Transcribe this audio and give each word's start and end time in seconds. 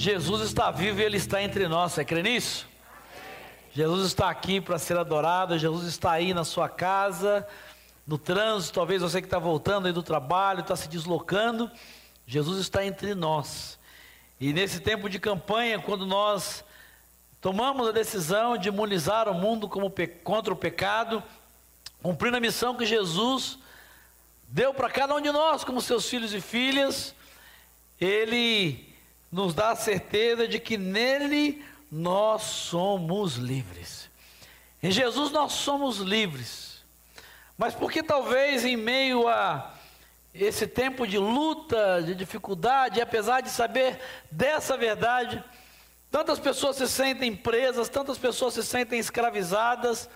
Jesus 0.00 0.42
está 0.42 0.70
vivo 0.70 1.00
e 1.00 1.02
Ele 1.02 1.16
está 1.16 1.42
entre 1.42 1.66
nós. 1.66 1.90
Você 1.90 2.04
crê 2.04 2.22
nisso? 2.22 2.68
Jesus 3.72 4.06
está 4.06 4.30
aqui 4.30 4.60
para 4.60 4.78
ser 4.78 4.96
adorado, 4.96 5.58
Jesus 5.58 5.88
está 5.88 6.12
aí 6.12 6.32
na 6.32 6.44
sua 6.44 6.68
casa, 6.68 7.44
no 8.06 8.16
trânsito, 8.16 8.74
talvez 8.74 9.02
você 9.02 9.20
que 9.20 9.26
está 9.26 9.40
voltando 9.40 9.88
aí 9.88 9.92
do 9.92 10.00
trabalho, 10.00 10.60
está 10.60 10.76
se 10.76 10.88
deslocando. 10.88 11.68
Jesus 12.28 12.60
está 12.60 12.86
entre 12.86 13.12
nós. 13.12 13.76
E 14.38 14.52
nesse 14.52 14.78
tempo 14.78 15.10
de 15.10 15.18
campanha, 15.18 15.80
quando 15.80 16.06
nós 16.06 16.64
tomamos 17.40 17.88
a 17.88 17.90
decisão 17.90 18.56
de 18.56 18.68
imunizar 18.68 19.28
o 19.28 19.34
mundo 19.34 19.68
contra 20.22 20.52
o 20.52 20.56
pecado, 20.56 21.20
cumprindo 22.00 22.36
a 22.36 22.40
missão 22.40 22.76
que 22.76 22.86
Jesus 22.86 23.58
deu 24.46 24.72
para 24.72 24.88
cada 24.88 25.12
um 25.16 25.20
de 25.20 25.32
nós, 25.32 25.64
como 25.64 25.80
seus 25.82 26.08
filhos 26.08 26.32
e 26.32 26.40
filhas, 26.40 27.16
Ele 28.00 28.87
nos 29.30 29.54
dá 29.54 29.70
a 29.70 29.76
certeza 29.76 30.48
de 30.48 30.58
que 30.58 30.76
nele 30.76 31.64
nós 31.90 32.42
somos 32.42 33.34
livres. 33.36 34.10
Em 34.82 34.90
Jesus 34.90 35.30
nós 35.30 35.52
somos 35.52 35.98
livres. 35.98 36.82
Mas 37.56 37.74
porque 37.74 38.02
talvez 38.02 38.64
em 38.64 38.76
meio 38.76 39.28
a 39.28 39.74
esse 40.32 40.66
tempo 40.66 41.06
de 41.06 41.18
luta, 41.18 42.02
de 42.02 42.14
dificuldade, 42.14 43.00
apesar 43.00 43.40
de 43.40 43.50
saber 43.50 43.98
dessa 44.30 44.76
verdade, 44.76 45.42
tantas 46.10 46.38
pessoas 46.38 46.76
se 46.76 46.86
sentem 46.86 47.34
presas, 47.34 47.88
tantas 47.88 48.16
pessoas 48.16 48.54
se 48.54 48.62
sentem 48.62 48.98
escravizadas 49.00 50.08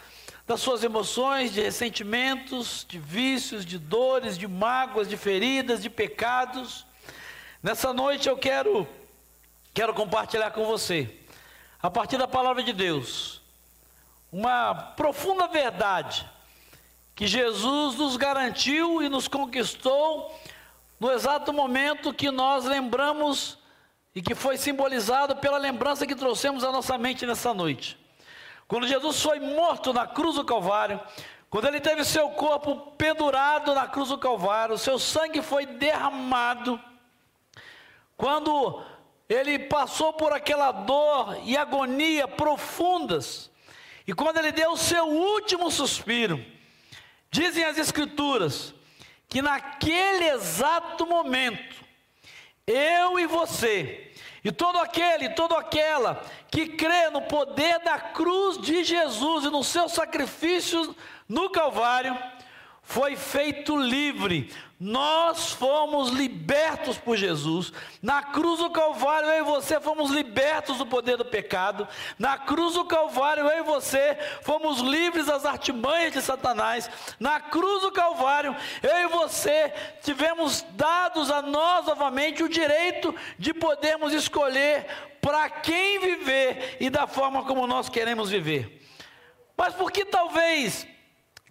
das 0.46 0.60
suas 0.60 0.84
emoções, 0.84 1.52
de 1.52 1.60
ressentimentos, 1.60 2.86
de 2.88 2.98
vícios, 2.98 3.64
de 3.64 3.78
dores, 3.78 4.38
de 4.38 4.46
mágoas, 4.46 5.08
de 5.08 5.16
feridas, 5.16 5.82
de 5.82 5.90
pecados. 5.90 6.86
Nessa 7.62 7.92
noite 7.92 8.28
eu 8.28 8.36
quero 8.36 8.86
quero 9.74 9.94
compartilhar 9.94 10.50
com 10.50 10.66
você, 10.66 11.14
a 11.80 11.90
partir 11.90 12.18
da 12.18 12.28
palavra 12.28 12.62
de 12.62 12.72
Deus, 12.72 13.40
uma 14.30 14.74
profunda 14.74 15.46
verdade 15.46 16.28
que 17.14 17.26
Jesus 17.26 17.96
nos 17.96 18.16
garantiu 18.16 19.02
e 19.02 19.08
nos 19.08 19.28
conquistou 19.28 20.38
no 20.98 21.10
exato 21.10 21.52
momento 21.52 22.14
que 22.14 22.30
nós 22.30 22.64
lembramos 22.64 23.58
e 24.14 24.22
que 24.22 24.34
foi 24.34 24.56
simbolizado 24.56 25.36
pela 25.36 25.58
lembrança 25.58 26.06
que 26.06 26.14
trouxemos 26.14 26.64
à 26.64 26.70
nossa 26.70 26.96
mente 26.98 27.26
nessa 27.26 27.52
noite. 27.52 27.98
Quando 28.68 28.86
Jesus 28.86 29.20
foi 29.20 29.40
morto 29.40 29.92
na 29.92 30.06
cruz 30.06 30.36
do 30.36 30.44
Calvário, 30.44 31.00
quando 31.50 31.66
ele 31.66 31.80
teve 31.80 32.04
seu 32.04 32.30
corpo 32.30 32.92
pendurado 32.92 33.74
na 33.74 33.86
cruz 33.86 34.08
do 34.08 34.18
Calvário, 34.18 34.78
seu 34.78 34.98
sangue 34.98 35.42
foi 35.42 35.66
derramado, 35.66 36.80
quando 38.16 38.82
ele 39.32 39.58
passou 39.58 40.12
por 40.12 40.32
aquela 40.32 40.70
dor 40.70 41.40
e 41.44 41.56
agonia 41.56 42.28
profundas. 42.28 43.50
E 44.06 44.12
quando 44.12 44.36
ele 44.38 44.52
deu 44.52 44.72
o 44.72 44.76
seu 44.76 45.06
último 45.06 45.70
suspiro, 45.70 46.44
dizem 47.30 47.64
as 47.64 47.78
Escrituras, 47.78 48.74
que 49.28 49.40
naquele 49.40 50.28
exato 50.28 51.06
momento, 51.06 51.82
eu 52.66 53.18
e 53.18 53.26
você, 53.26 54.12
e 54.44 54.52
todo 54.52 54.78
aquele, 54.78 55.30
toda 55.30 55.56
aquela 55.56 56.22
que 56.50 56.66
crê 56.66 57.08
no 57.10 57.22
poder 57.22 57.78
da 57.78 57.98
cruz 57.98 58.58
de 58.58 58.84
Jesus 58.84 59.44
e 59.44 59.50
no 59.50 59.64
seu 59.64 59.88
sacrifício 59.88 60.94
no 61.26 61.48
Calvário, 61.48 62.16
foi 62.82 63.16
feito 63.16 63.76
livre. 63.76 64.52
Nós 64.84 65.52
fomos 65.52 66.08
libertos 66.08 66.98
por 66.98 67.16
Jesus. 67.16 67.72
Na 68.02 68.20
cruz 68.20 68.58
do 68.58 68.68
Calvário, 68.68 69.28
eu 69.28 69.38
e 69.38 69.42
você 69.44 69.78
fomos 69.78 70.10
libertos 70.10 70.76
do 70.76 70.84
poder 70.84 71.16
do 71.16 71.24
pecado. 71.24 71.86
Na 72.18 72.36
cruz 72.36 72.74
do 72.74 72.84
Calvário, 72.84 73.46
eu 73.46 73.60
e 73.60 73.62
você 73.62 74.18
fomos 74.42 74.80
livres 74.80 75.26
das 75.26 75.46
artimanhas 75.46 76.12
de 76.12 76.20
Satanás. 76.20 76.90
Na 77.20 77.38
cruz 77.38 77.82
do 77.82 77.92
Calvário, 77.92 78.56
eu 78.82 78.96
e 79.04 79.06
você 79.06 79.72
tivemos 80.02 80.62
dados 80.72 81.30
a 81.30 81.40
nós 81.40 81.86
novamente 81.86 82.42
o 82.42 82.48
direito 82.48 83.14
de 83.38 83.54
podermos 83.54 84.12
escolher 84.12 84.88
para 85.20 85.48
quem 85.48 86.00
viver 86.00 86.78
e 86.80 86.90
da 86.90 87.06
forma 87.06 87.44
como 87.44 87.68
nós 87.68 87.88
queremos 87.88 88.30
viver. 88.30 88.84
Mas 89.56 89.74
por 89.74 89.92
que 89.92 90.04
talvez 90.04 90.88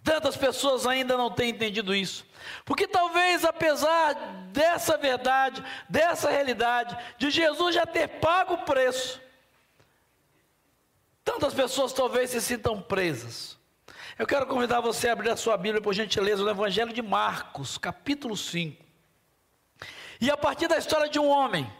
Tantas 0.04 0.36
pessoas 0.36 0.84
ainda 0.86 1.16
não 1.16 1.30
têm 1.30 1.50
entendido 1.50 1.94
isso. 1.94 2.26
Porque 2.64 2.86
talvez, 2.86 3.44
apesar 3.44 4.14
dessa 4.52 4.96
verdade, 4.96 5.62
dessa 5.88 6.30
realidade, 6.30 6.96
de 7.18 7.30
Jesus 7.30 7.74
já 7.74 7.86
ter 7.86 8.08
pago 8.08 8.54
o 8.54 8.64
preço, 8.64 9.20
tantas 11.24 11.54
pessoas 11.54 11.92
talvez 11.92 12.30
se 12.30 12.40
sintam 12.40 12.80
presas. 12.80 13.58
Eu 14.18 14.26
quero 14.26 14.46
convidar 14.46 14.80
você 14.80 15.08
a 15.08 15.12
abrir 15.12 15.30
a 15.30 15.36
sua 15.36 15.56
Bíblia, 15.56 15.80
por 15.80 15.94
gentileza, 15.94 16.42
no 16.42 16.50
Evangelho 16.50 16.92
de 16.92 17.02
Marcos, 17.02 17.78
capítulo 17.78 18.36
5. 18.36 18.84
E 20.20 20.30
a 20.30 20.36
partir 20.36 20.68
da 20.68 20.78
história 20.78 21.08
de 21.08 21.18
um 21.18 21.28
homem 21.28 21.70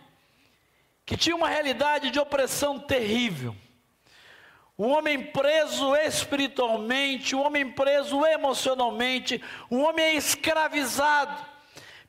que 1.04 1.16
tinha 1.16 1.36
uma 1.36 1.48
realidade 1.48 2.10
de 2.10 2.18
opressão 2.18 2.78
terrível, 2.78 3.54
o 4.76 4.86
homem 4.86 5.22
preso 5.22 5.94
espiritualmente, 5.96 7.36
o 7.36 7.40
homem 7.40 7.70
preso 7.70 8.24
emocionalmente, 8.24 9.42
o 9.70 9.78
homem 9.78 10.16
escravizado 10.16 11.52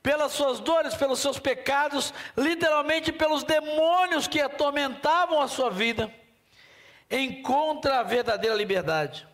pelas 0.02 0.32
suas 0.32 0.60
dores, 0.60 0.94
pelos 0.94 1.18
seus 1.18 1.38
pecados, 1.38 2.12
literalmente 2.36 3.10
pelos 3.10 3.42
demônios 3.42 4.26
que 4.28 4.40
atormentavam 4.40 5.40
a 5.40 5.48
sua 5.48 5.70
vida, 5.70 6.12
encontra 7.10 8.00
a 8.00 8.02
verdadeira 8.02 8.54
liberdade. 8.54 9.26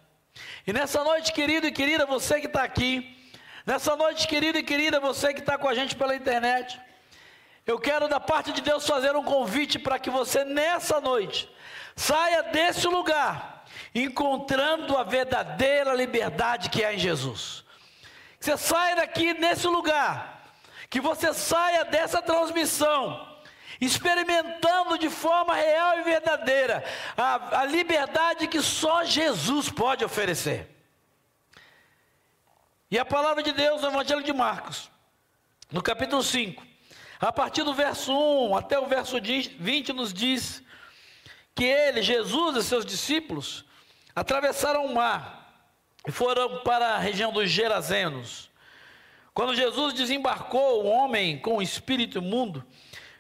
E 0.67 0.73
nessa 0.73 1.03
noite, 1.03 1.33
querido 1.33 1.67
e 1.67 1.73
querida, 1.73 2.07
você 2.07 2.41
que 2.41 2.47
está 2.47 2.63
aqui, 2.63 3.17
nessa 3.67 3.97
noite, 3.97 4.29
querido 4.29 4.59
e 4.59 4.63
querida, 4.63 5.01
você 5.01 5.35
que 5.35 5.41
está 5.41 5.59
com 5.59 5.69
a 5.69 5.75
gente 5.75 5.97
pela 5.97 6.15
internet, 6.15 6.81
eu 7.67 7.79
quero 7.79 8.09
da 8.09 8.19
parte 8.19 8.53
de 8.53 8.61
Deus 8.61 8.87
fazer 8.87 9.15
um 9.15 9.23
convite 9.23 9.79
para 9.79 9.99
que 9.99 10.11
você 10.11 10.45
nessa 10.45 11.01
noite 11.01 11.49
Saia 12.01 12.45
desse 12.45 12.87
lugar, 12.87 13.67
encontrando 13.95 14.97
a 14.97 15.03
verdadeira 15.03 15.93
liberdade 15.93 16.71
que 16.71 16.83
é 16.83 16.95
em 16.95 16.99
Jesus. 16.99 17.63
Você 18.41 18.57
saia 18.57 18.97
daqui 18.97 19.35
nesse 19.35 19.67
lugar, 19.67 20.47
que 20.89 20.99
você 20.99 21.35
saia 21.35 21.85
dessa 21.85 22.23
transmissão, 22.23 23.29
experimentando 23.79 24.97
de 24.97 25.11
forma 25.11 25.55
real 25.55 25.99
e 25.99 26.05
verdadeira 26.05 26.83
a, 27.17 27.61
a 27.61 27.65
liberdade 27.67 28.47
que 28.47 28.63
só 28.63 29.05
Jesus 29.05 29.69
pode 29.69 30.03
oferecer. 30.03 30.75
E 32.91 32.99
a 32.99 33.05
palavra 33.05 33.43
de 33.43 33.53
Deus 33.53 33.83
no 33.83 33.89
Evangelho 33.89 34.23
de 34.23 34.33
Marcos, 34.33 34.91
no 35.71 35.83
capítulo 35.83 36.23
5, 36.23 36.70
a 37.21 37.33
partir 37.33 37.63
do 37.63 37.75
verso 37.75 38.13
1 38.13 38.57
até 38.57 38.79
o 38.79 38.87
verso 38.87 39.21
20, 39.21 39.93
nos 39.93 40.13
diz 40.13 40.63
que 41.55 41.65
ele, 41.65 42.01
Jesus 42.01 42.57
e 42.57 42.63
seus 42.63 42.87
discípulos 42.87 43.65
atravessaram 44.17 44.87
o 44.87 44.95
mar 44.95 45.69
e 46.09 46.11
foram 46.11 46.63
para 46.63 46.95
a 46.95 46.99
região 46.99 47.33
dos 47.33 47.51
Gerazenos. 47.51 48.51
Quando 49.35 49.55
Jesus 49.55 49.93
desembarcou, 49.93 50.83
o 50.83 50.87
homem 50.87 51.39
com 51.39 51.59
o 51.59 51.63
espírito 51.63 52.19
imundo 52.19 52.65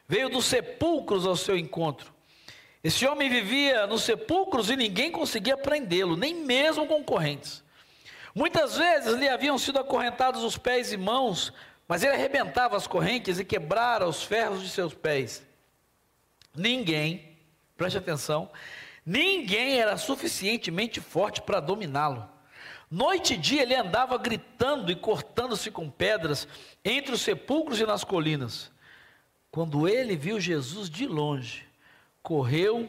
veio 0.08 0.30
dos 0.30 0.46
sepulcros 0.46 1.26
ao 1.26 1.36
seu 1.36 1.56
encontro. 1.56 2.12
Esse 2.82 3.06
homem 3.06 3.28
vivia 3.28 3.86
nos 3.86 4.02
sepulcros 4.02 4.70
e 4.70 4.76
ninguém 4.76 5.12
conseguia 5.12 5.56
prendê-lo, 5.56 6.16
nem 6.16 6.34
mesmo 6.34 6.86
concorrentes. 6.86 7.62
Muitas 8.34 8.76
vezes 8.76 9.14
lhe 9.16 9.28
haviam 9.28 9.58
sido 9.58 9.78
acorrentados 9.78 10.42
os 10.42 10.56
pés 10.56 10.92
e 10.92 10.96
mãos, 10.96 11.52
mas 11.90 12.04
ele 12.04 12.14
arrebentava 12.14 12.76
as 12.76 12.86
correntes 12.86 13.40
e 13.40 13.44
quebrara 13.44 14.06
os 14.06 14.22
ferros 14.22 14.62
de 14.62 14.68
seus 14.68 14.94
pés. 14.94 15.44
Ninguém 16.54 17.36
preste 17.76 17.98
atenção, 17.98 18.48
ninguém 19.04 19.80
era 19.80 19.96
suficientemente 19.96 21.00
forte 21.00 21.42
para 21.42 21.58
dominá-lo. 21.58 22.30
Noite 22.88 23.34
e 23.34 23.36
dia 23.36 23.62
ele 23.62 23.74
andava 23.74 24.16
gritando 24.18 24.92
e 24.92 24.94
cortando-se 24.94 25.68
com 25.72 25.90
pedras 25.90 26.46
entre 26.84 27.12
os 27.12 27.22
sepulcros 27.22 27.80
e 27.80 27.84
nas 27.84 28.04
colinas. 28.04 28.70
Quando 29.50 29.88
ele 29.88 30.14
viu 30.14 30.38
Jesus 30.38 30.88
de 30.88 31.08
longe, 31.08 31.66
correu 32.22 32.88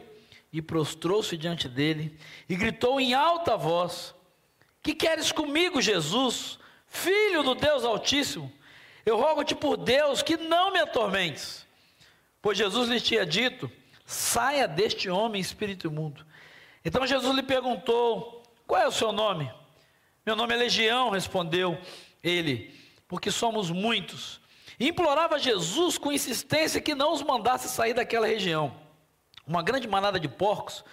e 0.52 0.62
prostrou-se 0.62 1.36
diante 1.36 1.68
dele 1.68 2.16
e 2.48 2.54
gritou 2.54 3.00
em 3.00 3.14
alta 3.14 3.56
voz: 3.56 4.14
Que 4.80 4.94
queres 4.94 5.32
comigo, 5.32 5.82
Jesus, 5.82 6.56
filho 6.86 7.42
do 7.42 7.56
Deus 7.56 7.82
Altíssimo? 7.82 8.61
Eu 9.04 9.16
rogo-te 9.16 9.54
por 9.54 9.76
Deus 9.76 10.22
que 10.22 10.36
não 10.36 10.72
me 10.72 10.78
atormentes. 10.78 11.66
Pois 12.40 12.56
Jesus 12.56 12.88
lhe 12.88 13.00
tinha 13.00 13.26
dito: 13.26 13.70
Saia 14.06 14.66
deste 14.68 15.08
homem 15.08 15.40
espírito 15.40 15.86
imundo. 15.86 16.24
Então 16.84 17.06
Jesus 17.06 17.34
lhe 17.34 17.42
perguntou: 17.42 18.42
Qual 18.66 18.80
é 18.80 18.86
o 18.86 18.92
seu 18.92 19.12
nome? 19.12 19.52
Meu 20.24 20.36
nome 20.36 20.54
é 20.54 20.56
Legião, 20.56 21.10
respondeu 21.10 21.76
ele, 22.22 22.78
porque 23.08 23.30
somos 23.30 23.70
muitos. 23.70 24.40
E 24.78 24.88
implorava 24.88 25.38
Jesus 25.38 25.98
com 25.98 26.12
insistência 26.12 26.80
que 26.80 26.94
não 26.94 27.12
os 27.12 27.22
mandasse 27.22 27.68
sair 27.68 27.94
daquela 27.94 28.26
região. 28.26 28.74
Uma 29.46 29.62
grande 29.62 29.88
manada 29.88 30.18
de 30.18 30.28
porcos 30.28 30.84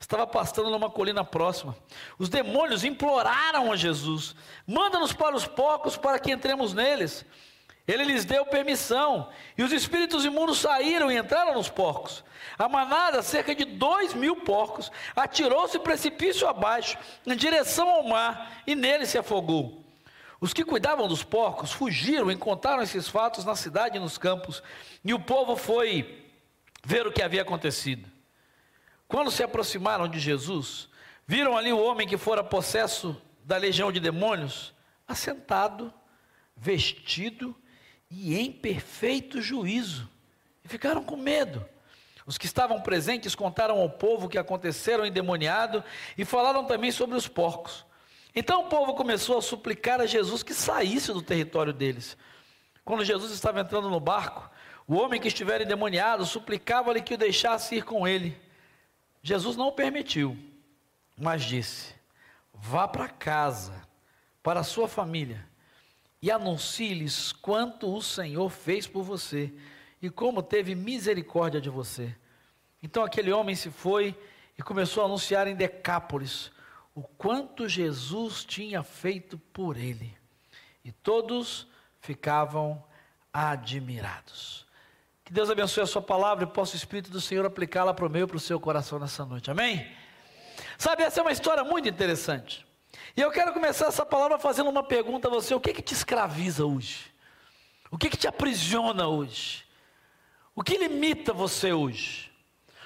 estava 0.00 0.26
pastando 0.26 0.70
numa 0.70 0.90
colina 0.90 1.24
próxima. 1.24 1.76
Os 2.18 2.28
demônios 2.28 2.84
imploraram 2.84 3.70
a 3.72 3.76
Jesus: 3.76 4.34
manda-nos 4.66 5.12
para 5.12 5.36
os 5.36 5.46
porcos 5.46 5.96
para 5.96 6.18
que 6.18 6.32
entremos 6.32 6.72
neles. 6.72 7.24
Ele 7.88 8.04
lhes 8.04 8.26
deu 8.26 8.44
permissão, 8.44 9.30
e 9.56 9.62
os 9.62 9.72
espíritos 9.72 10.22
imundos 10.22 10.58
saíram 10.58 11.10
e 11.10 11.16
entraram 11.16 11.54
nos 11.54 11.70
porcos. 11.70 12.22
A 12.58 12.68
manada, 12.68 13.22
cerca 13.22 13.54
de 13.54 13.64
dois 13.64 14.12
mil 14.12 14.36
porcos, 14.36 14.92
atirou-se 15.16 15.78
precipício 15.78 16.46
abaixo, 16.46 16.98
em 17.26 17.34
direção 17.34 17.88
ao 17.88 18.06
mar, 18.06 18.62
e 18.66 18.74
nele 18.74 19.06
se 19.06 19.16
afogou. 19.16 19.82
Os 20.38 20.52
que 20.52 20.66
cuidavam 20.66 21.08
dos 21.08 21.24
porcos 21.24 21.72
fugiram 21.72 22.30
e 22.30 22.36
contaram 22.36 22.82
esses 22.82 23.08
fatos 23.08 23.46
na 23.46 23.56
cidade 23.56 23.96
e 23.96 24.00
nos 24.00 24.18
campos, 24.18 24.62
e 25.02 25.14
o 25.14 25.18
povo 25.18 25.56
foi 25.56 26.26
ver 26.84 27.06
o 27.06 27.12
que 27.12 27.22
havia 27.22 27.40
acontecido. 27.40 28.06
Quando 29.08 29.30
se 29.30 29.42
aproximaram 29.42 30.06
de 30.06 30.20
Jesus, 30.20 30.90
viram 31.26 31.56
ali 31.56 31.72
o 31.72 31.82
homem 31.82 32.06
que 32.06 32.18
fora 32.18 32.44
possesso 32.44 33.20
da 33.42 33.56
legião 33.56 33.90
de 33.90 33.98
demônios, 33.98 34.74
assentado, 35.08 35.92
vestido 36.54 37.56
e 38.10 38.38
em 38.38 38.50
perfeito 38.50 39.40
juízo, 39.40 40.08
e 40.64 40.68
ficaram 40.68 41.02
com 41.02 41.16
medo. 41.16 41.64
Os 42.26 42.36
que 42.36 42.46
estavam 42.46 42.80
presentes 42.80 43.34
contaram 43.34 43.80
ao 43.80 43.88
povo 43.88 44.26
o 44.26 44.28
que 44.28 44.38
aconteceram 44.38 45.06
endemoniado 45.06 45.82
e 46.16 46.24
falaram 46.24 46.64
também 46.64 46.92
sobre 46.92 47.16
os 47.16 47.26
porcos. 47.26 47.86
Então 48.34 48.66
o 48.66 48.68
povo 48.68 48.94
começou 48.94 49.38
a 49.38 49.42
suplicar 49.42 50.00
a 50.00 50.06
Jesus 50.06 50.42
que 50.42 50.52
saísse 50.52 51.12
do 51.12 51.22
território 51.22 51.72
deles. 51.72 52.16
Quando 52.84 53.04
Jesus 53.04 53.32
estava 53.32 53.60
entrando 53.60 53.88
no 53.88 53.98
barco, 53.98 54.50
o 54.86 54.96
homem 54.96 55.20
que 55.20 55.28
estivera 55.28 55.64
endemoniado 55.64 56.24
suplicava-lhe 56.26 57.00
que 57.00 57.14
o 57.14 57.18
deixasse 57.18 57.76
ir 57.76 57.84
com 57.84 58.06
ele. 58.06 58.38
Jesus 59.22 59.56
não 59.56 59.68
o 59.68 59.72
permitiu, 59.72 60.36
mas 61.16 61.44
disse: 61.44 61.94
Vá 62.52 62.86
para 62.86 63.08
casa, 63.08 63.74
para 64.42 64.60
a 64.60 64.64
sua 64.64 64.86
família 64.86 65.47
e 66.20 66.30
anuncie-lhes 66.30 67.32
quanto 67.32 67.94
o 67.94 68.02
Senhor 68.02 68.48
fez 68.50 68.86
por 68.86 69.02
você 69.02 69.52
e 70.02 70.10
como 70.10 70.42
teve 70.42 70.74
misericórdia 70.74 71.60
de 71.60 71.70
você. 71.70 72.14
Então 72.82 73.02
aquele 73.04 73.32
homem 73.32 73.54
se 73.54 73.70
foi 73.70 74.16
e 74.56 74.62
começou 74.62 75.02
a 75.02 75.06
anunciar 75.06 75.46
em 75.46 75.54
Decápolis 75.54 76.50
o 76.94 77.02
quanto 77.02 77.68
Jesus 77.68 78.44
tinha 78.44 78.82
feito 78.82 79.38
por 79.52 79.76
ele. 79.76 80.16
E 80.84 80.90
todos 80.90 81.68
ficavam 82.00 82.82
admirados. 83.32 84.66
Que 85.24 85.32
Deus 85.32 85.50
abençoe 85.50 85.82
a 85.82 85.86
sua 85.86 86.02
palavra 86.02 86.44
e 86.44 86.46
possa 86.46 86.74
o 86.74 86.76
Espírito 86.76 87.10
do 87.10 87.20
Senhor 87.20 87.44
aplicá-la 87.44 87.92
para 87.92 88.06
o 88.06 88.10
meu 88.10 88.24
e 88.24 88.26
para 88.26 88.36
o 88.36 88.40
seu 88.40 88.58
coração 88.58 88.98
nessa 88.98 89.24
noite. 89.24 89.50
Amém? 89.50 89.86
Sabe, 90.76 91.02
essa 91.02 91.20
é 91.20 91.22
uma 91.22 91.32
história 91.32 91.62
muito 91.62 91.88
interessante. 91.88 92.66
E 93.16 93.20
eu 93.20 93.30
quero 93.30 93.52
começar 93.52 93.86
essa 93.86 94.04
palavra 94.04 94.38
fazendo 94.38 94.70
uma 94.70 94.82
pergunta 94.82 95.28
a 95.28 95.30
você: 95.30 95.54
o 95.54 95.60
que 95.60 95.72
que 95.72 95.82
te 95.82 95.94
escraviza 95.94 96.64
hoje? 96.64 97.12
O 97.90 97.96
que 97.96 98.10
que 98.10 98.16
te 98.16 98.28
aprisiona 98.28 99.06
hoje? 99.08 99.64
O 100.54 100.62
que 100.62 100.76
limita 100.76 101.32
você 101.32 101.72
hoje? 101.72 102.30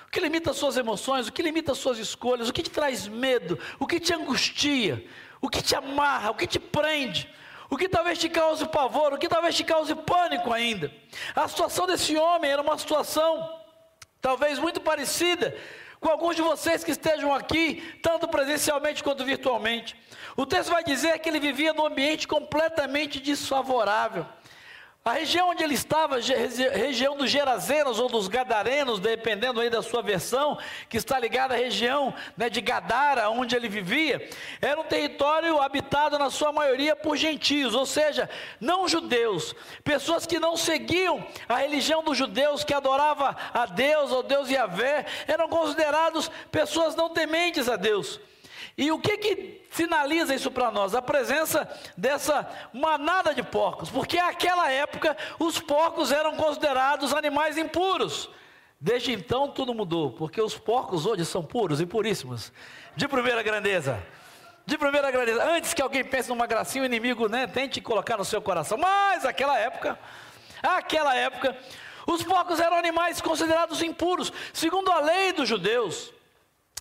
O 0.06 0.10
que 0.10 0.20
limita 0.20 0.50
as 0.50 0.56
suas 0.56 0.76
emoções? 0.76 1.26
O 1.26 1.32
que 1.32 1.42
limita 1.42 1.72
as 1.72 1.78
suas 1.78 1.98
escolhas? 1.98 2.48
O 2.48 2.52
que 2.52 2.62
te 2.62 2.70
traz 2.70 3.08
medo? 3.08 3.58
O 3.78 3.86
que 3.86 3.98
te 3.98 4.14
angustia? 4.14 5.04
O 5.40 5.48
que 5.48 5.62
te 5.62 5.74
amarra? 5.74 6.30
O 6.30 6.34
que 6.34 6.46
te 6.46 6.58
prende? 6.58 7.28
O 7.70 7.76
que 7.76 7.88
talvez 7.88 8.18
te 8.18 8.28
cause 8.28 8.68
pavor? 8.68 9.14
O 9.14 9.18
que 9.18 9.28
talvez 9.28 9.56
te 9.56 9.64
cause 9.64 9.94
pânico 9.94 10.52
ainda? 10.52 10.92
A 11.34 11.48
situação 11.48 11.86
desse 11.86 12.14
homem 12.16 12.50
era 12.50 12.60
uma 12.60 12.76
situação 12.76 13.58
talvez 14.20 14.58
muito 14.58 14.80
parecida 14.80 15.56
com 16.02 16.08
alguns 16.08 16.34
de 16.34 16.42
vocês 16.42 16.82
que 16.82 16.90
estejam 16.90 17.32
aqui, 17.32 17.80
tanto 18.02 18.26
presencialmente 18.26 19.04
quanto 19.04 19.24
virtualmente. 19.24 19.96
O 20.36 20.44
texto 20.44 20.70
vai 20.70 20.82
dizer 20.82 21.16
que 21.20 21.28
ele 21.28 21.38
vivia 21.38 21.72
num 21.72 21.86
ambiente 21.86 22.26
completamente 22.26 23.20
desfavorável. 23.20 24.26
A 25.04 25.14
região 25.14 25.48
onde 25.48 25.64
ele 25.64 25.74
estava, 25.74 26.20
região 26.20 27.16
dos 27.16 27.28
Gerazenos 27.28 27.98
ou 27.98 28.08
dos 28.08 28.28
Gadarenos, 28.28 29.00
dependendo 29.00 29.60
aí 29.60 29.68
da 29.68 29.82
sua 29.82 30.00
versão, 30.00 30.56
que 30.88 30.96
está 30.96 31.18
ligada 31.18 31.54
à 31.54 31.56
região 31.56 32.14
né, 32.36 32.48
de 32.48 32.60
Gadara, 32.60 33.28
onde 33.28 33.56
ele 33.56 33.68
vivia, 33.68 34.28
era 34.60 34.80
um 34.80 34.84
território 34.84 35.60
habitado 35.60 36.16
na 36.16 36.30
sua 36.30 36.52
maioria 36.52 36.94
por 36.94 37.16
gentios, 37.16 37.74
ou 37.74 37.84
seja, 37.84 38.30
não 38.60 38.86
judeus, 38.86 39.56
pessoas 39.82 40.24
que 40.24 40.38
não 40.38 40.56
seguiam 40.56 41.26
a 41.48 41.56
religião 41.56 42.04
dos 42.04 42.16
judeus, 42.16 42.62
que 42.62 42.72
adorava 42.72 43.36
a 43.52 43.66
Deus, 43.66 44.12
ou 44.12 44.22
Deus 44.22 44.48
Yahvé, 44.48 45.04
eram 45.26 45.48
considerados 45.48 46.30
pessoas 46.52 46.94
não 46.94 47.10
tementes 47.10 47.68
a 47.68 47.74
Deus. 47.74 48.20
E 48.76 48.90
o 48.90 48.98
que 48.98 49.18
que 49.18 49.66
sinaliza 49.70 50.34
isso 50.34 50.50
para 50.50 50.70
nós? 50.70 50.94
A 50.94 51.02
presença 51.02 51.68
dessa 51.96 52.48
manada 52.72 53.34
de 53.34 53.42
porcos, 53.42 53.90
porque 53.90 54.16
naquela 54.16 54.70
época 54.70 55.16
os 55.38 55.58
porcos 55.58 56.10
eram 56.10 56.36
considerados 56.36 57.12
animais 57.12 57.58
impuros. 57.58 58.30
Desde 58.80 59.12
então 59.12 59.48
tudo 59.48 59.74
mudou, 59.74 60.12
porque 60.12 60.40
os 60.40 60.58
porcos 60.58 61.06
hoje 61.06 61.24
são 61.24 61.44
puros 61.44 61.80
e 61.80 61.86
puríssimos, 61.86 62.52
de 62.96 63.06
primeira 63.06 63.42
grandeza. 63.42 64.02
De 64.64 64.78
primeira 64.78 65.10
grandeza, 65.10 65.44
antes 65.44 65.74
que 65.74 65.82
alguém 65.82 66.04
pense 66.04 66.28
numa 66.28 66.46
gracinha, 66.46 66.82
o 66.82 66.86
inimigo 66.86 67.28
né, 67.28 67.48
tente 67.48 67.80
colocar 67.80 68.16
no 68.16 68.24
seu 68.24 68.40
coração. 68.40 68.78
Mas 68.78 69.24
aquela 69.24 69.58
época, 69.58 69.98
aquela 70.62 71.14
época, 71.16 71.56
os 72.06 72.22
porcos 72.22 72.60
eram 72.60 72.76
animais 72.76 73.20
considerados 73.20 73.82
impuros, 73.82 74.32
segundo 74.52 74.90
a 74.92 75.00
lei 75.00 75.32
dos 75.32 75.48
judeus 75.48 76.12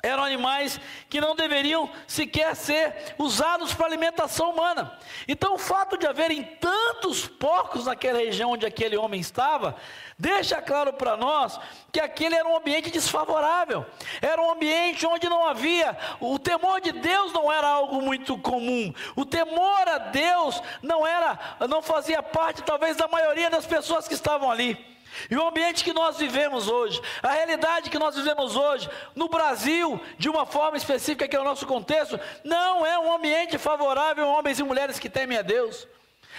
eram 0.03 0.23
animais 0.23 0.79
que 1.09 1.21
não 1.21 1.35
deveriam 1.35 1.89
sequer 2.07 2.55
ser 2.55 3.15
usados 3.17 3.73
para 3.73 3.85
alimentação 3.85 4.51
humana. 4.51 4.97
Então, 5.27 5.55
o 5.55 5.59
fato 5.59 5.97
de 5.97 6.07
haverem 6.07 6.43
tantos 6.59 7.27
porcos 7.27 7.85
naquela 7.85 8.19
região 8.19 8.51
onde 8.51 8.65
aquele 8.65 8.97
homem 8.97 9.19
estava, 9.19 9.75
deixa 10.17 10.61
claro 10.61 10.93
para 10.93 11.15
nós 11.15 11.59
que 11.91 11.99
aquele 11.99 12.35
era 12.35 12.47
um 12.47 12.57
ambiente 12.57 12.89
desfavorável. 12.89 13.85
Era 14.21 14.41
um 14.41 14.51
ambiente 14.51 15.05
onde 15.05 15.29
não 15.29 15.45
havia, 15.45 15.97
o 16.19 16.39
temor 16.39 16.81
de 16.81 16.91
Deus 16.91 17.31
não 17.31 17.51
era 17.51 17.67
algo 17.67 18.01
muito 18.01 18.37
comum. 18.37 18.93
O 19.15 19.25
temor 19.25 19.87
a 19.87 19.97
Deus 19.97 20.61
não 20.81 21.05
era, 21.05 21.57
não 21.69 21.81
fazia 21.81 22.23
parte 22.23 22.63
talvez 22.63 22.97
da 22.97 23.07
maioria 23.07 23.49
das 23.49 23.65
pessoas 23.65 24.07
que 24.07 24.13
estavam 24.13 24.49
ali. 24.49 24.91
E 25.29 25.35
o 25.35 25.47
ambiente 25.47 25.83
que 25.83 25.93
nós 25.93 26.17
vivemos 26.17 26.67
hoje, 26.67 27.01
a 27.21 27.31
realidade 27.31 27.89
que 27.89 27.99
nós 27.99 28.15
vivemos 28.15 28.55
hoje, 28.55 28.89
no 29.15 29.27
Brasil, 29.27 29.99
de 30.17 30.29
uma 30.29 30.45
forma 30.45 30.77
específica, 30.77 31.27
que 31.27 31.35
é 31.35 31.39
o 31.39 31.43
nosso 31.43 31.65
contexto, 31.65 32.19
não 32.43 32.85
é 32.85 32.97
um 32.97 33.13
ambiente 33.13 33.57
favorável 33.57 34.25
a 34.25 34.37
homens 34.37 34.59
e 34.59 34.63
mulheres 34.63 34.99
que 34.99 35.09
temem 35.09 35.37
a 35.37 35.41
Deus. 35.41 35.87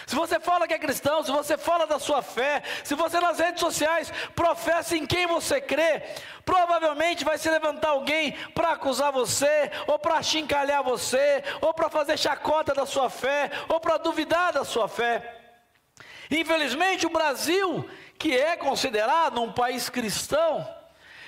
Se 0.06 0.14
você 0.14 0.40
fala 0.40 0.66
que 0.66 0.74
é 0.74 0.78
cristão, 0.78 1.22
se 1.22 1.30
você 1.30 1.56
fala 1.56 1.86
da 1.86 1.98
sua 1.98 2.22
fé, 2.22 2.62
se 2.82 2.94
você 2.94 3.20
nas 3.20 3.38
redes 3.38 3.60
sociais 3.60 4.12
professa 4.34 4.96
em 4.96 5.06
quem 5.06 5.26
você 5.26 5.60
crê, 5.60 6.02
provavelmente 6.44 7.24
vai 7.24 7.38
se 7.38 7.48
levantar 7.48 7.90
alguém 7.90 8.32
para 8.54 8.72
acusar 8.72 9.12
você, 9.12 9.70
ou 9.86 9.98
para 9.98 10.22
chincalhar 10.22 10.82
você, 10.82 11.44
ou 11.60 11.72
para 11.72 11.88
fazer 11.88 12.18
chacota 12.18 12.74
da 12.74 12.86
sua 12.86 13.08
fé, 13.08 13.50
ou 13.68 13.78
para 13.78 13.98
duvidar 13.98 14.52
da 14.52 14.64
sua 14.64 14.88
fé. 14.88 15.38
Infelizmente, 16.30 17.06
o 17.06 17.10
Brasil 17.10 17.88
que 18.22 18.38
é 18.38 18.56
considerado 18.56 19.42
um 19.42 19.50
país 19.50 19.90
cristão, 19.90 20.64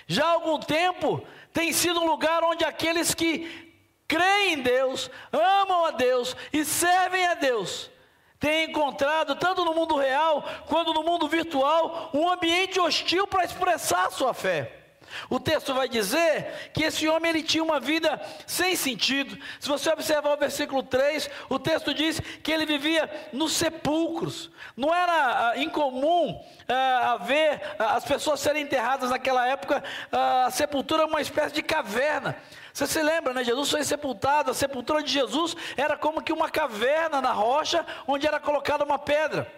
já 0.07 0.25
há 0.27 0.31
algum 0.31 0.61
tempo 0.61 1.27
tem 1.53 1.73
sido 1.73 2.01
um 2.01 2.07
lugar 2.07 2.45
onde 2.45 2.65
aqueles 2.65 3.13
que 3.13 3.75
creem 4.07 4.53
em 4.53 4.63
Deus, 4.63 5.11
amam 5.33 5.87
a 5.87 5.91
Deus 5.91 6.37
e 6.53 6.65
servem 6.65 7.27
a 7.27 7.35
Deus, 7.35 7.91
têm 8.39 8.71
encontrado, 8.71 9.35
tanto 9.35 9.65
no 9.65 9.75
mundo 9.75 9.97
real 9.97 10.45
quanto 10.69 10.95
no 10.95 11.03
mundo 11.03 11.27
virtual, 11.27 12.11
um 12.15 12.31
ambiente 12.31 12.79
hostil 12.79 13.27
para 13.27 13.45
expressar 13.45 14.13
sua 14.13 14.33
fé. 14.33 14.84
O 15.28 15.40
texto 15.40 15.75
vai 15.75 15.88
dizer 15.88 16.71
que 16.73 16.85
esse 16.85 17.09
homem 17.09 17.30
ele 17.30 17.42
tinha 17.42 17.62
uma 17.62 17.80
vida 17.80 18.21
sem 18.47 18.76
sentido. 18.76 19.38
Se 19.61 19.68
você 19.68 19.90
observar 19.90 20.35
o 20.35 20.37
versículo 20.37 20.83
3, 20.83 21.30
o 21.49 21.59
texto 21.59 21.94
diz 21.94 22.21
que 22.42 22.52
ele 22.52 22.66
vivia 22.66 23.11
nos 23.33 23.52
sepulcros. 23.52 24.50
Não 24.76 24.94
era 24.94 25.50
ah, 25.50 25.59
incomum 25.59 26.44
ah, 26.68 27.12
haver 27.12 27.61
ah, 27.78 27.97
as 27.97 28.04
pessoas 28.04 28.40
serem 28.40 28.62
enterradas 28.62 29.11
naquela 29.11 29.47
época, 29.47 29.83
ah, 30.11 30.47
a 30.47 30.50
sepultura 30.50 31.06
uma 31.06 31.21
espécie 31.21 31.54
de 31.54 31.62
caverna. 31.62 32.37
Você 32.73 32.87
se 32.87 33.02
lembra, 33.02 33.33
né? 33.33 33.44
Jesus 33.44 33.71
foi 33.71 33.85
sepultado, 33.85 34.50
a 34.50 34.54
sepultura 34.54 35.02
de 35.02 35.12
Jesus 35.12 35.56
era 35.76 35.97
como 35.97 36.23
que 36.23 36.33
uma 36.33 36.50
caverna 36.50 37.21
na 37.21 37.30
rocha 37.30 37.87
onde 38.06 38.26
era 38.26 38.40
colocada 38.40 38.85
uma 38.85 38.99
pedra. 38.99 39.50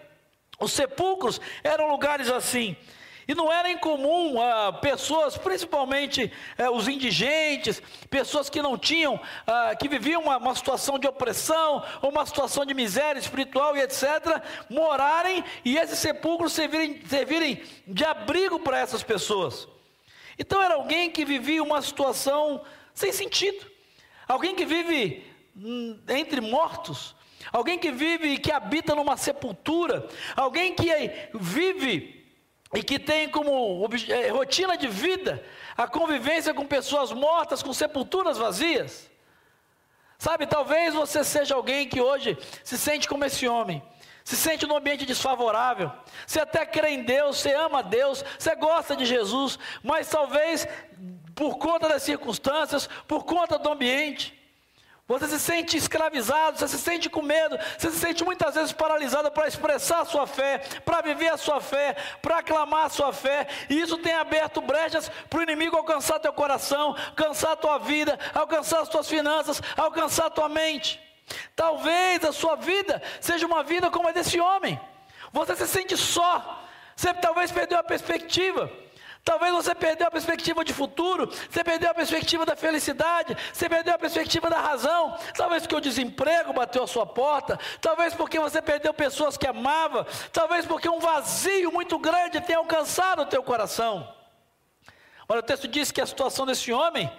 Os 0.59 0.71
sepulcros 0.71 1.39
eram 1.63 1.89
lugares 1.89 2.29
assim. 2.29 2.75
E 3.27 3.35
não 3.35 3.51
era 3.51 3.69
incomum 3.69 4.41
ah, 4.41 4.71
pessoas, 4.71 5.37
principalmente 5.37 6.31
eh, 6.57 6.69
os 6.69 6.87
indigentes, 6.87 7.81
pessoas 8.09 8.49
que 8.49 8.61
não 8.61 8.77
tinham, 8.77 9.19
ah, 9.45 9.75
que 9.75 9.89
viviam 9.89 10.21
uma, 10.21 10.37
uma, 10.37 10.55
situação 10.55 10.97
de 10.97 11.07
opressão, 11.07 11.83
uma 12.01 12.25
situação 12.25 12.65
de 12.65 12.73
miséria 12.73 13.19
espiritual 13.19 13.75
e 13.75 13.81
etc., 13.81 14.41
morarem 14.69 15.43
e 15.65 15.77
esses 15.77 15.99
sepulcros 15.99 16.53
servirem, 16.53 17.01
servirem 17.05 17.61
de 17.85 18.05
abrigo 18.05 18.59
para 18.59 18.79
essas 18.79 19.03
pessoas. 19.03 19.67
Então 20.39 20.61
era 20.61 20.75
alguém 20.75 21.11
que 21.11 21.25
vivia 21.25 21.61
uma 21.61 21.81
situação 21.81 22.61
sem 22.93 23.11
sentido. 23.11 23.65
Alguém 24.25 24.55
que 24.55 24.65
vive 24.65 25.25
hum, 25.53 25.99
entre 26.07 26.39
mortos. 26.39 27.13
Alguém 27.51 27.77
que 27.77 27.91
vive 27.91 28.29
e 28.29 28.37
que 28.37 28.51
habita 28.51 28.95
numa 28.95 29.17
sepultura. 29.17 30.07
Alguém 30.35 30.73
que 30.73 30.89
vive 31.33 32.16
e 32.73 32.83
que 32.83 32.99
tem 32.99 33.29
como 33.29 33.87
eh, 34.09 34.29
rotina 34.29 34.77
de 34.77 34.87
vida 34.87 35.43
a 35.75 35.87
convivência 35.87 36.53
com 36.53 36.65
pessoas 36.65 37.11
mortas, 37.11 37.63
com 37.63 37.71
sepulturas 37.73 38.37
vazias. 38.37 39.09
Sabe, 40.17 40.47
talvez 40.47 40.93
você 40.93 41.23
seja 41.23 41.55
alguém 41.55 41.87
que 41.87 42.01
hoje 42.01 42.37
se 42.63 42.77
sente 42.77 43.07
como 43.07 43.23
esse 43.23 43.47
homem, 43.47 43.83
se 44.23 44.35
sente 44.35 44.65
num 44.65 44.75
ambiente 44.75 45.05
desfavorável, 45.05 45.91
você 46.25 46.39
até 46.39 46.65
crê 46.65 46.89
em 46.89 47.03
Deus, 47.03 47.37
você 47.37 47.53
ama 47.53 47.83
Deus, 47.83 48.25
você 48.37 48.55
gosta 48.55 48.95
de 48.95 49.05
Jesus, 49.05 49.59
mas 49.83 50.09
talvez 50.09 50.67
por 51.35 51.57
conta 51.59 51.87
das 51.87 52.01
circunstâncias, 52.01 52.89
por 53.07 53.23
conta 53.23 53.59
do 53.59 53.69
ambiente, 53.69 54.35
você 55.07 55.25
se 55.27 55.39
sente 55.39 55.77
escravizado, 55.77 56.57
você 56.57 56.67
se 56.67 56.77
sente 56.77 57.09
com 57.09 57.21
medo, 57.21 57.57
você 57.77 57.89
se 57.89 57.97
sente 57.97 58.25
muitas 58.25 58.55
vezes 58.55 58.73
paralisado 58.73 59.31
para 59.31 59.47
expressar 59.47 60.01
a 60.01 60.05
sua 60.05 60.27
fé, 60.27 60.59
para 60.83 61.01
viver 61.01 61.29
a 61.29 61.37
sua 61.37 61.61
fé, 61.61 61.95
para 62.21 62.39
aclamar 62.39 62.87
a 62.87 62.89
sua 62.89 63.13
fé, 63.13 63.47
e 63.69 63.79
isso 63.79 63.97
tem 63.97 64.13
aberto 64.13 64.59
brechas 64.59 65.09
para 65.29 65.39
o 65.39 65.43
inimigo 65.43 65.77
alcançar 65.77 66.19
teu 66.19 66.33
coração, 66.33 66.93
alcançar 67.07 67.53
a 67.53 67.55
tua 67.55 67.77
vida, 67.77 68.19
alcançar 68.33 68.81
as 68.81 68.89
tuas 68.89 69.07
finanças, 69.07 69.61
alcançar 69.77 70.25
a 70.25 70.29
tua 70.29 70.49
mente. 70.49 70.99
Talvez 71.55 72.25
a 72.25 72.33
sua 72.33 72.55
vida 72.55 73.01
seja 73.21 73.45
uma 73.45 73.63
vida 73.63 73.89
como 73.89 74.09
a 74.09 74.11
desse 74.11 74.39
homem. 74.41 74.79
Você 75.31 75.55
se 75.55 75.67
sente 75.67 75.95
só, 75.95 76.65
você 76.93 77.13
talvez 77.13 77.49
perdeu 77.49 77.79
a 77.79 77.83
perspectiva. 77.83 78.69
Talvez 79.27 79.53
você 79.53 79.75
perdeu 79.75 80.07
a 80.07 80.11
perspectiva 80.11 80.63
de 80.63 80.73
futuro, 80.73 81.29
você 81.49 81.61
perdeu 81.61 81.91
a 81.91 81.93
perspectiva 81.93 82.45
da 82.45 82.55
felicidade, 82.55 83.35
você 83.51 83.67
perdeu 83.67 83.93
a 83.93 83.97
perspectiva 83.97 84.49
da 84.49 84.61
razão. 84.61 85.17
Talvez 85.35 85.63
porque 85.63 85.75
o 85.75 85.81
desemprego 85.81 86.53
bateu 86.53 86.81
a 86.81 86.87
sua 86.87 87.05
porta, 87.05 87.59
talvez 87.81 88.13
porque 88.13 88.39
você 88.39 88.61
perdeu 88.61 88.93
pessoas 88.93 89.35
que 89.35 89.45
amava, 89.45 90.07
talvez 90.31 90.65
porque 90.65 90.87
um 90.87 91.01
vazio 91.01 91.73
muito 91.73 91.99
grande 91.99 92.39
tenha 92.39 92.59
alcançado 92.59 93.23
o 93.23 93.25
teu 93.25 93.43
coração. 93.43 94.15
Olha, 95.27 95.41
o 95.41 95.43
texto 95.43 95.67
diz 95.67 95.91
que 95.91 95.99
a 95.99 96.05
situação 96.05 96.45
desse 96.45 96.71
homem, 96.71 97.11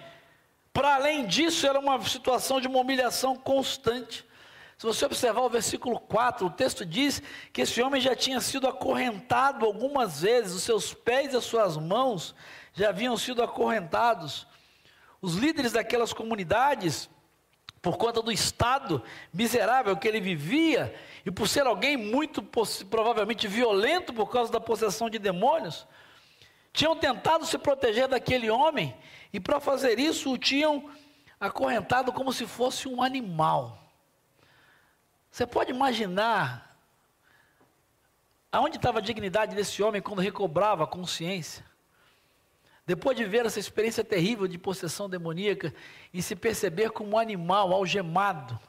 para 0.73 0.95
além 0.95 1.27
disso, 1.27 1.67
era 1.67 1.79
uma 1.79 2.01
situação 2.01 2.59
de 2.59 2.67
uma 2.67 2.79
humilhação 2.79 3.35
constante. 3.35 4.27
Se 4.79 4.85
você 4.85 5.05
observar 5.05 5.41
o 5.41 5.49
versículo 5.49 5.99
4, 5.99 6.47
o 6.47 6.49
texto 6.49 6.85
diz 6.85 7.21
que 7.51 7.63
esse 7.63 7.81
homem 7.81 7.99
já 7.99 8.15
tinha 8.15 8.39
sido 8.39 8.65
acorrentado 8.65 9.65
algumas 9.65 10.21
vezes, 10.21 10.53
os 10.53 10.63
seus 10.63 10.93
pés 10.93 11.33
e 11.33 11.35
as 11.35 11.43
suas 11.43 11.75
mãos 11.75 12.33
já 12.73 12.87
haviam 12.87 13.17
sido 13.17 13.43
acorrentados. 13.43 14.47
Os 15.21 15.35
líderes 15.35 15.73
daquelas 15.73 16.13
comunidades, 16.13 17.09
por 17.81 17.97
conta 17.97 18.21
do 18.21 18.31
estado 18.31 19.03
miserável 19.33 19.97
que 19.97 20.07
ele 20.07 20.21
vivia, 20.21 20.95
e 21.25 21.29
por 21.29 21.49
ser 21.49 21.67
alguém 21.67 21.97
muito 21.97 22.41
provavelmente 22.89 23.49
violento 23.49 24.13
por 24.13 24.31
causa 24.31 24.49
da 24.49 24.61
possessão 24.61 25.09
de 25.09 25.19
demônios, 25.19 25.85
tinham 26.71 26.95
tentado 26.95 27.45
se 27.45 27.57
proteger 27.57 28.07
daquele 28.07 28.49
homem, 28.49 28.95
e 29.33 29.41
para 29.41 29.59
fazer 29.59 29.99
isso 29.99 30.31
o 30.31 30.37
tinham 30.37 30.89
acorrentado 31.37 32.13
como 32.13 32.31
se 32.31 32.47
fosse 32.47 32.87
um 32.87 33.03
animal. 33.03 33.88
Você 35.31 35.45
pode 35.45 35.71
imaginar 35.71 36.77
aonde 38.51 38.77
estava 38.77 38.99
a 38.99 39.01
dignidade 39.01 39.55
desse 39.55 39.81
homem 39.83 40.01
quando 40.01 40.19
recobrava 40.19 40.83
a 40.83 40.87
consciência? 40.87 41.63
Depois 42.85 43.15
de 43.15 43.23
ver 43.23 43.45
essa 43.45 43.59
experiência 43.59 44.03
terrível 44.03 44.47
de 44.47 44.57
possessão 44.57 45.07
demoníaca 45.07 45.73
e 46.11 46.23
se 46.23 46.35
perceber 46.35 46.89
como 46.89 47.11
um 47.11 47.19
animal 47.19 47.71
algemado, 47.71 48.59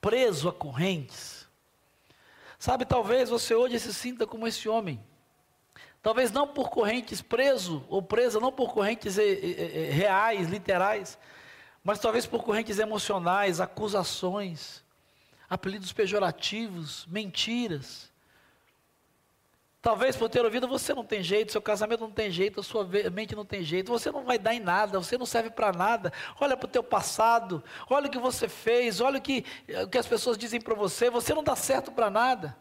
preso 0.00 0.48
a 0.48 0.52
correntes. 0.52 1.46
Sabe, 2.58 2.86
talvez 2.86 3.28
você 3.28 3.54
hoje 3.54 3.78
se 3.78 3.92
sinta 3.92 4.26
como 4.26 4.46
esse 4.46 4.66
homem. 4.68 4.98
Talvez 6.02 6.30
não 6.30 6.46
por 6.46 6.68
correntes 6.70 7.22
preso 7.22 7.84
ou 7.88 8.02
presa, 8.02 8.38
não 8.38 8.52
por 8.52 8.72
correntes 8.72 9.16
eh, 9.18 9.22
eh, 9.22 9.88
eh, 9.88 9.90
reais, 9.90 10.48
literais, 10.48 11.18
mas 11.82 11.98
talvez 11.98 12.26
por 12.26 12.44
correntes 12.44 12.78
emocionais, 12.78 13.58
acusações, 13.58 14.83
apelidos 15.48 15.92
pejorativos, 15.92 17.06
mentiras. 17.06 18.12
Talvez 19.84 20.16
por 20.16 20.30
ter 20.30 20.42
ouvido, 20.42 20.66
você 20.66 20.94
não 20.94 21.04
tem 21.04 21.22
jeito, 21.22 21.52
seu 21.52 21.60
casamento 21.60 22.00
não 22.00 22.10
tem 22.10 22.30
jeito, 22.30 22.60
a 22.60 22.62
sua 22.62 22.88
mente 23.12 23.36
não 23.36 23.44
tem 23.44 23.62
jeito, 23.62 23.92
você 23.92 24.10
não 24.10 24.24
vai 24.24 24.38
dar 24.38 24.54
em 24.54 24.60
nada, 24.60 24.98
você 24.98 25.18
não 25.18 25.26
serve 25.26 25.50
para 25.50 25.72
nada. 25.72 26.10
Olha 26.40 26.56
para 26.56 26.64
o 26.64 26.70
teu 26.70 26.82
passado, 26.82 27.62
olha 27.90 28.06
o 28.06 28.10
que 28.10 28.18
você 28.18 28.48
fez, 28.48 29.02
olha 29.02 29.18
o 29.18 29.20
que, 29.20 29.44
o 29.84 29.88
que 29.88 29.98
as 29.98 30.06
pessoas 30.06 30.38
dizem 30.38 30.58
para 30.58 30.74
você, 30.74 31.10
você 31.10 31.34
não 31.34 31.44
dá 31.44 31.54
certo 31.54 31.92
para 31.92 32.08
nada. 32.08 32.56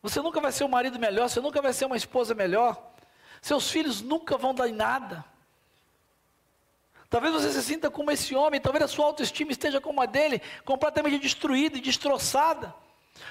Você 0.00 0.20
nunca 0.20 0.40
vai 0.40 0.52
ser 0.52 0.62
um 0.62 0.68
marido 0.68 0.96
melhor, 0.96 1.28
você 1.28 1.40
nunca 1.40 1.60
vai 1.60 1.72
ser 1.72 1.86
uma 1.86 1.96
esposa 1.96 2.32
melhor. 2.36 2.94
Seus 3.42 3.68
filhos 3.68 4.00
nunca 4.00 4.38
vão 4.38 4.54
dar 4.54 4.68
em 4.68 4.72
nada. 4.72 5.24
Talvez 7.08 7.32
você 7.32 7.52
se 7.52 7.62
sinta 7.62 7.90
como 7.90 8.10
esse 8.10 8.34
homem, 8.34 8.60
talvez 8.60 8.84
a 8.84 8.88
sua 8.88 9.06
autoestima 9.06 9.52
esteja 9.52 9.80
como 9.80 10.00
a 10.02 10.06
dele, 10.06 10.42
completamente 10.64 11.18
destruída 11.18 11.78
e 11.78 11.80
destroçada. 11.80 12.74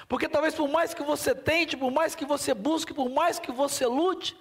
Porque 0.08 0.28
talvez 0.28 0.54
por 0.54 0.68
mais 0.68 0.94
que 0.94 1.02
você 1.02 1.34
tente, 1.34 1.76
por 1.76 1.90
mais 1.90 2.14
que 2.14 2.24
você 2.24 2.54
busque, 2.54 2.94
por 2.94 3.08
mais 3.08 3.38
que 3.38 3.52
você 3.52 3.86
lute, 3.86 4.36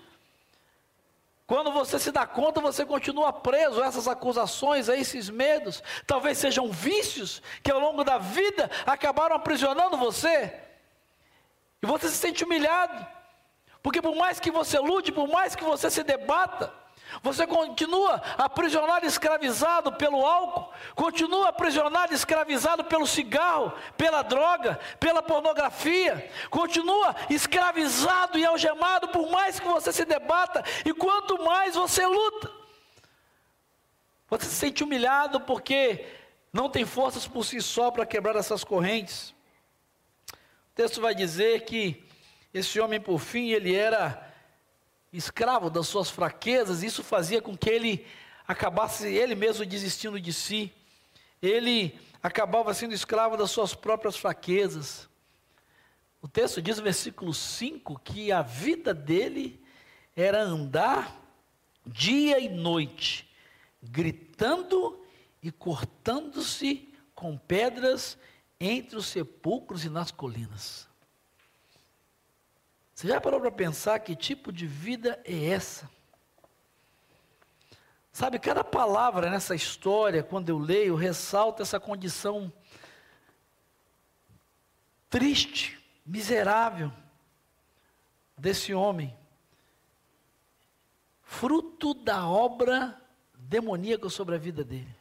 quando 1.48 1.72
você 1.72 2.00
se 2.00 2.12
dá 2.12 2.26
conta, 2.26 2.60
você 2.60 2.84
continua 2.86 3.32
preso 3.32 3.82
a 3.82 3.86
essas 3.86 4.08
acusações, 4.08 4.90
a 4.90 4.96
esses 4.96 5.30
medos. 5.30 5.84
Talvez 6.08 6.40
sejam 6.40 6.72
vícios 6.72 7.42
que 7.62 7.72
ao 7.72 7.80
longo 7.80 8.04
da 8.04 8.18
vida 8.18 8.70
acabaram 8.86 9.36
aprisionando 9.36 9.96
você. 9.96 10.54
E 11.84 11.86
você 11.86 12.10
se 12.10 12.18
sente 12.18 12.44
humilhado. 12.44 13.06
Porque 13.84 14.02
por 14.02 14.16
mais 14.16 14.40
que 14.40 14.50
você 14.50 14.80
lute, 14.80 15.12
por 15.12 15.28
mais 15.28 15.56
que 15.56 15.64
você 15.64 15.92
se 15.92 16.04
debata, 16.04 16.74
você 17.22 17.46
continua 17.46 18.22
aprisionado, 18.38 19.06
escravizado 19.06 19.92
pelo 19.94 20.26
álcool, 20.26 20.72
continua 20.96 21.50
aprisionado, 21.50 22.14
escravizado 22.14 22.84
pelo 22.84 23.08
cigarro, 23.08 23.74
pela 23.98 24.22
droga, 24.22 24.80
pela 25.00 25.22
pornografia, 25.22 26.30
continua 26.50 27.16
escravizado 27.30 28.38
e 28.38 28.46
algemado 28.46 29.08
por 29.10 29.30
mais 29.30 29.60
que 29.60 29.68
você 29.68 29.92
se 29.92 30.06
debata 30.06 30.64
e 30.86 30.94
quanto 30.94 31.44
mais 31.44 31.76
você 31.76 32.06
luta. 32.06 32.52
Você 34.30 34.46
se 34.46 34.56
sente 34.56 34.84
humilhado 34.84 35.42
porque 35.42 36.06
não 36.52 36.70
tem 36.70 36.86
forças 36.86 37.28
por 37.28 37.44
si 37.44 37.62
só 37.62 37.92
para 37.92 38.06
quebrar 38.06 38.36
essas 38.36 38.64
correntes. 38.64 39.36
O 40.32 40.76
texto 40.76 41.00
vai 41.00 41.14
dizer 41.14 41.66
que 41.66 42.04
esse 42.54 42.80
homem, 42.80 43.00
por 43.00 43.20
fim, 43.20 43.50
ele 43.50 43.76
era 43.76 44.34
escravo 45.16 45.70
das 45.70 45.88
suas 45.88 46.10
fraquezas, 46.10 46.84
isso 46.84 47.04
fazia 47.04 47.42
com 47.42 47.58
que 47.58 47.70
ele 47.70 48.06
acabasse 48.48 49.08
ele 49.08 49.36
mesmo 49.36 49.66
desistindo 49.66 50.20
de 50.20 50.34
si. 50.34 50.72
Ele 51.42 51.98
acabava 52.22 52.74
sendo 52.74 52.94
escravo 52.94 53.38
das 53.38 53.52
suas 53.52 53.74
próprias 53.74 54.18
fraquezas. 54.18 55.10
O 56.22 56.28
texto 56.28 56.62
diz 56.62 56.78
no 56.78 56.84
versículo 56.84 57.34
5 57.34 58.00
que 58.00 58.32
a 58.32 58.42
vida 58.42 58.94
dele 58.94 59.64
era 60.16 60.42
andar 60.42 61.22
dia 61.86 62.40
e 62.40 62.50
noite, 62.50 63.30
gritando 63.82 65.00
e 65.42 65.52
cortando-se 65.52 66.92
com 67.14 67.38
pedras 67.38 68.18
entre 68.60 68.98
os 68.98 69.06
sepulcros 69.06 69.86
e 69.86 69.90
nas 69.90 70.10
colinas. 70.10 70.85
Você 72.96 73.10
já 73.10 73.20
parou 73.20 73.42
para 73.42 73.52
pensar 73.52 74.00
que 74.00 74.16
tipo 74.16 74.54
de 74.54 74.66
vida 74.66 75.20
é 75.26 75.48
essa? 75.50 75.90
Sabe, 78.10 78.40
cada 78.40 78.64
palavra 78.64 79.30
nessa 79.30 79.54
história, 79.54 80.24
quando 80.24 80.48
eu 80.48 80.58
leio, 80.58 80.96
ressalta 80.96 81.62
essa 81.62 81.78
condição 81.78 82.52
triste, 85.10 85.78
miserável 86.06 86.90
desse 88.38 88.74
homem, 88.74 89.14
fruto 91.22 91.94
da 91.94 92.26
obra 92.26 92.98
demoníaca 93.34 94.08
sobre 94.08 94.36
a 94.36 94.40
vida 94.40 94.64
dele. 94.64 94.96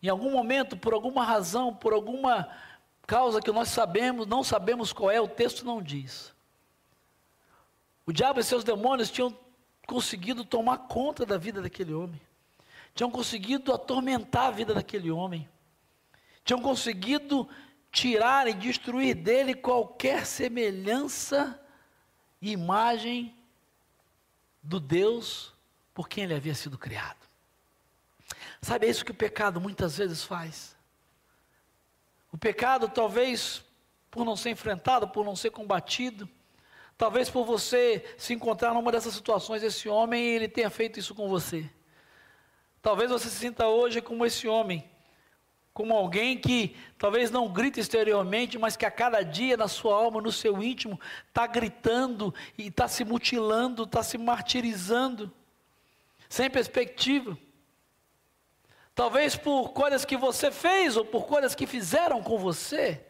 Em 0.00 0.08
algum 0.08 0.30
momento, 0.30 0.76
por 0.76 0.94
alguma 0.94 1.24
razão, 1.24 1.74
por 1.74 1.92
alguma 1.92 2.48
causa 3.06 3.40
que 3.40 3.52
nós 3.52 3.68
sabemos, 3.68 4.26
não 4.26 4.42
sabemos 4.42 4.92
qual 4.92 5.10
é, 5.10 5.20
o 5.20 5.28
texto 5.28 5.64
não 5.64 5.82
diz. 5.82 6.34
O 8.06 8.12
diabo 8.12 8.40
e 8.40 8.44
seus 8.44 8.64
demônios 8.64 9.10
tinham 9.10 9.36
conseguido 9.86 10.44
tomar 10.44 10.78
conta 10.78 11.24
da 11.24 11.36
vida 11.36 11.62
daquele 11.62 11.92
homem, 11.92 12.20
tinham 12.94 13.10
conseguido 13.10 13.72
atormentar 13.72 14.46
a 14.46 14.50
vida 14.50 14.74
daquele 14.74 15.10
homem, 15.10 15.48
tinham 16.44 16.60
conseguido 16.60 17.48
tirar 17.90 18.48
e 18.48 18.54
destruir 18.54 19.14
dele 19.14 19.54
qualquer 19.54 20.26
semelhança 20.26 21.60
e 22.40 22.52
imagem 22.52 23.34
do 24.62 24.80
Deus 24.80 25.52
por 25.94 26.08
quem 26.08 26.24
ele 26.24 26.34
havia 26.34 26.54
sido 26.54 26.76
criado. 26.76 27.24
Sabe, 28.60 28.86
é 28.86 28.90
isso 28.90 29.04
que 29.04 29.12
o 29.12 29.14
pecado 29.14 29.60
muitas 29.60 29.98
vezes 29.98 30.24
faz. 30.24 30.74
O 32.34 32.36
pecado, 32.36 32.88
talvez 32.88 33.62
por 34.10 34.24
não 34.24 34.34
ser 34.34 34.50
enfrentado, 34.50 35.06
por 35.06 35.24
não 35.24 35.36
ser 35.36 35.50
combatido, 35.50 36.28
talvez 36.98 37.30
por 37.30 37.44
você 37.44 38.04
se 38.18 38.34
encontrar 38.34 38.74
numa 38.74 38.90
dessas 38.90 39.14
situações, 39.14 39.62
esse 39.62 39.88
homem, 39.88 40.20
ele 40.20 40.48
tenha 40.48 40.68
feito 40.68 40.98
isso 40.98 41.14
com 41.14 41.28
você. 41.28 41.70
Talvez 42.82 43.08
você 43.08 43.28
se 43.28 43.36
sinta 43.36 43.68
hoje 43.68 44.00
como 44.00 44.26
esse 44.26 44.48
homem, 44.48 44.84
como 45.72 45.94
alguém 45.94 46.36
que 46.36 46.74
talvez 46.98 47.30
não 47.30 47.46
grita 47.46 47.78
exteriormente, 47.78 48.58
mas 48.58 48.76
que 48.76 48.84
a 48.84 48.90
cada 48.90 49.22
dia 49.22 49.56
na 49.56 49.68
sua 49.68 49.94
alma, 49.94 50.20
no 50.20 50.32
seu 50.32 50.60
íntimo, 50.60 50.98
está 51.28 51.46
gritando 51.46 52.34
e 52.58 52.66
está 52.66 52.88
se 52.88 53.04
mutilando, 53.04 53.84
está 53.84 54.02
se 54.02 54.18
martirizando, 54.18 55.32
sem 56.28 56.50
perspectiva. 56.50 57.38
Talvez 58.94 59.36
por 59.36 59.72
coisas 59.72 60.04
que 60.04 60.16
você 60.16 60.50
fez 60.50 60.96
ou 60.96 61.04
por 61.04 61.26
coisas 61.26 61.54
que 61.54 61.66
fizeram 61.66 62.22
com 62.22 62.38
você. 62.38 63.04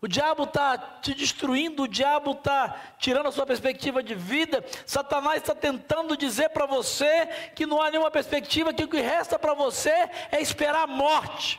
O 0.00 0.06
diabo 0.06 0.44
está 0.44 0.76
te 0.76 1.14
destruindo, 1.14 1.84
o 1.84 1.88
diabo 1.88 2.32
está 2.32 2.94
tirando 2.98 3.26
a 3.26 3.32
sua 3.32 3.46
perspectiva 3.46 4.02
de 4.02 4.14
vida. 4.14 4.62
Satanás 4.84 5.38
está 5.38 5.54
tentando 5.54 6.14
dizer 6.14 6.50
para 6.50 6.66
você 6.66 7.26
que 7.56 7.64
não 7.64 7.80
há 7.80 7.90
nenhuma 7.90 8.10
perspectiva, 8.10 8.74
que 8.74 8.84
o 8.84 8.88
que 8.88 9.00
resta 9.00 9.38
para 9.38 9.54
você 9.54 10.10
é 10.30 10.42
esperar 10.42 10.82
a 10.82 10.86
morte. 10.86 11.58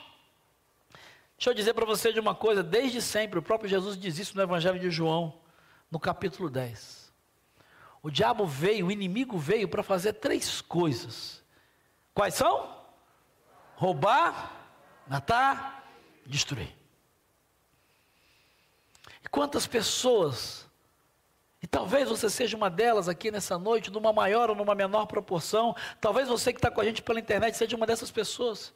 Deixa 1.36 1.50
eu 1.50 1.54
dizer 1.56 1.74
para 1.74 1.86
você 1.86 2.14
de 2.14 2.20
uma 2.20 2.36
coisa, 2.36 2.62
desde 2.62 3.02
sempre, 3.02 3.40
o 3.40 3.42
próprio 3.42 3.70
Jesus 3.70 3.98
diz 3.98 4.20
isso 4.20 4.38
no 4.38 4.44
Evangelho 4.44 4.80
de 4.80 4.90
João, 4.90 5.42
no 5.90 6.00
capítulo 6.00 6.50
10. 6.50 7.12
O 8.04 8.12
diabo 8.12 8.46
veio, 8.46 8.86
o 8.86 8.92
inimigo 8.92 9.38
veio 9.40 9.68
para 9.68 9.82
fazer 9.82 10.14
três 10.14 10.62
coisas. 10.62 11.44
Quais 12.16 12.34
são? 12.34 12.74
Roubar, 13.76 14.54
matar, 15.06 15.86
destruir. 16.26 16.74
E 19.22 19.28
quantas 19.28 19.68
pessoas, 19.68 20.66
e 21.62 21.68
talvez 21.68 22.08
você 22.08 22.30
seja 22.30 22.56
uma 22.56 22.70
delas 22.70 23.10
aqui 23.10 23.30
nessa 23.30 23.60
noite, 23.60 23.92
numa 23.92 24.14
maior 24.14 24.50
ou 24.50 24.56
numa 24.56 24.74
menor 24.74 25.08
proporção, 25.08 25.76
talvez 26.00 26.30
você 26.30 26.54
que 26.54 26.58
está 26.58 26.72
com 26.72 26.80
a 26.80 26.86
gente 26.86 27.02
pela 27.02 27.20
internet 27.20 27.58
seja 27.58 27.76
uma 27.76 27.86
dessas 27.86 28.10
pessoas, 28.10 28.74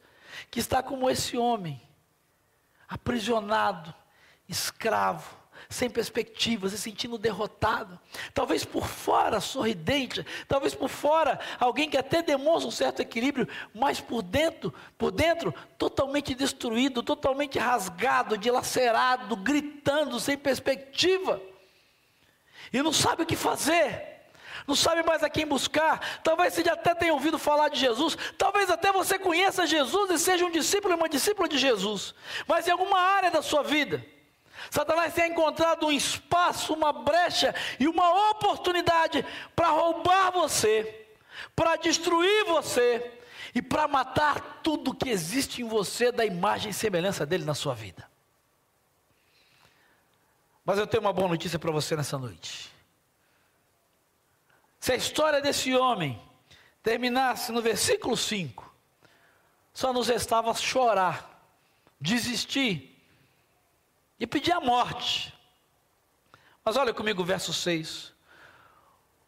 que 0.50 0.60
está 0.60 0.82
como 0.82 1.08
esse 1.08 1.38
homem, 1.38 1.80
aprisionado, 2.86 3.94
escravo, 4.46 5.39
sem 5.68 5.90
perspectivas, 5.90 6.72
se 6.72 6.78
sentindo 6.78 7.18
derrotado. 7.18 7.98
Talvez 8.32 8.64
por 8.64 8.86
fora 8.86 9.40
sorridente, 9.40 10.24
talvez 10.48 10.74
por 10.74 10.88
fora 10.88 11.38
alguém 11.58 11.88
que 11.88 11.96
até 11.96 12.22
demonstra 12.22 12.68
um 12.68 12.72
certo 12.72 13.00
equilíbrio, 13.00 13.48
mas 13.74 14.00
por 14.00 14.22
dentro, 14.22 14.72
por 14.96 15.10
dentro, 15.10 15.54
totalmente 15.78 16.34
destruído, 16.34 17.02
totalmente 17.02 17.58
rasgado, 17.58 18.38
dilacerado, 18.38 19.36
gritando, 19.36 20.18
sem 20.18 20.36
perspectiva. 20.36 21.40
E 22.72 22.82
não 22.82 22.92
sabe 22.92 23.22
o 23.22 23.26
que 23.26 23.36
fazer 23.36 24.10
não 24.66 24.76
sabe 24.76 25.02
mais 25.02 25.22
a 25.22 25.28
quem 25.28 25.46
buscar. 25.46 26.20
Talvez 26.22 26.54
você 26.54 26.62
já 26.62 26.74
até 26.74 26.94
tenha 26.94 27.12
ouvido 27.12 27.38
falar 27.38 27.68
de 27.68 27.78
Jesus, 27.78 28.16
talvez 28.38 28.70
até 28.70 28.92
você 28.92 29.18
conheça 29.18 29.66
Jesus 29.66 30.10
e 30.10 30.18
seja 30.18 30.44
um 30.44 30.50
discípulo 30.50 30.94
e 30.94 30.96
uma 30.96 31.08
discípula 31.08 31.48
de 31.48 31.58
Jesus, 31.58 32.14
mas 32.46 32.66
em 32.66 32.70
alguma 32.70 32.98
área 32.98 33.30
da 33.30 33.42
sua 33.42 33.62
vida, 33.62 34.04
Satanás 34.68 35.14
tem 35.14 35.30
encontrado 35.30 35.86
um 35.86 35.92
espaço, 35.92 36.74
uma 36.74 36.92
brecha 36.92 37.54
e 37.78 37.86
uma 37.86 38.30
oportunidade 38.30 39.24
para 39.54 39.68
roubar 39.68 40.32
você, 40.32 41.06
para 41.54 41.76
destruir 41.76 42.44
você 42.44 43.18
e 43.54 43.62
para 43.62 43.88
matar 43.88 44.60
tudo 44.62 44.94
que 44.94 45.08
existe 45.08 45.62
em 45.62 45.68
você 45.68 46.12
da 46.12 46.26
imagem 46.26 46.70
e 46.70 46.74
semelhança 46.74 47.24
dele 47.24 47.44
na 47.44 47.54
sua 47.54 47.74
vida. 47.74 48.10
Mas 50.64 50.78
eu 50.78 50.86
tenho 50.86 51.02
uma 51.02 51.12
boa 51.12 51.28
notícia 51.28 51.58
para 51.58 51.70
você 51.70 51.96
nessa 51.96 52.18
noite. 52.18 52.70
Se 54.78 54.92
a 54.92 54.96
história 54.96 55.40
desse 55.40 55.74
homem 55.74 56.20
terminasse 56.82 57.52
no 57.52 57.60
versículo 57.60 58.16
5, 58.16 58.72
só 59.72 59.92
nos 59.92 60.08
restava 60.08 60.54
chorar, 60.54 61.44
desistir 62.00 62.89
e 64.20 64.26
pedir 64.26 64.52
a 64.52 64.60
morte. 64.60 65.34
Mas 66.62 66.76
olha 66.76 66.92
comigo 66.92 67.22
o 67.22 67.24
verso 67.24 67.52
6. 67.52 68.12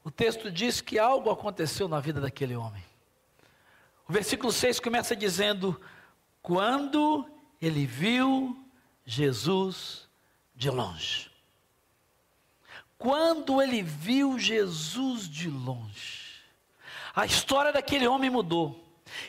O 0.05 0.11
texto 0.11 0.51
diz 0.51 0.83
que 0.83 0.99
algo 0.99 1.31
aconteceu 1.31 1.89
na 1.89 1.99
vida 1.99 2.21
daquele 2.21 2.55
homem. 2.55 2.85
O 4.07 4.13
versículo 4.13 4.53
6 4.53 4.79
começa 4.79 5.17
dizendo: 5.17 5.81
Quando 6.43 7.27
ele 7.61 7.87
viu 7.87 8.63
Jesus 9.07 10.09
de 10.55 10.69
longe. 10.69 11.31
Quando 12.99 13.61
ele 13.63 13.83
viu 13.83 14.39
Jesus 14.39 15.29
de 15.29 15.49
longe. 15.49 16.21
A 17.15 17.25
história 17.27 17.73
daquele 17.73 18.07
homem 18.07 18.31
mudou. 18.31 18.83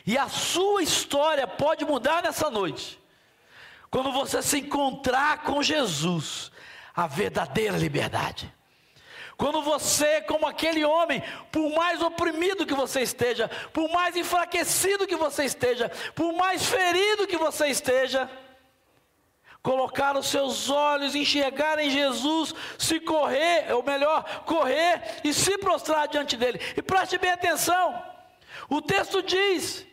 E 0.06 0.16
a 0.16 0.28
sua 0.28 0.82
história 0.82 1.46
pode 1.46 1.84
mudar 1.84 2.22
nessa 2.22 2.50
noite. 2.50 3.00
Quando 3.94 4.10
você 4.10 4.42
se 4.42 4.58
encontrar 4.58 5.44
com 5.44 5.62
Jesus, 5.62 6.50
a 6.96 7.06
verdadeira 7.06 7.78
liberdade. 7.78 8.52
Quando 9.36 9.62
você, 9.62 10.20
como 10.22 10.48
aquele 10.48 10.84
homem, 10.84 11.22
por 11.52 11.72
mais 11.72 12.02
oprimido 12.02 12.66
que 12.66 12.74
você 12.74 13.02
esteja, 13.02 13.48
por 13.72 13.88
mais 13.92 14.16
enfraquecido 14.16 15.06
que 15.06 15.14
você 15.14 15.44
esteja, 15.44 15.88
por 16.12 16.32
mais 16.32 16.66
ferido 16.66 17.28
que 17.28 17.36
você 17.36 17.68
esteja, 17.68 18.28
colocar 19.62 20.16
os 20.16 20.26
seus 20.26 20.68
olhos, 20.68 21.14
enxergar 21.14 21.78
em 21.78 21.88
Jesus, 21.88 22.52
se 22.76 22.98
correr, 22.98 23.72
ou 23.72 23.84
melhor, 23.84 24.24
correr 24.44 25.20
e 25.22 25.32
se 25.32 25.56
prostrar 25.56 26.08
diante 26.08 26.36
dele. 26.36 26.60
E 26.76 26.82
preste 26.82 27.16
bem 27.16 27.30
atenção: 27.30 28.02
o 28.68 28.82
texto 28.82 29.22
diz 29.22 29.86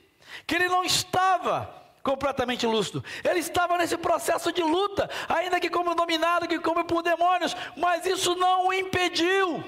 que 0.47 0.55
ele 0.55 0.69
não 0.69 0.83
estava 0.83 1.80
completamente 2.03 2.65
lúcido. 2.65 3.03
Ele 3.23 3.39
estava 3.39 3.77
nesse 3.77 3.97
processo 3.97 4.51
de 4.51 4.61
luta, 4.61 5.09
ainda 5.29 5.59
que 5.59 5.69
como 5.69 5.95
dominado, 5.95 6.47
que 6.47 6.59
como 6.59 6.83
por 6.85 7.01
demônios, 7.01 7.55
mas 7.77 8.05
isso 8.05 8.35
não 8.35 8.67
o 8.67 8.73
impediu 8.73 9.63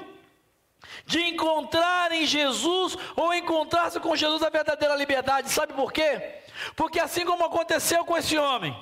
de 1.06 1.22
encontrar 1.22 2.12
em 2.12 2.26
Jesus 2.26 2.98
ou 3.16 3.34
encontrar-se 3.34 4.00
com 4.00 4.16
Jesus 4.16 4.42
a 4.44 4.50
verdadeira 4.50 4.96
liberdade. 4.96 5.50
Sabe 5.50 5.74
por 5.74 5.92
quê? 5.92 6.42
Porque 6.76 7.00
assim 7.00 7.26
como 7.26 7.46
aconteceu 7.46 8.06
com 8.06 8.18
esse 8.18 8.38
homem, 8.38 8.76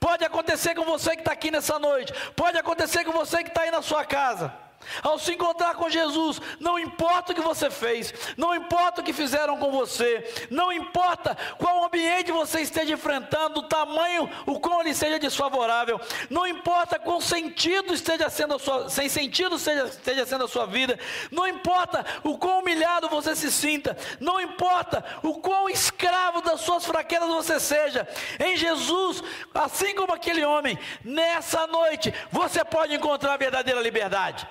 pode 0.00 0.24
acontecer 0.24 0.74
com 0.74 0.84
você 0.84 1.10
que 1.10 1.20
está 1.20 1.32
aqui 1.32 1.50
nessa 1.50 1.78
noite, 1.78 2.12
pode 2.34 2.58
acontecer 2.58 3.04
com 3.04 3.12
você 3.12 3.42
que 3.42 3.50
está 3.50 3.62
aí 3.62 3.70
na 3.70 3.82
sua 3.82 4.04
casa. 4.04 4.63
Ao 5.02 5.18
se 5.18 5.32
encontrar 5.32 5.74
com 5.74 5.90
Jesus, 5.90 6.40
não 6.60 6.78
importa 6.78 7.32
o 7.32 7.34
que 7.34 7.40
você 7.40 7.70
fez, 7.70 8.12
não 8.36 8.54
importa 8.54 9.00
o 9.00 9.04
que 9.04 9.12
fizeram 9.12 9.56
com 9.56 9.70
você, 9.70 10.48
não 10.50 10.72
importa 10.72 11.36
qual 11.58 11.84
ambiente 11.84 12.32
você 12.32 12.60
esteja 12.60 12.94
enfrentando, 12.94 13.60
o 13.60 13.68
tamanho, 13.68 14.28
o 14.46 14.58
quão 14.60 14.80
ele 14.80 14.94
seja 14.94 15.18
desfavorável, 15.18 16.00
não 16.30 16.46
importa 16.46 16.98
qual 16.98 17.20
sentido 17.20 17.94
esteja 17.94 18.28
sendo 18.30 18.54
a 18.54 18.58
sua, 18.58 18.90
sem 18.90 19.08
sentido 19.08 19.56
esteja, 19.56 19.84
esteja 19.84 20.26
sendo 20.26 20.44
a 20.44 20.48
sua 20.48 20.66
vida, 20.66 20.98
não 21.30 21.46
importa 21.46 22.04
o 22.22 22.38
quão 22.38 22.60
humilhado 22.60 23.08
você 23.08 23.34
se 23.34 23.50
sinta, 23.50 23.96
não 24.20 24.40
importa 24.40 25.04
o 25.22 25.34
quão 25.40 25.68
escravo 25.68 26.40
das 26.40 26.60
suas 26.60 26.84
fraquezas 26.84 27.28
você 27.28 27.60
seja, 27.60 28.06
em 28.38 28.56
Jesus, 28.56 29.22
assim 29.54 29.94
como 29.94 30.12
aquele 30.12 30.44
homem, 30.44 30.78
nessa 31.04 31.66
noite 31.66 32.12
você 32.30 32.64
pode 32.64 32.94
encontrar 32.94 33.34
a 33.34 33.38
verdadeira 33.38 33.80
liberdade. 33.80 34.46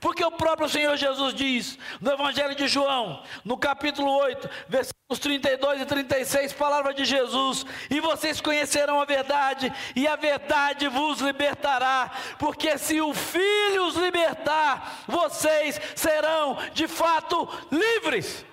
Porque 0.00 0.24
o 0.24 0.30
próprio 0.30 0.68
Senhor 0.68 0.96
Jesus 0.96 1.34
diz 1.34 1.78
no 2.00 2.12
Evangelho 2.12 2.54
de 2.54 2.66
João, 2.66 3.22
no 3.44 3.58
capítulo 3.58 4.10
8, 4.10 4.48
versículos 4.68 5.18
32 5.20 5.82
e 5.82 5.86
36, 5.86 6.52
palavra 6.52 6.94
de 6.94 7.04
Jesus: 7.04 7.66
E 7.90 8.00
vocês 8.00 8.40
conhecerão 8.40 9.00
a 9.00 9.04
verdade, 9.04 9.72
e 9.94 10.06
a 10.06 10.16
verdade 10.16 10.88
vos 10.88 11.20
libertará, 11.20 12.10
porque 12.38 12.78
se 12.78 13.00
o 13.00 13.12
Filho 13.12 13.86
os 13.86 13.96
libertar, 13.96 15.04
vocês 15.06 15.80
serão 15.94 16.58
de 16.72 16.88
fato 16.88 17.48
livres. 17.70 18.44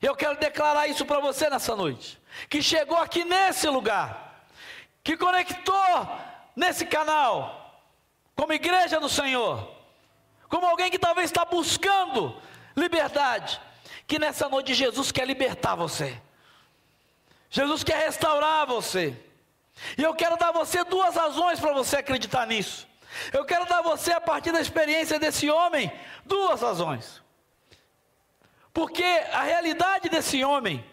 Eu 0.00 0.14
quero 0.14 0.38
declarar 0.38 0.86
isso 0.86 1.04
para 1.06 1.18
você 1.18 1.48
nessa 1.48 1.74
noite, 1.74 2.20
que 2.48 2.62
chegou 2.62 2.98
aqui 2.98 3.24
nesse 3.24 3.68
lugar, 3.68 4.44
que 5.02 5.16
conectou 5.16 6.08
nesse 6.54 6.84
canal 6.84 7.63
como 8.34 8.52
igreja 8.52 8.98
do 8.98 9.08
Senhor, 9.08 9.70
como 10.48 10.66
alguém 10.66 10.90
que 10.90 10.98
talvez 10.98 11.26
está 11.30 11.44
buscando 11.44 12.40
liberdade, 12.76 13.60
que 14.06 14.18
nessa 14.18 14.48
noite 14.48 14.74
Jesus 14.74 15.12
quer 15.12 15.26
libertar 15.26 15.74
você, 15.74 16.20
Jesus 17.50 17.84
quer 17.84 18.04
restaurar 18.06 18.66
você, 18.66 19.16
e 19.96 20.02
eu 20.02 20.14
quero 20.14 20.36
dar 20.36 20.52
você 20.52 20.84
duas 20.84 21.14
razões 21.14 21.58
para 21.60 21.72
você 21.72 21.96
acreditar 21.96 22.46
nisso. 22.46 22.86
Eu 23.32 23.44
quero 23.44 23.64
dar 23.66 23.78
a 23.78 23.82
você, 23.82 24.12
a 24.12 24.20
partir 24.20 24.52
da 24.52 24.60
experiência 24.60 25.18
desse 25.18 25.48
homem, 25.48 25.92
duas 26.24 26.62
razões. 26.62 27.22
Porque 28.72 29.04
a 29.32 29.42
realidade 29.42 30.08
desse 30.08 30.42
homem 30.42 30.84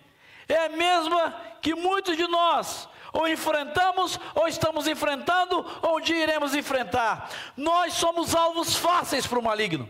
é 0.47 0.65
a 0.65 0.69
mesma 0.69 1.35
que 1.61 1.73
muitos 1.73 2.15
de 2.15 2.27
nós 2.27 2.87
ou 3.13 3.27
enfrentamos, 3.27 4.19
ou 4.35 4.47
estamos 4.47 4.87
enfrentando, 4.87 5.65
ou 5.81 5.97
um 5.97 6.01
dia 6.01 6.23
iremos 6.23 6.55
enfrentar. 6.55 7.29
Nós 7.57 7.93
somos 7.93 8.35
alvos 8.35 8.75
fáceis 8.75 9.27
para 9.27 9.39
o 9.39 9.43
maligno. 9.43 9.89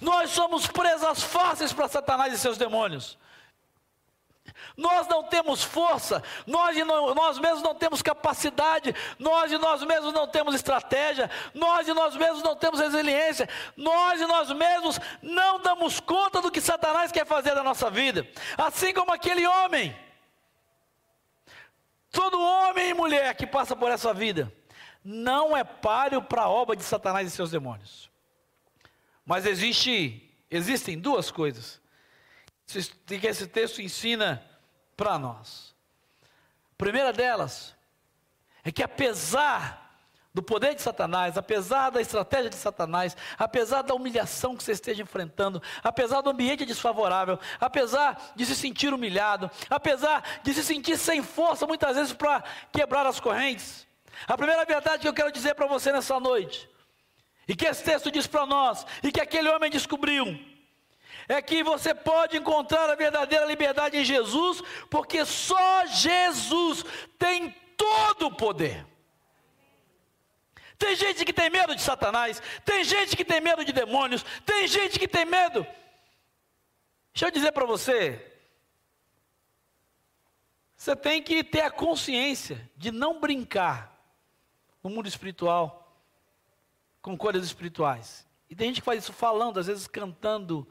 Nós 0.00 0.30
somos 0.30 0.66
presas 0.66 1.22
fáceis 1.22 1.72
para 1.72 1.88
Satanás 1.88 2.32
e 2.32 2.38
seus 2.38 2.56
demônios. 2.56 3.18
Nós 4.76 5.08
não 5.08 5.24
temos 5.24 5.62
força, 5.62 6.22
nós, 6.46 6.76
não, 6.76 7.14
nós 7.14 7.38
mesmos 7.38 7.62
não 7.62 7.74
temos 7.74 8.00
capacidade, 8.00 8.94
nós 9.18 9.50
e 9.50 9.58
nós 9.58 9.82
mesmos 9.82 10.12
não 10.12 10.26
temos 10.26 10.54
estratégia, 10.54 11.30
nós 11.52 11.86
e 11.88 11.92
nós 11.92 12.14
mesmos 12.16 12.42
não 12.42 12.54
temos 12.54 12.78
resiliência, 12.78 13.48
nós 13.76 14.20
e 14.20 14.26
nós 14.26 14.50
mesmos 14.52 15.00
não 15.20 15.60
damos 15.60 16.00
conta 16.00 16.40
do 16.40 16.50
que 16.50 16.60
Satanás 16.60 17.10
quer 17.10 17.26
fazer 17.26 17.54
da 17.54 17.62
nossa 17.62 17.90
vida. 17.90 18.26
Assim 18.56 18.94
como 18.94 19.12
aquele 19.12 19.46
homem, 19.46 19.96
todo 22.10 22.40
homem 22.40 22.90
e 22.90 22.94
mulher 22.94 23.34
que 23.34 23.46
passa 23.46 23.76
por 23.76 23.90
essa 23.90 24.12
vida, 24.12 24.52
não 25.04 25.56
é 25.56 25.64
páreo 25.64 26.22
para 26.22 26.42
a 26.42 26.48
obra 26.48 26.76
de 26.76 26.82
Satanás 26.82 27.26
e 27.26 27.30
seus 27.30 27.50
demônios. 27.50 28.10
Mas 29.24 29.46
existe, 29.46 30.34
existem 30.50 30.98
duas 30.98 31.30
coisas 31.30 31.80
que 32.66 33.26
esse 33.26 33.46
texto 33.46 33.80
ensina 33.80 34.44
para 34.96 35.18
nós. 35.18 35.74
A 36.72 36.74
primeira 36.76 37.12
delas 37.12 37.74
é 38.62 38.70
que 38.70 38.82
apesar 38.82 39.87
do 40.38 40.42
poder 40.42 40.72
de 40.72 40.80
Satanás, 40.80 41.36
apesar 41.36 41.90
da 41.90 42.00
estratégia 42.00 42.48
de 42.48 42.54
Satanás, 42.54 43.16
apesar 43.36 43.82
da 43.82 43.92
humilhação 43.92 44.56
que 44.56 44.62
você 44.62 44.70
esteja 44.70 45.02
enfrentando, 45.02 45.60
apesar 45.82 46.20
do 46.20 46.30
ambiente 46.30 46.64
desfavorável, 46.64 47.40
apesar 47.58 48.32
de 48.36 48.46
se 48.46 48.54
sentir 48.54 48.94
humilhado, 48.94 49.50
apesar 49.68 50.22
de 50.44 50.54
se 50.54 50.62
sentir 50.62 50.96
sem 50.96 51.24
força 51.24 51.66
muitas 51.66 51.96
vezes 51.96 52.12
para 52.12 52.44
quebrar 52.70 53.04
as 53.04 53.18
correntes. 53.18 53.84
A 54.28 54.36
primeira 54.36 54.64
verdade 54.64 55.02
que 55.02 55.08
eu 55.08 55.12
quero 55.12 55.32
dizer 55.32 55.56
para 55.56 55.66
você 55.66 55.90
nessa 55.90 56.20
noite, 56.20 56.70
e 57.48 57.56
que 57.56 57.66
esse 57.66 57.82
texto 57.82 58.08
diz 58.08 58.28
para 58.28 58.46
nós, 58.46 58.86
e 59.02 59.10
que 59.10 59.20
aquele 59.20 59.48
homem 59.48 59.68
descobriu, 59.68 60.38
é 61.28 61.42
que 61.42 61.64
você 61.64 61.92
pode 61.92 62.36
encontrar 62.36 62.88
a 62.88 62.94
verdadeira 62.94 63.44
liberdade 63.44 63.96
em 63.96 64.04
Jesus, 64.04 64.62
porque 64.88 65.24
só 65.24 65.84
Jesus 65.86 66.84
tem 67.18 67.52
todo 67.76 68.28
o 68.28 68.36
poder. 68.36 68.86
Tem 70.78 70.94
gente 70.94 71.24
que 71.24 71.32
tem 71.32 71.50
medo 71.50 71.74
de 71.74 71.82
Satanás, 71.82 72.40
tem 72.64 72.84
gente 72.84 73.16
que 73.16 73.24
tem 73.24 73.40
medo 73.40 73.64
de 73.64 73.72
demônios, 73.72 74.24
tem 74.46 74.68
gente 74.68 74.98
que 74.98 75.08
tem 75.08 75.24
medo. 75.24 75.66
Deixa 77.12 77.26
eu 77.26 77.30
dizer 77.32 77.50
para 77.50 77.66
você, 77.66 78.24
você 80.76 80.94
tem 80.94 81.20
que 81.20 81.42
ter 81.42 81.62
a 81.62 81.70
consciência 81.70 82.70
de 82.76 82.92
não 82.92 83.18
brincar 83.18 83.92
no 84.80 84.88
mundo 84.88 85.08
espiritual 85.08 85.92
com 87.02 87.18
coisas 87.18 87.44
espirituais. 87.44 88.24
E 88.48 88.54
tem 88.54 88.68
gente 88.68 88.80
que 88.80 88.84
faz 88.84 89.02
isso 89.02 89.12
falando, 89.12 89.58
às 89.58 89.66
vezes 89.66 89.88
cantando 89.88 90.66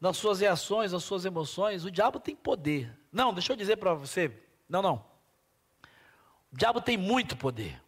nas 0.00 0.16
suas 0.16 0.40
reações, 0.40 0.92
nas 0.92 1.04
suas 1.04 1.24
emoções, 1.24 1.84
o 1.84 1.90
diabo 1.90 2.18
tem 2.18 2.34
poder. 2.34 2.92
Não, 3.12 3.32
deixa 3.32 3.52
eu 3.52 3.56
dizer 3.56 3.76
para 3.76 3.94
você. 3.94 4.32
Não, 4.68 4.82
não. 4.82 5.04
O 6.52 6.56
diabo 6.56 6.80
tem 6.80 6.96
muito 6.96 7.36
poder. 7.36 7.80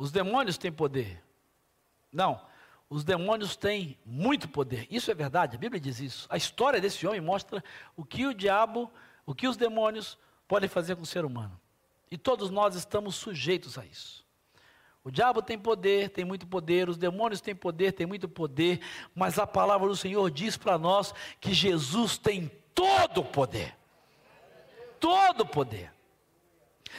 Os 0.00 0.10
demônios 0.10 0.56
têm 0.56 0.72
poder. 0.72 1.22
Não, 2.10 2.40
os 2.88 3.04
demônios 3.04 3.54
têm 3.54 3.98
muito 4.02 4.48
poder. 4.48 4.86
Isso 4.90 5.10
é 5.10 5.14
verdade, 5.14 5.56
a 5.56 5.58
Bíblia 5.58 5.78
diz 5.78 6.00
isso. 6.00 6.26
A 6.30 6.38
história 6.38 6.80
desse 6.80 7.06
homem 7.06 7.20
mostra 7.20 7.62
o 7.94 8.02
que 8.02 8.24
o 8.24 8.32
diabo, 8.32 8.90
o 9.26 9.34
que 9.34 9.46
os 9.46 9.58
demônios 9.58 10.16
podem 10.48 10.70
fazer 10.70 10.96
com 10.96 11.02
o 11.02 11.06
ser 11.06 11.26
humano. 11.26 11.60
E 12.10 12.16
todos 12.16 12.48
nós 12.48 12.76
estamos 12.76 13.14
sujeitos 13.14 13.76
a 13.76 13.84
isso. 13.84 14.24
O 15.04 15.10
diabo 15.10 15.42
tem 15.42 15.58
poder, 15.58 16.08
tem 16.08 16.24
muito 16.24 16.46
poder, 16.46 16.88
os 16.88 16.96
demônios 16.96 17.42
têm 17.42 17.54
poder, 17.54 17.92
tem 17.92 18.06
muito 18.06 18.26
poder, 18.26 18.80
mas 19.14 19.38
a 19.38 19.46
palavra 19.46 19.86
do 19.86 19.96
Senhor 19.96 20.30
diz 20.30 20.56
para 20.56 20.78
nós 20.78 21.12
que 21.38 21.52
Jesus 21.52 22.16
tem 22.16 22.50
todo 22.74 23.20
o 23.20 23.24
poder. 23.26 23.76
Todo 24.98 25.42
o 25.42 25.46
poder. 25.46 25.92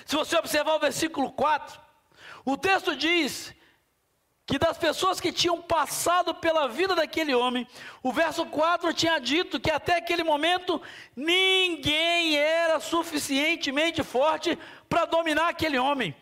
Se 0.05 0.15
você 0.15 0.37
observar 0.37 0.75
o 0.75 0.79
versículo 0.79 1.31
4, 1.31 1.89
o 2.45 2.58
texto 2.58 2.95
diz 2.95 3.54
que 4.45 4.58
das 4.58 4.77
pessoas 4.77 5.19
que 5.19 5.32
tinham 5.32 5.62
passado 5.62 6.36
pela 6.36 6.67
vida 6.67 6.95
daquele 6.95 7.34
homem, 7.34 7.67
o 8.04 8.12
verso 8.12 8.45
4 8.45 8.93
tinha 8.93 9.19
dito 9.19 9.60
que 9.60 9.71
até 9.71 9.97
aquele 9.97 10.23
momento 10.23 10.82
ninguém 11.15 12.36
era 12.36 12.80
suficientemente 12.80 14.04
forte 14.04 14.58
para 14.89 15.06
dominar 15.06 15.49
aquele 15.49 15.77
homem 15.77 16.15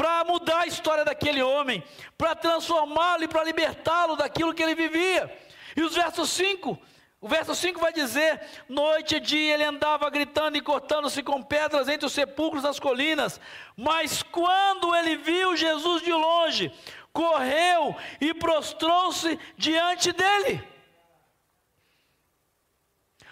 para 0.00 0.24
mudar 0.24 0.60
a 0.60 0.66
história 0.66 1.04
daquele 1.04 1.42
homem, 1.42 1.84
para 2.16 2.34
transformá-lo 2.34 3.24
e 3.24 3.28
para 3.28 3.44
libertá-lo 3.44 4.16
daquilo 4.16 4.54
que 4.54 4.62
ele 4.62 4.74
vivia. 4.74 5.30
E 5.76 5.82
os 5.82 5.94
versos 5.94 6.30
5, 6.30 6.78
o 7.20 7.28
verso 7.28 7.54
5 7.54 7.78
vai 7.78 7.92
dizer: 7.92 8.40
Noite 8.68 9.16
e 9.16 9.20
dia 9.20 9.54
ele 9.54 9.64
andava 9.64 10.08
gritando 10.08 10.56
e 10.56 10.60
cortando-se 10.62 11.22
com 11.22 11.42
pedras 11.42 11.86
entre 11.88 12.06
os 12.06 12.12
sepulcros 12.12 12.62
das 12.62 12.80
colinas, 12.80 13.38
mas 13.76 14.22
quando 14.22 14.94
ele 14.96 15.16
viu 15.16 15.54
Jesus 15.54 16.02
de 16.02 16.12
longe, 16.12 16.72
correu 17.12 17.94
e 18.20 18.32
prostrou-se 18.32 19.38
diante 19.56 20.12
dele. 20.12 20.66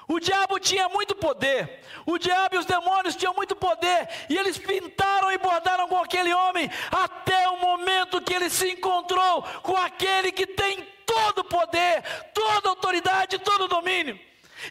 O 0.07 0.19
diabo 0.19 0.59
tinha 0.59 0.89
muito 0.89 1.15
poder, 1.15 1.81
o 2.07 2.19
diabo 2.19 2.57
e 2.57 2.59
os 2.59 2.65
demônios 2.65 3.15
tinham 3.15 3.35
muito 3.35 3.55
poder, 3.55 4.09
e 4.29 4.37
eles 4.37 4.57
pintaram 4.57 5.31
e 5.31 5.37
bordaram 5.37 5.87
com 5.87 5.99
aquele 5.99 6.33
homem, 6.33 6.71
até 6.91 7.47
o 7.51 7.59
momento 7.59 8.21
que 8.21 8.33
ele 8.33 8.49
se 8.49 8.71
encontrou 8.71 9.43
com 9.63 9.77
aquele 9.77 10.33
que 10.33 10.47
tem 10.47 10.98
todo 11.19 11.45
poder, 11.45 12.03
toda 12.33 12.69
autoridade, 12.69 13.39
todo 13.39 13.69
domínio. 13.69 14.19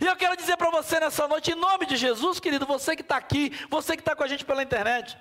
E 0.01 0.05
eu 0.05 0.15
quero 0.15 0.35
dizer 0.35 0.57
para 0.57 0.69
você 0.69 0.99
nessa 0.99 1.27
noite, 1.27 1.51
em 1.51 1.55
nome 1.55 1.85
de 1.85 1.95
Jesus, 1.95 2.39
querido, 2.39 2.65
você 2.65 2.95
que 2.95 3.01
está 3.01 3.17
aqui, 3.17 3.51
você 3.69 3.95
que 3.95 4.01
está 4.01 4.15
com 4.15 4.23
a 4.23 4.27
gente 4.27 4.45
pela 4.45 4.63
internet, 4.63 5.17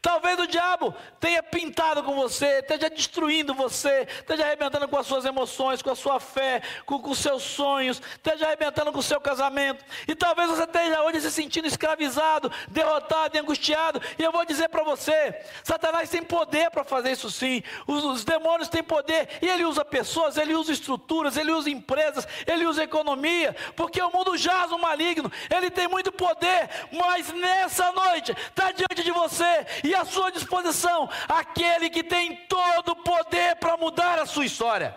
Talvez 0.00 0.38
o 0.38 0.46
diabo 0.46 0.94
tenha 1.20 1.42
pintado 1.42 2.02
com 2.02 2.14
você, 2.14 2.60
esteja 2.60 2.90
destruindo 2.90 3.54
você, 3.54 4.06
esteja 4.18 4.44
arrebentando 4.44 4.88
com 4.88 4.98
as 4.98 5.06
suas 5.06 5.24
emoções, 5.24 5.82
com 5.82 5.90
a 5.90 5.94
sua 5.94 6.20
fé, 6.20 6.62
com, 6.84 6.96
os 7.08 7.18
seus 7.18 7.42
sonhos, 7.42 8.00
esteja 8.12 8.46
arrebentando 8.46 8.92
com 8.92 8.98
o 8.98 9.02
seu 9.02 9.20
casamento. 9.20 9.84
E 10.06 10.14
talvez 10.14 10.50
você 10.50 10.64
esteja 10.64 11.02
hoje 11.02 11.20
se 11.20 11.30
sentindo 11.30 11.66
escravizado, 11.66 12.50
derrotado 12.68 13.36
e 13.36 13.40
angustiado. 13.40 14.00
E 14.18 14.22
eu 14.22 14.32
vou 14.32 14.44
dizer 14.44 14.68
para 14.68 14.82
você: 14.82 15.34
Satanás 15.62 16.10
tem 16.10 16.22
poder 16.22 16.70
para 16.70 16.84
fazer 16.84 17.12
isso 17.12 17.30
sim. 17.30 17.62
Os, 17.86 18.04
os 18.04 18.24
demônios 18.24 18.68
têm 18.68 18.82
poder 18.82 19.28
e 19.40 19.48
ele 19.48 19.64
usa 19.64 19.84
pessoas, 19.84 20.36
ele 20.36 20.54
usa 20.54 20.72
estruturas, 20.72 21.36
ele 21.36 21.52
usa 21.52 21.70
empresas, 21.70 22.26
ele 22.46 22.66
usa 22.66 22.84
economia, 22.84 23.54
porque 23.76 24.00
o 24.02 24.10
mundo 24.10 24.36
jaz 24.36 24.72
o 24.72 24.78
maligno, 24.78 25.30
ele 25.50 25.70
tem 25.70 25.88
muito 25.88 26.12
poder, 26.12 26.68
mas 26.92 27.32
nessa 27.32 27.92
noite 27.92 28.32
está 28.32 28.70
diante 28.72 29.02
de 29.02 29.10
você 29.10 29.63
e 29.82 29.94
à 29.94 30.04
sua 30.04 30.30
disposição 30.30 31.08
aquele 31.28 31.90
que 31.90 32.02
tem 32.02 32.36
todo 32.46 32.90
o 32.90 32.96
poder 32.96 33.56
para 33.56 33.76
mudar 33.76 34.18
a 34.18 34.26
sua 34.26 34.44
história. 34.44 34.94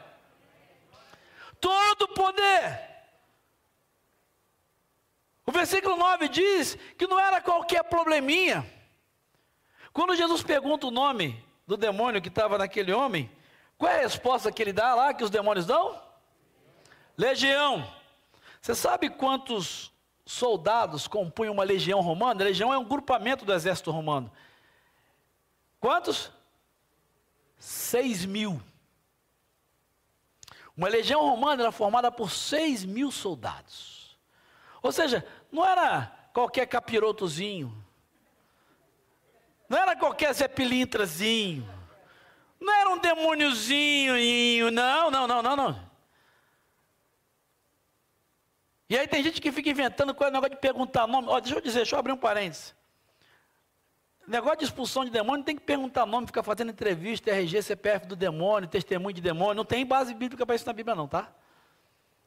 Todo 1.60 2.04
o 2.04 2.08
poder. 2.10 2.88
O 5.46 5.52
versículo 5.52 5.96
9 5.96 6.28
diz 6.28 6.78
que 6.98 7.08
não 7.08 7.20
era 7.20 7.42
qualquer 7.42 7.84
probleminha. 7.84 8.66
Quando 9.94 10.16
Jesus 10.16 10.44
pergunta 10.44 10.88
o 10.88 10.92
nome 10.92 11.44
do 11.66 11.78
demônio 11.78 12.22
que 12.22 12.28
estava 12.28 12.58
naquele 12.58 12.92
homem, 12.92 13.32
qual 13.78 13.92
é 13.92 14.00
a 14.00 14.02
resposta 14.02 14.52
que 14.52 14.62
ele 14.62 14.74
dá 14.74 14.94
lá, 14.94 15.14
que 15.14 15.24
os 15.24 15.30
demônios 15.30 15.66
dão? 15.66 16.02
Legião. 17.18 17.88
Você 18.62 18.76
sabe 18.76 19.10
quantos 19.10 19.92
soldados 20.26 21.08
compunham 21.08 21.54
uma 21.54 21.64
legião 21.64 22.02
romana? 22.02 22.42
A 22.42 22.46
legião 22.46 22.74
é 22.74 22.78
um 22.78 22.84
grupamento 22.84 23.46
do 23.46 23.54
exército 23.54 23.90
romano. 23.90 24.32
Quantos? 25.80 26.32
Seis 27.58 28.26
mil. 28.26 28.62
Uma 30.76 30.88
legião 30.88 31.22
romana 31.22 31.64
era 31.64 31.72
formada 31.72 32.12
por 32.12 32.32
seis 32.32 32.86
mil 32.86 33.12
soldados. 33.12 34.18
Ou 34.82 34.92
seja, 34.92 35.26
não 35.52 35.66
era 35.66 36.06
qualquer 36.34 36.68
capirotozinho, 36.68 37.74
não 39.68 39.78
era 39.78 39.96
qualquer 39.96 40.34
Zé 40.34 40.48
Pilintrazinho, 40.48 41.68
não 42.60 42.74
era 42.74 42.90
um 42.90 43.00
demôniozinho, 43.00 44.72
não, 44.72 45.12
não, 45.12 45.28
não, 45.28 45.42
não, 45.42 45.56
não. 45.56 45.88
E 48.90 48.98
aí 48.98 49.08
tem 49.08 49.22
gente 49.22 49.42
que 49.42 49.52
fica 49.52 49.70
inventando 49.70 50.16
é 50.18 50.28
o 50.28 50.32
negócio 50.32 50.52
de 50.52 50.62
perguntar 50.62 51.08
nome. 51.08 51.28
Ó, 51.28 51.40
deixa 51.40 51.58
eu 51.58 51.62
dizer, 51.62 51.80
deixa 51.80 51.96
eu 51.96 52.00
abrir 52.00 52.14
um 52.14 52.18
parênteses. 52.18 52.74
Negócio 54.28 54.58
de 54.58 54.66
expulsão 54.66 55.06
de 55.06 55.12
demônio, 55.12 55.46
tem 55.46 55.56
que 55.56 55.62
perguntar 55.62 56.06
nome, 56.06 56.28
ficar 56.28 56.44
fazendo 56.44 56.72
entrevista, 56.72 57.32
RG, 57.32 57.62
CPF 57.62 58.08
do 58.08 58.16
demônio, 58.16 58.68
testemunho 58.68 59.14
de 59.14 59.22
demônio. 59.22 59.56
Não 59.56 59.64
tem 59.64 59.86
base 59.86 60.14
bíblica 60.14 60.46
para 60.46 60.54
isso 60.54 60.66
na 60.66 60.74
Bíblia, 60.74 60.96
não, 60.96 61.08
tá? 61.08 61.32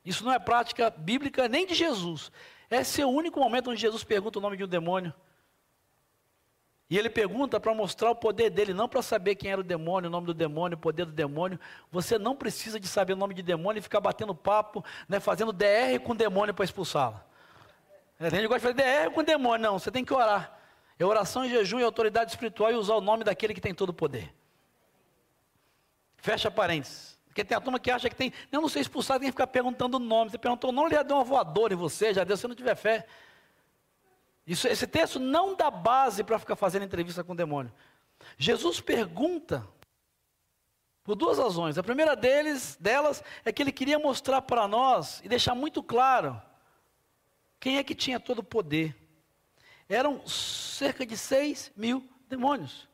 Isso 0.02 0.24
não 0.24 0.32
é 0.32 0.38
prática 0.38 0.88
bíblica 0.88 1.46
nem 1.46 1.66
de 1.66 1.74
Jesus. 1.74 2.32
Esse 2.70 3.02
é 3.02 3.06
o 3.06 3.10
único 3.10 3.38
momento 3.38 3.70
onde 3.70 3.78
Jesus 3.78 4.02
pergunta 4.02 4.38
o 4.38 4.42
nome 4.42 4.56
de 4.56 4.64
um 4.64 4.66
demônio. 4.68 5.12
E 6.88 6.98
ele 6.98 7.10
pergunta 7.10 7.60
para 7.60 7.74
mostrar 7.74 8.10
o 8.10 8.16
poder 8.16 8.48
dele, 8.48 8.72
não 8.72 8.88
para 8.88 9.02
saber 9.02 9.34
quem 9.34 9.52
era 9.52 9.60
o 9.60 9.64
demônio, 9.64 10.08
o 10.08 10.10
nome 10.10 10.26
do 10.26 10.34
demônio, 10.34 10.76
o 10.76 10.80
poder 10.80 11.04
do 11.04 11.12
demônio. 11.12 11.60
Você 11.92 12.18
não 12.18 12.34
precisa 12.34 12.80
de 12.80 12.88
saber 12.88 13.12
o 13.12 13.16
nome 13.16 13.34
de 13.34 13.42
demônio 13.42 13.78
e 13.78 13.82
ficar 13.82 14.00
batendo 14.00 14.34
papo, 14.34 14.82
né, 15.06 15.20
fazendo 15.20 15.52
DR 15.52 16.00
com 16.02 16.12
o 16.12 16.16
demônio 16.16 16.54
para 16.54 16.64
expulsá-lo. 16.64 17.20
A 18.18 18.28
gente 18.30 18.48
gosta 18.48 18.72
de 18.72 18.74
fazer 18.74 19.06
DR 19.06 19.12
com 19.12 19.20
o 19.20 19.24
demônio, 19.24 19.70
não, 19.70 19.78
você 19.78 19.90
tem 19.90 20.04
que 20.04 20.12
orar. 20.12 20.59
É 21.00 21.04
oração 21.06 21.46
e 21.46 21.48
jejum 21.48 21.80
e 21.80 21.82
autoridade 21.82 22.30
espiritual 22.30 22.70
e 22.70 22.74
usar 22.74 22.94
o 22.94 23.00
nome 23.00 23.24
daquele 23.24 23.54
que 23.54 23.60
tem 23.60 23.74
todo 23.74 23.88
o 23.88 23.94
poder. 23.94 24.30
Fecha 26.18 26.50
parênteses. 26.50 27.18
Porque 27.24 27.42
tem 27.42 27.56
a 27.56 27.60
turma 27.60 27.80
que 27.80 27.90
acha 27.90 28.10
que 28.10 28.14
tem. 28.14 28.30
Eu 28.52 28.60
não 28.60 28.68
sei 28.68 28.82
expulsar, 28.82 29.18
tem 29.18 29.28
que 29.28 29.32
ficar 29.32 29.46
perguntando 29.46 29.96
o 29.96 29.98
nome. 29.98 30.30
Você 30.30 30.36
perguntou 30.36 30.68
o 30.68 30.72
nome, 30.74 30.88
ele 30.88 30.96
já 30.96 31.02
deu 31.02 31.16
uma 31.16 31.24
voadora 31.24 31.72
em 31.72 31.76
você, 31.76 32.12
já 32.12 32.22
deu, 32.22 32.36
se 32.36 32.46
não 32.46 32.54
tiver 32.54 32.74
fé. 32.74 33.06
Isso, 34.46 34.68
esse 34.68 34.86
texto 34.86 35.18
não 35.18 35.56
dá 35.56 35.70
base 35.70 36.22
para 36.22 36.38
ficar 36.38 36.54
fazendo 36.54 36.84
entrevista 36.84 37.24
com 37.24 37.32
o 37.32 37.36
demônio. 37.36 37.72
Jesus 38.36 38.78
pergunta 38.82 39.66
por 41.02 41.14
duas 41.14 41.38
razões. 41.38 41.78
A 41.78 41.82
primeira 41.82 42.14
deles, 42.14 42.76
delas 42.78 43.24
é 43.42 43.50
que 43.50 43.62
ele 43.62 43.72
queria 43.72 43.98
mostrar 43.98 44.42
para 44.42 44.68
nós 44.68 45.22
e 45.24 45.30
deixar 45.30 45.54
muito 45.54 45.82
claro 45.82 46.38
quem 47.58 47.78
é 47.78 47.84
que 47.84 47.94
tinha 47.94 48.20
todo 48.20 48.40
o 48.40 48.44
poder 48.44 48.99
eram 49.90 50.26
cerca 50.26 51.04
de 51.04 51.16
6 51.16 51.72
mil 51.76 52.08
demônios. 52.28 52.88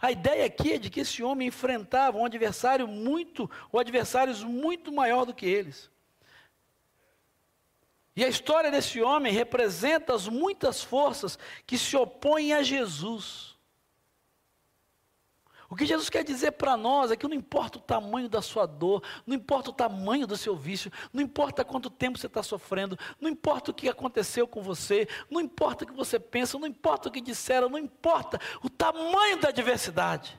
A 0.00 0.12
ideia 0.12 0.46
aqui 0.46 0.74
é 0.74 0.78
de 0.78 0.88
que 0.88 1.00
esse 1.00 1.22
homem 1.22 1.48
enfrentava 1.48 2.16
um 2.16 2.24
adversário 2.24 2.86
muito, 2.86 3.50
ou 3.72 3.80
adversários 3.80 4.44
muito 4.44 4.92
maior 4.92 5.24
do 5.24 5.34
que 5.34 5.46
eles. 5.46 5.90
E 8.14 8.24
a 8.24 8.28
história 8.28 8.70
desse 8.70 9.00
homem 9.00 9.32
representa 9.32 10.14
as 10.14 10.28
muitas 10.28 10.82
forças 10.82 11.38
que 11.66 11.76
se 11.76 11.96
opõem 11.96 12.52
a 12.52 12.62
Jesus. 12.62 13.57
O 15.70 15.76
que 15.76 15.84
Jesus 15.84 16.08
quer 16.08 16.24
dizer 16.24 16.52
para 16.52 16.78
nós 16.78 17.10
é 17.10 17.16
que 17.16 17.28
não 17.28 17.34
importa 17.34 17.76
o 17.76 17.82
tamanho 17.82 18.26
da 18.26 18.40
sua 18.40 18.64
dor, 18.64 19.02
não 19.26 19.36
importa 19.36 19.68
o 19.68 19.72
tamanho 19.72 20.26
do 20.26 20.34
seu 20.34 20.56
vício, 20.56 20.90
não 21.12 21.22
importa 21.22 21.62
quanto 21.62 21.90
tempo 21.90 22.18
você 22.18 22.26
está 22.26 22.42
sofrendo, 22.42 22.98
não 23.20 23.28
importa 23.28 23.70
o 23.70 23.74
que 23.74 23.86
aconteceu 23.86 24.48
com 24.48 24.62
você, 24.62 25.06
não 25.30 25.42
importa 25.42 25.84
o 25.84 25.86
que 25.86 25.92
você 25.92 26.18
pensa, 26.18 26.58
não 26.58 26.66
importa 26.66 27.08
o 27.08 27.12
que 27.12 27.20
disseram, 27.20 27.68
não 27.68 27.78
importa 27.78 28.40
o 28.62 28.70
tamanho 28.70 29.38
da 29.40 29.50
adversidade. 29.50 30.38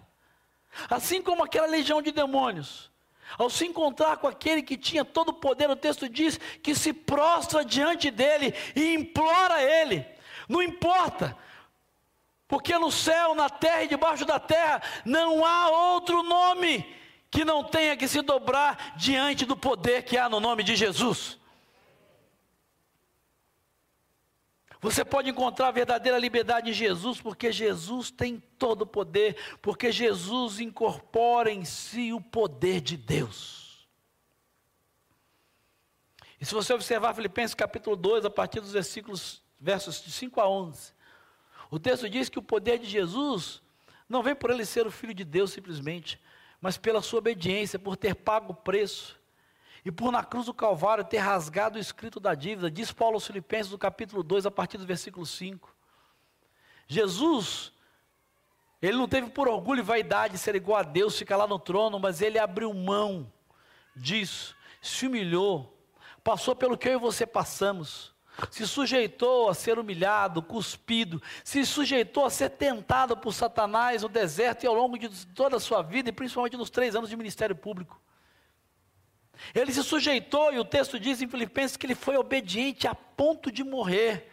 Assim 0.90 1.22
como 1.22 1.44
aquela 1.44 1.68
legião 1.68 2.02
de 2.02 2.12
demônios, 2.12 2.90
ao 3.38 3.52
se 3.52 3.68
encontrar 3.68 4.18
com 4.18 4.28
aquele 4.28 4.64
que 4.64 4.76
tinha 4.76 5.06
todo 5.06 5.30
o 5.30 5.34
poder, 5.34 5.70
o 5.70 5.76
texto 5.76 6.10
diz 6.10 6.40
que 6.64 6.74
se 6.74 6.92
prostra 6.92 7.64
diante 7.64 8.10
dele 8.10 8.56
e 8.76 8.96
implora 8.96 9.62
ele. 9.62 10.04
Não 10.48 10.64
importa 10.64 11.38
porque 12.50 12.76
no 12.80 12.92
céu, 12.92 13.36
na 13.36 13.48
terra 13.48 13.84
e 13.84 13.88
debaixo 13.88 14.26
da 14.26 14.40
terra 14.40 14.82
não 15.06 15.46
há 15.46 15.70
outro 15.70 16.24
nome 16.24 16.84
que 17.30 17.46
não 17.46 17.64
tenha 17.64 17.96
que 17.96 18.08
se 18.08 18.24
dobrar 18.24 18.96
diante 18.98 19.46
do 19.46 19.56
poder 19.56 20.04
que 20.04 20.18
há 20.18 20.28
no 20.28 20.40
nome 20.40 20.64
de 20.64 20.76
Jesus. 20.76 21.38
Você 24.82 25.06
pode 25.06 25.30
encontrar 25.30 25.68
a 25.68 25.72
verdadeira 25.72 26.18
liberdade 26.18 26.72
em 26.72 26.74
Jesus, 26.74 27.22
porque 27.22 27.52
Jesus 27.52 28.10
tem 28.10 28.42
todo 28.58 28.82
o 28.82 28.88
poder, 28.88 29.38
porque 29.62 29.92
Jesus 29.92 30.60
incorpora 30.60 31.52
em 31.52 31.64
si 31.64 32.12
o 32.12 32.20
poder 32.20 32.82
de 32.82 32.98
Deus. 32.98 33.88
E 36.42 36.46
se 36.46 36.54
você 36.56 36.74
observar 36.74 37.14
Filipenses 37.14 37.54
capítulo 37.54 37.96
2, 37.96 38.26
a 38.26 38.30
partir 38.32 38.60
dos 38.60 38.72
versículos, 38.72 39.44
versos 39.60 40.02
de 40.02 40.12
5 40.12 40.42
a 40.42 40.50
11, 40.50 40.98
o 41.70 41.80
texto 41.80 42.10
diz 42.10 42.30
que 42.30 42.40
o 42.40 42.44
poder 42.44 42.80
de 42.80 42.88
Jesus 42.88 43.62
não 44.08 44.24
vem 44.24 44.36
por 44.36 44.50
ele 44.50 44.66
ser 44.66 44.88
o 44.88 44.92
Filho 44.92 45.14
de 45.14 45.24
Deus 45.24 45.52
simplesmente, 45.52 46.20
mas 46.60 46.78
pela 46.78 47.02
sua 47.02 47.20
obediência, 47.20 47.78
por 47.78 47.96
ter 47.96 48.16
pago 48.16 48.54
o 48.54 48.56
preço. 48.56 49.20
E 49.86 49.92
por 49.92 50.12
na 50.12 50.24
cruz 50.24 50.48
do 50.48 50.54
Calvário 50.54 51.04
ter 51.04 51.20
rasgado 51.20 51.78
o 51.78 51.82
escrito 51.82 52.20
da 52.20 52.34
dívida, 52.34 52.70
diz 52.70 52.92
Paulo 52.92 53.16
aos 53.16 53.28
Filipenses 53.28 53.72
no 53.72 53.78
capítulo 53.78 54.24
2, 54.24 54.46
a 54.46 54.52
partir 54.52 54.78
do 54.78 54.86
versículo 54.86 55.26
5. 55.26 55.74
Jesus, 56.88 57.72
ele 58.82 58.98
não 58.98 59.08
teve 59.08 59.30
por 59.30 59.48
orgulho 59.48 59.80
e 59.80 59.84
vaidade 59.84 60.38
ser 60.38 60.56
igual 60.56 60.80
a 60.80 60.84
Deus, 60.84 61.18
ficar 61.18 61.38
lá 61.38 61.46
no 61.46 61.60
trono, 61.60 62.00
mas 62.00 62.22
ele 62.22 62.40
abriu 62.40 62.74
mão 62.74 63.32
disso, 63.96 64.56
se 64.82 65.06
humilhou, 65.06 65.78
passou 66.24 66.56
pelo 66.56 66.78
que 66.78 66.90
eu 66.90 66.94
e 66.94 66.98
você 66.98 67.26
passamos 67.26 68.14
se 68.52 68.68
sujeitou 68.68 69.50
a 69.50 69.54
ser 69.54 69.80
humilhado, 69.80 70.42
cuspido, 70.42 71.22
se 71.44 71.66
sujeitou 71.66 72.26
a 72.26 72.30
ser 72.30 72.50
tentado 72.50 73.18
por 73.18 73.34
Satanás 73.34 74.04
no 74.04 74.10
deserto 74.10 74.64
e 74.64 74.68
ao 74.68 74.74
longo 74.74 74.98
de 74.98 75.28
toda 75.28 75.58
a 75.58 75.60
sua 75.60 75.82
vida, 75.82 76.10
e 76.10 76.14
principalmente 76.14 76.58
nos 76.58 76.70
três 76.70 76.96
anos 76.96 77.10
de 77.10 77.18
ministério 77.18 77.56
público. 77.56 78.02
Ele 79.54 79.72
se 79.72 79.84
sujeitou, 79.84 80.54
e 80.54 80.60
o 80.60 80.66
texto 80.66 81.00
diz 81.00 81.22
em 81.22 81.28
Filipenses 81.28 81.78
que 81.78 81.86
ele 81.86 81.96
foi 81.96 82.18
obediente 82.18 82.88
a 82.88 82.96
ponto 82.96 83.52
de 83.52 83.64
morrer. 83.64 84.30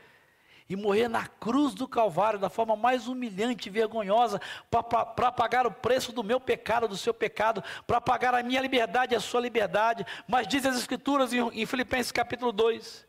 E 0.69 0.75
morrer 0.75 1.07
na 1.07 1.29
cruz 1.29 1.75
do 1.75 1.87
Calvário, 1.87 2.41
da 2.41 2.51
forma 2.51 2.75
mais 2.75 3.07
humilhante 3.07 3.69
e 3.69 3.71
vergonhosa, 3.71 4.41
para 4.69 5.31
pagar 5.31 5.65
o 5.65 5.71
preço 5.71 6.11
do 6.11 6.25
meu 6.25 6.41
pecado, 6.41 6.89
do 6.89 6.97
seu 6.97 7.15
pecado, 7.15 7.63
para 7.87 8.01
pagar 8.01 8.35
a 8.35 8.43
minha 8.43 8.61
liberdade 8.61 9.15
e 9.15 9.17
a 9.17 9.21
sua 9.21 9.41
liberdade. 9.41 10.05
Mas 10.27 10.49
diz 10.49 10.67
as 10.67 10.77
Escrituras 10.77 11.33
em, 11.33 11.39
em 11.53 11.67
Filipenses 11.67 12.11
capítulo 12.11 12.51
2, 12.51 13.07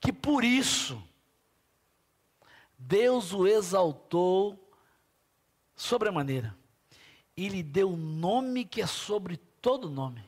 que 0.00 0.12
por 0.12 0.44
isso 0.44 1.02
Deus 2.78 3.32
o 3.32 3.46
exaltou 3.46 4.58
sobremaneira 5.74 6.56
e 7.36 7.48
lhe 7.48 7.62
deu 7.62 7.92
o 7.92 7.96
nome 7.96 8.64
que 8.64 8.82
é 8.82 8.86
sobre 8.86 9.36
todo 9.36 9.88
nome, 9.88 10.24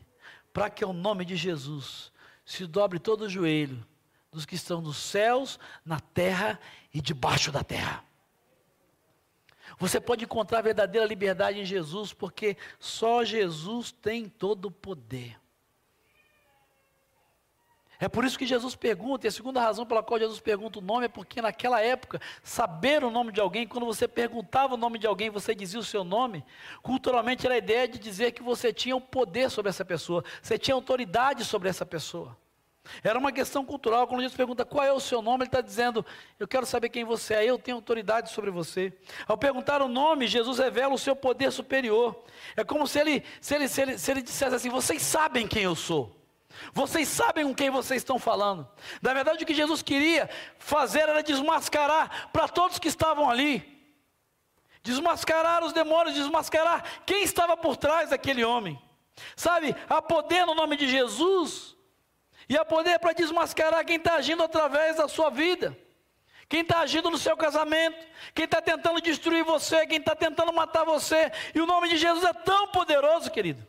para 0.53 0.71
que 0.71 0.85
o 0.85 0.93
nome 0.93 1.25
de 1.25 1.37
Jesus 1.37 2.13
se 2.45 2.67
dobre 2.67 2.99
todo 2.99 3.23
o 3.23 3.29
joelho 3.29 3.85
dos 4.31 4.45
que 4.45 4.57
estão 4.57 4.81
nos 4.81 4.97
céus, 4.97 5.59
na 5.85 6.01
terra 6.01 6.59
e 6.93 7.01
debaixo 7.01 7.53
da 7.53 7.63
terra. 7.63 8.05
Você 9.79 10.01
pode 10.01 10.25
encontrar 10.25 10.61
verdadeira 10.61 11.07
liberdade 11.07 11.61
em 11.61 11.65
Jesus, 11.65 12.13
porque 12.13 12.57
só 12.79 13.25
Jesus 13.25 13.93
tem 13.93 14.29
todo 14.29 14.67
o 14.67 14.71
poder. 14.71 15.39
É 18.05 18.09
por 18.09 18.23
isso 18.23 18.39
que 18.39 18.45
Jesus 18.45 18.77
pergunta, 18.77 19.27
e 19.27 19.29
a 19.29 19.33
segunda 19.33 19.63
razão 19.63 19.87
pela 19.87 20.03
qual 20.03 20.21
Jesus 20.21 20.39
pergunta 20.39 20.79
o 20.79 20.83
nome 20.83 21.07
é 21.07 21.09
porque 21.09 21.41
naquela 21.41 21.81
época, 21.81 22.21
saber 22.43 23.03
o 23.03 23.09
nome 23.09 23.33
de 23.33 23.41
alguém, 23.41 23.67
quando 23.67 23.87
você 23.87 24.07
perguntava 24.07 24.75
o 24.75 24.77
nome 24.77 24.99
de 24.99 25.07
alguém, 25.07 25.31
você 25.31 25.55
dizia 25.55 25.81
o 25.81 25.83
seu 25.83 26.05
nome, 26.05 26.45
culturalmente 26.83 27.47
era 27.47 27.55
a 27.55 27.59
ideia 27.59 27.89
de 27.89 27.99
dizer 27.99 28.33
que 28.33 28.43
você 28.43 28.75
tinha 28.75 28.95
o 28.95 28.99
um 28.99 29.01
poder 29.01 29.51
sobre 29.51 29.71
essa 29.71 29.87
pessoa, 29.87 30.23
você 30.43 30.59
tinha 30.59 30.75
autoridade 30.75 31.47
sobre 31.47 31.71
essa 31.71 31.87
pessoa. 31.87 32.37
Era 33.03 33.19
uma 33.19 33.33
questão 33.33 33.65
cultural, 33.65 34.07
quando 34.07 34.21
Jesus 34.21 34.37
pergunta 34.37 34.67
qual 34.67 34.85
é 34.85 34.93
o 34.93 35.01
seu 35.01 35.23
nome, 35.23 35.45
ele 35.45 35.49
está 35.49 35.63
dizendo, 35.63 36.05
eu 36.39 36.47
quero 36.47 36.67
saber 36.67 36.91
quem 36.91 37.05
você 37.05 37.33
é, 37.33 37.47
eu 37.47 37.59
tenho 37.59 37.79
autoridade 37.79 38.31
sobre 38.31 38.51
você. 38.51 38.93
Ao 39.27 39.39
perguntar 39.39 39.81
o 39.81 39.89
nome, 39.89 40.27
Jesus 40.27 40.59
revela 40.59 40.93
o 40.93 40.99
seu 40.99 41.17
poder 41.17 41.51
superior. 41.51 42.23
É 42.55 42.63
como 42.65 42.87
se 42.87 43.01
ele, 43.01 43.25
se 43.41 43.55
ele, 43.55 43.67
se 43.67 43.81
ele, 43.81 43.97
se 43.97 44.11
ele 44.11 44.21
dissesse 44.21 44.55
assim, 44.55 44.69
vocês 44.69 45.01
sabem 45.01 45.49
quem 45.49 45.63
eu 45.63 45.75
sou. 45.75 46.24
Vocês 46.73 47.09
sabem 47.09 47.45
com 47.45 47.55
quem 47.55 47.71
vocês 47.71 48.01
estão 48.01 48.19
falando. 48.19 48.69
Na 49.03 49.13
verdade, 49.13 49.43
o 49.43 49.47
que 49.47 49.55
Jesus 49.55 49.83
queria 49.83 50.29
fazer 50.59 51.09
era 51.09 51.23
desmascarar 51.23 52.31
para 52.33 52.49
todos 52.49 52.79
que 52.79 52.89
estavam 52.89 53.29
ali. 53.31 53.73
Desmascarar 54.83 55.65
os 55.65 55.73
demônios, 55.73 56.15
desmascarar 56.15 56.85
quem 57.07 57.23
estava 57.23 57.57
por 57.57 57.77
trás 57.77 58.11
daquele 58.11 58.45
homem. 58.45 58.81
Sabe, 59.37 59.75
há 59.89 60.03
poder 60.03 60.45
no 60.45 60.55
nome 60.55 60.77
de 60.77 60.89
Jesus, 60.89 61.75
e 62.49 62.59
há 62.59 62.65
poder 62.65 62.99
para 62.99 63.13
desmascarar 63.13 63.85
quem 63.85 63.97
está 63.97 64.15
agindo 64.15 64.43
através 64.43 64.97
da 64.97 65.09
sua 65.09 65.31
vida, 65.31 65.77
quem 66.49 66.61
está 66.61 66.81
agindo 66.81 67.11
no 67.11 67.19
seu 67.19 67.37
casamento, 67.37 68.07
quem 68.35 68.45
está 68.45 68.61
tentando 68.61 69.01
destruir 69.01 69.45
você, 69.45 69.87
quem 69.87 69.99
está 69.99 70.15
tentando 70.15 70.53
matar 70.53 70.85
você, 70.85 71.33
e 71.55 71.61
o 71.61 71.67
nome 71.67 71.89
de 71.89 71.97
Jesus 71.97 72.25
é 72.25 72.33
tão 72.33 72.69
poderoso, 72.69 73.31
querido, 73.31 73.67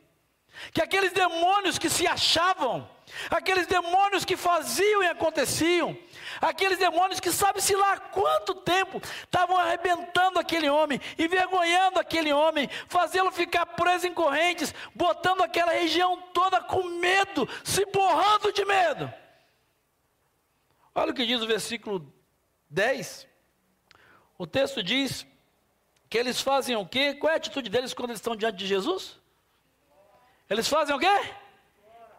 que 0.71 0.81
aqueles 0.81 1.11
demônios 1.11 1.77
que 1.77 1.89
se 1.89 2.07
achavam, 2.07 2.89
aqueles 3.29 3.67
demônios 3.67 4.25
que 4.25 4.35
faziam 4.35 5.03
e 5.03 5.07
aconteciam, 5.07 5.97
aqueles 6.41 6.77
demônios 6.77 7.19
que 7.19 7.31
sabe-se 7.31 7.75
lá 7.75 7.97
quanto 7.97 8.55
tempo 8.55 9.01
estavam 9.23 9.57
arrebentando 9.57 10.39
aquele 10.39 10.69
homem, 10.69 10.99
envergonhando 11.17 11.99
aquele 11.99 12.33
homem, 12.33 12.69
fazê-lo 12.87 13.31
ficar 13.31 13.65
preso 13.65 14.07
em 14.07 14.13
correntes, 14.13 14.73
botando 14.93 15.41
aquela 15.41 15.71
região 15.71 16.17
toda 16.33 16.61
com 16.61 16.83
medo, 16.83 17.47
se 17.63 17.85
borrando 17.85 18.51
de 18.51 18.65
medo. 18.65 19.13
Olha 20.93 21.11
o 21.11 21.15
que 21.15 21.25
diz 21.25 21.41
o 21.41 21.47
versículo 21.47 22.13
10. 22.69 23.27
O 24.37 24.47
texto 24.47 24.81
diz 24.81 25.25
que 26.09 26.17
eles 26.17 26.39
fazem 26.41 26.75
o 26.75 26.85
quê? 26.85 27.13
Qual 27.13 27.29
é 27.29 27.33
a 27.33 27.37
atitude 27.37 27.69
deles 27.69 27.93
quando 27.93 28.11
eles 28.11 28.19
estão 28.19 28.35
diante 28.35 28.57
de 28.57 28.67
Jesus? 28.67 29.19
Eles 30.49 30.67
fazem 30.67 30.95
o 30.95 30.99
quê? 30.99 31.35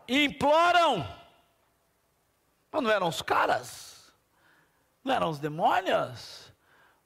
Imploram. 0.08 1.06
Mas 2.70 2.82
não 2.82 2.90
eram 2.90 3.08
os 3.08 3.22
caras? 3.22 4.12
Não 5.02 5.14
eram 5.14 5.30
os 5.30 5.38
demônios? 5.38 6.52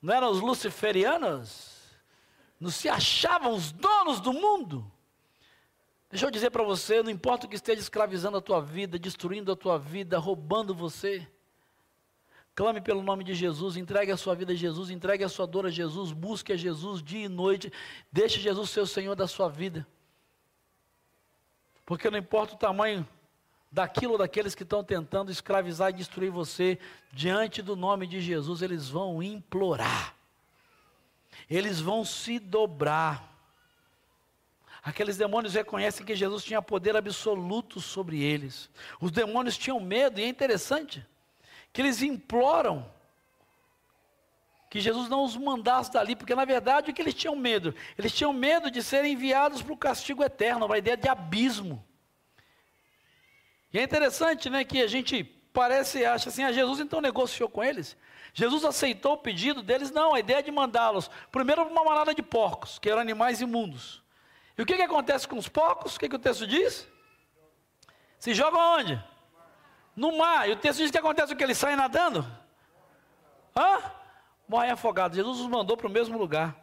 Não 0.01 0.15
eram 0.15 0.31
os 0.31 0.41
luciferianos? 0.41 1.79
Não 2.59 2.71
se 2.71 2.89
achavam 2.89 3.55
os 3.55 3.73
donos 3.73 4.21
do 4.21 4.33
mundo? 4.33 4.91
Deixa 6.11 6.27
eu 6.27 6.31
dizer 6.31 6.51
para 6.51 6.65
você, 6.65 7.03
não 7.03 7.11
importa 7.11 7.47
o 7.47 7.49
que 7.49 7.55
esteja 7.55 7.81
escravizando 7.81 8.37
a 8.37 8.41
tua 8.41 8.61
vida, 8.61 8.99
destruindo 8.99 9.53
a 9.53 9.57
tua 9.57 9.79
vida, 9.79 10.19
roubando 10.19 10.75
você. 10.75 11.27
Clame 12.55 12.81
pelo 12.81 13.03
nome 13.03 13.23
de 13.23 13.33
Jesus, 13.33 13.77
entregue 13.77 14.11
a 14.11 14.17
sua 14.17 14.35
vida 14.35 14.53
a 14.53 14.57
Jesus, 14.57 14.91
entregue 14.91 15.23
a 15.23 15.29
sua 15.29 15.47
dor 15.47 15.67
a 15.67 15.71
Jesus, 15.71 16.11
busque 16.11 16.53
a 16.53 16.57
Jesus 16.57 17.03
dia 17.03 17.27
e 17.27 17.29
noite, 17.29 17.73
deixe 18.11 18.41
Jesus 18.41 18.71
ser 18.71 18.81
o 18.81 18.87
Senhor 18.87 19.15
da 19.15 19.29
sua 19.29 19.49
vida. 19.49 19.87
Porque 21.91 22.09
não 22.09 22.19
importa 22.19 22.55
o 22.55 22.57
tamanho 22.57 23.05
daquilo 23.69 24.17
daqueles 24.17 24.55
que 24.55 24.63
estão 24.63 24.85
tentando 24.85 25.29
escravizar 25.29 25.91
e 25.91 25.95
destruir 25.95 26.31
você, 26.31 26.79
diante 27.13 27.61
do 27.61 27.75
nome 27.75 28.07
de 28.07 28.21
Jesus, 28.21 28.63
eles 28.63 28.89
vão 28.89 29.21
implorar, 29.21 30.15
eles 31.51 31.81
vão 31.81 32.05
se 32.05 32.39
dobrar. 32.39 33.29
Aqueles 34.85 35.17
demônios 35.17 35.55
reconhecem 35.55 36.07
que 36.07 36.15
Jesus 36.15 36.45
tinha 36.45 36.63
poder 36.63 36.95
absoluto 36.95 37.81
sobre 37.81 38.23
eles. 38.23 38.71
Os 39.01 39.11
demônios 39.11 39.59
tinham 39.59 39.81
medo, 39.81 40.21
e 40.21 40.23
é 40.23 40.29
interessante 40.29 41.05
que 41.73 41.83
eles 41.83 42.03
imploram 42.03 42.89
que 44.71 44.79
Jesus 44.79 45.09
não 45.09 45.25
os 45.25 45.37
mandasse 45.37 45.93
dali, 45.93 46.15
porque 46.15 46.33
na 46.33 46.45
verdade 46.45 46.91
o 46.91 46.95
que 46.95 47.03
eles 47.03 47.13
tinham 47.13 47.35
medo? 47.35 47.75
Eles 47.99 48.13
tinham 48.13 48.33
medo 48.33 48.71
de 48.71 48.81
serem 48.85 49.15
enviados 49.15 49.61
para 49.61 49.73
o 49.73 49.77
castigo 49.77 50.23
eterno, 50.23 50.67
uma 50.67 50.79
ideia 50.79 50.97
de 50.97 51.09
abismo. 51.09 51.85
E 53.73 53.81
é 53.81 53.83
interessante, 53.83 54.49
né, 54.49 54.65
que 54.65 54.81
a 54.81 54.87
gente 54.87 55.25
parece, 55.53 56.05
acha 56.05 56.29
assim, 56.29 56.45
ah, 56.45 56.53
Jesus 56.53 56.79
então 56.79 57.01
negociou 57.01 57.49
com 57.49 57.65
eles. 57.65 57.97
Jesus 58.33 58.65
aceitou 58.65 59.15
o 59.15 59.19
pedido 59.19 59.61
deles? 59.61 59.91
Não, 59.91 60.15
a 60.15 60.21
ideia 60.21 60.39
é 60.39 60.43
de 60.43 60.53
mandá-los, 60.53 61.11
primeiro 61.33 61.65
uma 61.65 61.83
manada 61.83 62.15
de 62.15 62.23
porcos, 62.23 62.79
que 62.79 62.89
eram 62.89 63.01
animais 63.01 63.41
imundos. 63.41 64.01
E 64.57 64.63
o 64.63 64.67
que, 64.67 64.77
que 64.77 64.83
acontece 64.83 65.27
com 65.27 65.37
os 65.37 65.49
porcos? 65.49 65.97
O 65.97 65.99
que, 65.99 66.09
que 66.09 66.15
o 66.15 66.19
texto 66.19 66.47
diz? 66.47 66.87
Se 68.21 68.35
jogam 68.35 68.61
onde? 68.79 69.03
No 69.97 70.17
mar. 70.17 70.49
E 70.49 70.53
o 70.53 70.57
texto 70.57 70.79
diz 70.79 70.93
que 70.93 70.99
acontece 70.99 71.33
o 71.33 71.37
que? 71.37 71.43
Eles 71.43 71.59
saem 71.59 71.75
nadando? 71.75 72.25
Hã? 73.57 73.99
Morrem 74.51 74.73
afogados. 74.73 75.17
Jesus 75.17 75.39
os 75.39 75.47
mandou 75.47 75.77
para 75.77 75.87
o 75.87 75.91
mesmo 75.91 76.19
lugar. 76.19 76.61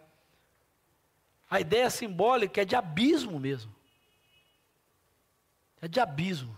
A 1.49 1.61
ideia 1.61 1.89
simbólica 1.89 2.61
é 2.61 2.65
de 2.65 2.75
abismo 2.75 3.39
mesmo. 3.39 3.73
É 5.81 5.87
de 5.87 5.97
abismo. 5.97 6.57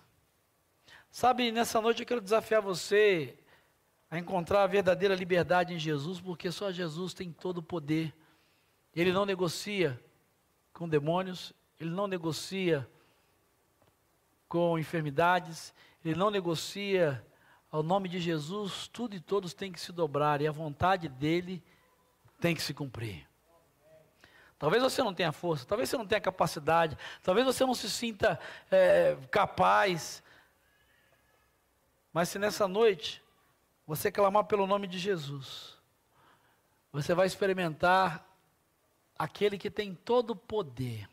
Sabe, 1.11 1.51
nessa 1.51 1.79
noite 1.79 2.01
eu 2.01 2.07
quero 2.07 2.19
desafiar 2.19 2.63
você 2.63 3.37
a 4.09 4.17
encontrar 4.17 4.63
a 4.63 4.67
verdadeira 4.67 5.13
liberdade 5.13 5.71
em 5.71 5.77
Jesus, 5.77 6.19
porque 6.19 6.51
só 6.51 6.71
Jesus 6.71 7.13
tem 7.13 7.31
todo 7.31 7.59
o 7.59 7.63
poder. 7.63 8.11
Ele 8.95 9.13
não 9.13 9.23
negocia 9.23 10.03
com 10.73 10.89
demônios, 10.89 11.53
ele 11.79 11.91
não 11.91 12.07
negocia 12.07 12.89
com 14.47 14.79
enfermidades, 14.79 15.75
ele 16.03 16.15
não 16.15 16.31
negocia 16.31 17.23
ao 17.71 17.83
nome 17.83 18.09
de 18.09 18.19
Jesus, 18.19 18.87
tudo 18.87 19.15
e 19.15 19.19
todos 19.19 19.53
têm 19.53 19.71
que 19.71 19.79
se 19.79 19.91
dobrar 19.91 20.41
e 20.41 20.47
a 20.47 20.51
vontade 20.51 21.07
dele 21.07 21.63
tem 22.39 22.55
que 22.55 22.61
se 22.61 22.73
cumprir. 22.73 23.27
Talvez 24.57 24.83
você 24.83 25.01
não 25.01 25.13
tenha 25.13 25.31
força, 25.31 25.65
talvez 25.65 25.89
você 25.89 25.97
não 25.97 26.05
tenha 26.05 26.19
capacidade, 26.19 26.97
talvez 27.23 27.45
você 27.45 27.65
não 27.65 27.73
se 27.73 27.89
sinta 27.89 28.39
é, 28.69 29.15
capaz, 29.31 30.21
mas 32.11 32.29
se 32.29 32.39
nessa 32.39 32.67
noite 32.67 33.23
você 33.87 34.11
clamar 34.11 34.45
pelo 34.45 34.67
nome 34.67 34.87
de 34.87 34.99
Jesus, 34.99 35.77
você 36.91 37.13
vai 37.13 37.27
experimentar 37.27 38.25
aquele 39.17 39.57
que 39.57 39.69
tem 39.69 39.93
todo 39.93 40.31
o 40.31 40.35
poder. 40.35 41.07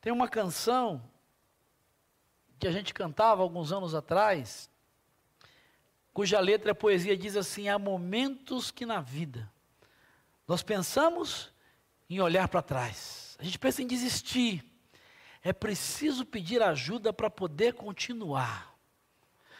Tem 0.00 0.12
uma 0.12 0.28
canção 0.28 1.02
que 2.58 2.66
a 2.66 2.72
gente 2.72 2.94
cantava 2.94 3.42
alguns 3.42 3.72
anos 3.72 3.94
atrás, 3.94 4.70
cuja 6.16 6.40
letra 6.40 6.72
a 6.72 6.74
poesia 6.74 7.14
diz 7.14 7.36
assim: 7.36 7.68
há 7.68 7.78
momentos 7.78 8.70
que 8.70 8.86
na 8.86 9.02
vida 9.02 9.52
nós 10.48 10.62
pensamos 10.62 11.52
em 12.08 12.22
olhar 12.22 12.48
para 12.48 12.62
trás, 12.62 13.36
a 13.38 13.44
gente 13.44 13.58
pensa 13.58 13.82
em 13.82 13.86
desistir, 13.86 14.64
é 15.42 15.52
preciso 15.52 16.24
pedir 16.24 16.62
ajuda 16.62 17.12
para 17.12 17.28
poder 17.28 17.74
continuar. 17.74 18.74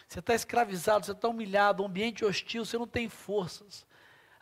Você 0.09 0.21
está 0.21 0.35
escravizado, 0.35 1.05
você 1.05 1.13
está 1.13 1.29
humilhado, 1.29 1.83
um 1.83 1.87
ambiente 1.87 2.25
hostil, 2.25 2.65
você 2.65 2.79
não 2.79 2.87
tem 2.87 3.07
forças. 3.07 3.87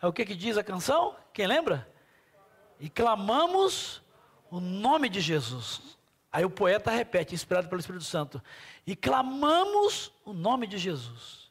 Aí 0.00 0.09
o 0.09 0.12
que, 0.12 0.24
que 0.24 0.37
diz 0.37 0.57
a 0.57 0.62
canção? 0.62 1.16
Quem 1.33 1.48
lembra? 1.48 1.92
E 2.79 2.88
clamamos 2.88 4.00
o 4.53 4.61
nome 4.61 5.09
de 5.09 5.20
Jesus. 5.20 5.98
Aí 6.31 6.44
o 6.44 6.50
poeta 6.50 6.92
repete, 6.92 7.35
inspirado 7.35 7.68
pelo 7.68 7.81
Espírito 7.81 8.05
Santo: 8.05 8.40
E 8.87 8.94
clamamos 8.94 10.12
o 10.24 10.33
nome 10.33 10.68
de 10.68 10.79
Jesus. 10.79 11.43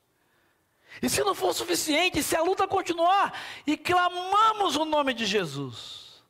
E 1.02 1.10
se 1.10 1.24
não 1.24 1.36
for 1.36 1.54
suficiente, 1.54 2.24
se 2.24 2.36
a 2.36 2.42
luta 2.42 2.68
continuar, 2.68 3.34
e 3.66 3.76
clamamos 3.76 4.76
o 4.76 4.86
nome 4.86 5.14
de 5.14 5.26
Jesus. 5.26 6.24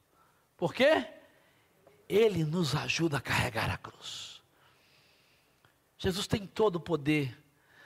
Por 0.58 0.73
quê? 0.73 1.06
Ele 2.08 2.43
nos 2.43 2.76
ajuda 2.76 3.17
a 3.17 3.21
carregar 3.21 3.69
a 3.69 3.78
cruz. 3.78 4.41
Jesus 5.97 6.28
tem 6.28 6.45
todo 6.45 6.76
o 6.78 6.82
poder 6.82 7.38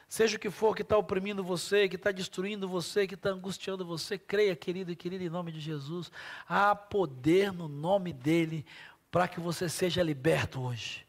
Seja 0.08 0.38
o 0.38 0.40
que 0.40 0.50
for 0.50 0.74
que 0.74 0.84
está 0.84 0.98
oprimindo 0.98 1.44
você, 1.44 1.90
que 1.90 1.98
está 1.98 2.12
destruindo 2.12 2.68
você, 2.68 3.06
que 3.06 3.16
está 3.16 3.30
angustiando 3.30 3.86
você, 3.86 4.18
creia, 4.18 4.56
querido 4.56 4.92
e 4.92 4.96
querida, 4.96 5.24
em 5.24 5.30
nome 5.30 5.52
de 5.52 5.60
Jesus. 5.60 6.10
Há 6.48 6.74
poder 6.74 7.52
no 7.52 7.68
nome 7.68 8.14
dEle 8.14 8.66
para 9.12 9.28
que 9.28 9.40
você 9.40 9.68
seja 9.68 10.02
liberto 10.02 10.62
hoje. 10.62 11.06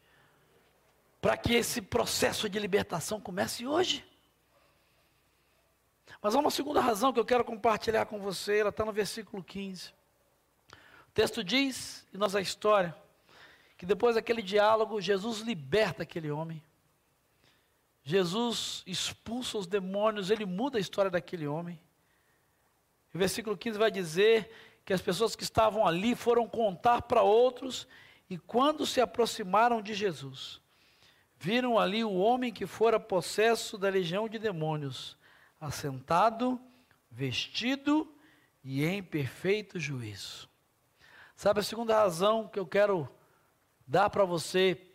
Para 1.21 1.37
que 1.37 1.53
esse 1.53 1.81
processo 1.81 2.49
de 2.49 2.59
libertação 2.59 3.21
comece 3.21 3.65
hoje. 3.65 4.05
Mas 6.21 6.35
há 6.35 6.39
uma 6.39 6.51
segunda 6.51 6.81
razão 6.81 7.13
que 7.13 7.19
eu 7.19 7.25
quero 7.25 7.45
compartilhar 7.45 8.05
com 8.05 8.19
você, 8.19 8.59
ela 8.59 8.69
está 8.69 8.83
no 8.83 8.91
versículo 8.91 9.43
15. 9.43 9.93
O 11.07 11.11
texto 11.13 11.43
diz, 11.43 12.05
e 12.13 12.17
nós 12.17 12.35
a 12.35 12.41
história, 12.41 12.95
que 13.77 13.85
depois 13.85 14.15
daquele 14.15 14.41
diálogo, 14.41 14.99
Jesus 14.99 15.39
liberta 15.39 16.03
aquele 16.03 16.29
homem. 16.29 16.61
Jesus 18.03 18.83
expulsa 18.85 19.57
os 19.57 19.67
demônios, 19.67 20.29
ele 20.29 20.45
muda 20.45 20.77
a 20.77 20.81
história 20.81 21.09
daquele 21.09 21.47
homem. 21.47 21.79
O 23.13 23.17
versículo 23.17 23.57
15 23.57 23.77
vai 23.77 23.89
dizer 23.89 24.51
que 24.83 24.93
as 24.93 25.01
pessoas 25.01 25.35
que 25.35 25.43
estavam 25.43 25.87
ali 25.87 26.15
foram 26.15 26.47
contar 26.47 27.03
para 27.03 27.21
outros, 27.21 27.87
e 28.29 28.37
quando 28.37 28.85
se 28.85 28.99
aproximaram 28.99 29.81
de 29.81 29.93
Jesus, 29.93 30.59
viram 31.37 31.79
ali 31.79 32.03
o 32.03 32.15
homem 32.15 32.51
que 32.51 32.65
fora 32.65 32.99
possesso 32.99 33.77
da 33.77 33.89
legião 33.89 34.27
de 34.27 34.37
demônios, 34.37 35.17
assentado, 35.59 36.59
vestido 37.09 38.11
e 38.63 38.85
em 38.85 39.01
perfeito 39.01 39.79
juízo. 39.79 40.49
Sabe 41.35 41.59
a 41.59 41.63
segunda 41.63 41.95
razão 41.95 42.47
que 42.47 42.59
eu 42.59 42.67
quero 42.67 43.09
dar 43.87 44.09
para 44.09 44.25
você 44.25 44.85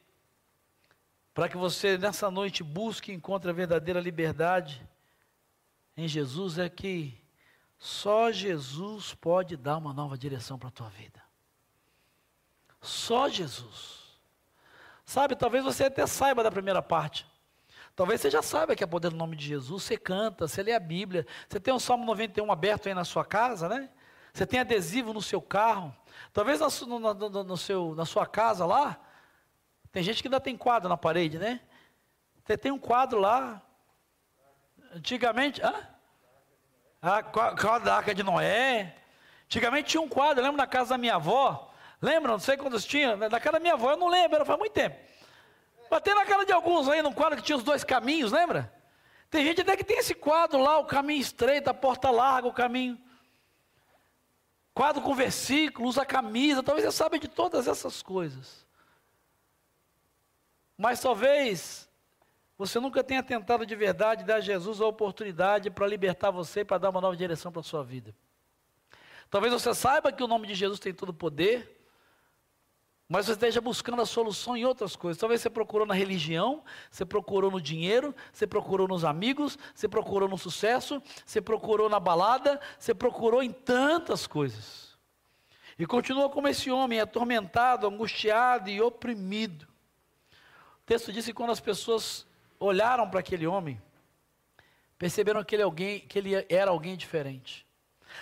para 1.35 1.48
que 1.48 1.57
você 1.57 1.98
nessa 1.98 2.31
noite 2.31 2.62
busque 2.62 3.11
e 3.11 3.14
encontre 3.14 3.50
a 3.50 3.53
verdadeira 3.53 4.00
liberdade 4.00 4.88
em 5.96 6.07
Jesus, 6.07 6.59
é 6.59 6.68
que 6.68 7.20
só 7.77 8.31
Jesus 8.31 9.15
pode 9.15 9.56
dar 9.56 9.77
uma 9.77 9.92
nova 9.92 10.17
direção 10.17 10.56
para 10.56 10.69
a 10.69 10.73
tua 10.73 10.88
vida. 10.90 11.23
Só 12.81 13.29
Jesus. 13.29 14.04
Sabe, 15.04 15.35
talvez 15.35 15.65
você 15.65 15.85
até 15.85 16.06
saiba 16.06 16.42
da 16.42 16.50
primeira 16.50 16.81
parte. 16.81 17.27
Talvez 17.96 18.20
você 18.20 18.30
já 18.30 18.42
saiba 18.42 18.74
que 18.74 18.82
é 18.82 18.86
poder 18.86 19.12
no 19.12 19.16
nome 19.16 19.36
de 19.36 19.46
Jesus. 19.46 19.84
Você 19.84 19.96
canta, 19.96 20.48
você 20.48 20.62
lê 20.62 20.72
a 20.72 20.80
Bíblia. 20.80 21.26
Você 21.48 21.60
tem 21.60 21.72
o 21.72 21.78
Salmo 21.78 22.04
91 22.04 22.50
aberto 22.50 22.88
aí 22.88 22.94
na 22.94 23.04
sua 23.04 23.24
casa, 23.24 23.68
né? 23.68 23.88
Você 24.32 24.44
tem 24.44 24.58
adesivo 24.58 25.12
no 25.12 25.22
seu 25.22 25.40
carro. 25.40 25.94
Talvez 26.32 26.58
no, 26.60 26.98
no, 26.98 27.14
no, 27.14 27.44
no 27.44 27.56
seu, 27.56 27.94
na 27.94 28.04
sua 28.04 28.26
casa 28.26 28.66
lá, 28.66 28.98
tem 29.92 30.02
gente 30.02 30.20
que 30.20 30.26
ainda 30.26 30.40
tem 30.40 30.56
quadro 30.56 30.88
na 30.88 30.96
parede, 30.96 31.38
né? 31.38 31.60
Você 32.44 32.58
tem 32.58 32.72
um 32.72 32.78
quadro 32.78 33.20
lá. 33.20 33.62
Antigamente. 34.92 35.62
Hã? 35.62 35.88
A 37.00 37.22
quadro 37.22 37.84
da 37.84 37.96
Arca 37.96 38.12
de 38.12 38.24
Noé. 38.24 38.96
Antigamente 39.44 39.90
tinha 39.90 40.00
um 40.00 40.08
quadro, 40.08 40.42
lembra 40.42 40.56
na 40.56 40.66
casa 40.66 40.90
da 40.90 40.98
minha 40.98 41.14
avó? 41.14 41.72
Lembra? 42.02 42.32
Não 42.32 42.40
sei 42.40 42.56
quantos 42.56 42.84
tinha. 42.84 43.16
Na 43.16 43.38
casa 43.38 43.52
da 43.52 43.60
minha 43.60 43.74
avó, 43.74 43.92
eu 43.92 43.96
não 43.96 44.08
lembro, 44.08 44.34
era 44.34 44.44
faz 44.44 44.58
muito 44.58 44.72
tempo. 44.72 44.96
Tem 46.00 46.14
na 46.14 46.24
casa 46.24 46.44
de 46.44 46.52
alguns 46.52 46.88
aí, 46.88 47.02
num 47.02 47.12
quadro 47.12 47.38
que 47.38 47.44
tinha 47.44 47.56
os 47.56 47.64
dois 47.64 47.84
caminhos, 47.84 48.32
lembra? 48.32 48.72
Tem 49.30 49.44
gente 49.44 49.60
até 49.60 49.76
que 49.76 49.84
tem 49.84 49.98
esse 49.98 50.14
quadro 50.14 50.60
lá, 50.60 50.78
o 50.78 50.84
caminho 50.84 51.20
estreito, 51.20 51.68
a 51.68 51.74
porta 51.74 52.10
larga, 52.10 52.48
o 52.48 52.52
caminho. 52.52 52.98
quadro 54.72 55.02
com 55.02 55.14
versículo, 55.14 55.88
usa 55.88 56.04
camisa, 56.04 56.62
talvez 56.62 56.86
você 56.86 56.92
saiba 56.92 57.18
de 57.18 57.28
todas 57.28 57.66
essas 57.66 58.02
coisas. 58.02 58.64
Mas 60.76 61.00
talvez 61.00 61.88
você 62.56 62.78
nunca 62.78 63.02
tenha 63.02 63.22
tentado 63.22 63.66
de 63.66 63.74
verdade 63.74 64.24
dar 64.24 64.36
a 64.36 64.40
Jesus 64.40 64.80
a 64.80 64.86
oportunidade 64.86 65.70
para 65.70 65.86
libertar 65.86 66.30
você, 66.30 66.64
para 66.64 66.78
dar 66.78 66.90
uma 66.90 67.00
nova 67.00 67.16
direção 67.16 67.50
para 67.50 67.60
a 67.60 67.64
sua 67.64 67.82
vida. 67.82 68.14
Talvez 69.28 69.52
você 69.52 69.74
saiba 69.74 70.12
que 70.12 70.22
o 70.22 70.28
nome 70.28 70.46
de 70.46 70.54
Jesus 70.54 70.78
tem 70.78 70.94
todo 70.94 71.08
o 71.08 71.14
poder, 71.14 71.73
mas 73.15 73.27
você 73.27 73.33
esteja 73.33 73.60
buscando 73.60 74.02
a 74.02 74.06
solução 74.06 74.56
em 74.56 74.65
outras 74.65 74.96
coisas. 74.96 75.21
Talvez 75.21 75.40
você 75.40 75.48
procurou 75.48 75.87
na 75.87 75.94
religião, 75.94 76.65
você 76.90 77.04
procurou 77.04 77.48
no 77.48 77.60
dinheiro, 77.60 78.12
você 78.33 78.44
procurou 78.44 78.88
nos 78.88 79.04
amigos, 79.04 79.56
você 79.73 79.87
procurou 79.87 80.29
no 80.29 80.37
sucesso, 80.37 81.00
você 81.25 81.40
procurou 81.40 81.88
na 81.88 82.00
balada, 82.00 82.60
você 82.77 82.92
procurou 82.92 83.40
em 83.40 83.52
tantas 83.52 84.27
coisas. 84.27 84.98
E 85.79 85.87
continua 85.87 86.29
como 86.29 86.48
esse 86.48 86.73
homem, 86.73 86.98
atormentado, 86.98 87.87
angustiado 87.87 88.69
e 88.69 88.81
oprimido. 88.81 89.65
O 90.83 90.85
texto 90.85 91.12
diz 91.12 91.25
que 91.25 91.33
quando 91.33 91.52
as 91.52 91.60
pessoas 91.60 92.27
olharam 92.58 93.08
para 93.08 93.21
aquele 93.21 93.46
homem, 93.46 93.81
perceberam 94.98 95.44
que 95.44 95.54
ele, 95.54 95.62
é 95.62 95.65
alguém, 95.65 96.00
que 96.00 96.19
ele 96.19 96.33
era 96.48 96.73
alguém 96.73 96.96
diferente. 96.96 97.65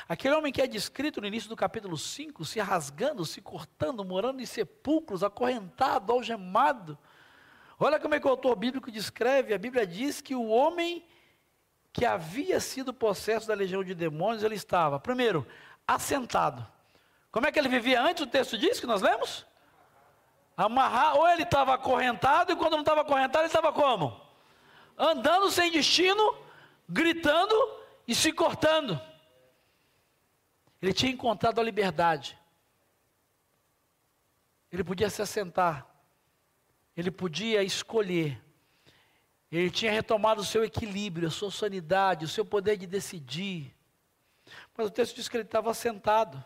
Aquele 0.09 0.35
homem 0.35 0.53
que 0.53 0.63
é 0.63 0.67
descrito 0.67 1.21
no 1.21 1.27
início 1.27 1.49
do 1.49 1.57
capítulo 1.57 1.97
5, 1.97 2.45
se 2.45 2.61
rasgando, 2.61 3.25
se 3.25 3.41
cortando, 3.41 4.05
morando 4.05 4.41
em 4.41 4.47
sepulcros, 4.47 5.23
acorrentado, 5.23 6.13
algemado. 6.13 6.99
Olha 7.79 7.99
como 7.99 8.15
é 8.15 8.21
que 8.21 8.27
o 8.27 8.31
autor 8.31 8.57
bíblico 8.57 8.91
descreve. 8.91 9.55
A 9.55 9.59
Bíblia 9.59 9.87
diz 9.87 10.21
que 10.21 10.35
o 10.35 10.49
homem 10.49 11.05
que 11.93 12.07
havia 12.07 12.59
sido 12.59 12.93
possesso 12.93 13.47
da 13.47 13.55
legião 13.55 13.85
de 13.85 13.95
demônios, 13.95 14.43
ele 14.43 14.55
estava, 14.55 14.99
primeiro, 14.99 15.47
assentado. 15.87 16.67
Como 17.31 17.47
é 17.47 17.53
que 17.53 17.59
ele 17.59 17.69
vivia 17.69 18.01
antes? 18.01 18.23
O 18.23 18.27
texto 18.27 18.57
diz 18.57 18.81
que 18.81 18.87
nós 18.87 19.03
lemos? 19.03 19.47
Amarrar, 20.57 21.17
ou 21.17 21.29
ele 21.29 21.43
estava 21.43 21.75
acorrentado, 21.75 22.53
e 22.53 22.57
quando 22.57 22.73
não 22.73 22.81
estava 22.81 23.03
acorrentado, 23.03 23.41
ele 23.41 23.47
estava 23.47 23.73
como? 23.73 24.19
Andando 24.97 25.51
sem 25.51 25.71
destino, 25.71 26.37
gritando 26.89 27.55
e 28.07 28.15
se 28.15 28.33
cortando. 28.33 29.01
Ele 30.83 30.93
tinha 30.93 31.13
encontrado 31.13 31.61
a 31.61 31.65
liberdade. 31.65 32.37
Ele 34.73 34.83
podia 34.83 35.09
se 35.09 35.23
assentar. 35.23 35.87
Ele 36.97 37.11
podia 37.11 37.63
escolher. 37.63 38.43
Ele 39.51 39.71
tinha 39.71 39.93
retomado 39.93 40.41
o 40.41 40.45
seu 40.45 40.65
equilíbrio, 40.65 41.29
a 41.29 41.31
sua 41.31 41.53
sanidade, 41.53 42.25
o 42.25 42.29
seu 42.29 42.45
poder 42.45 42.77
de 42.77 42.87
decidir. 42.87 43.73
Mas 44.77 44.89
o 44.89 44.91
texto 44.91 45.15
diz 45.15 45.29
que 45.29 45.37
ele 45.37 45.45
estava 45.45 45.73
sentado. 45.73 46.43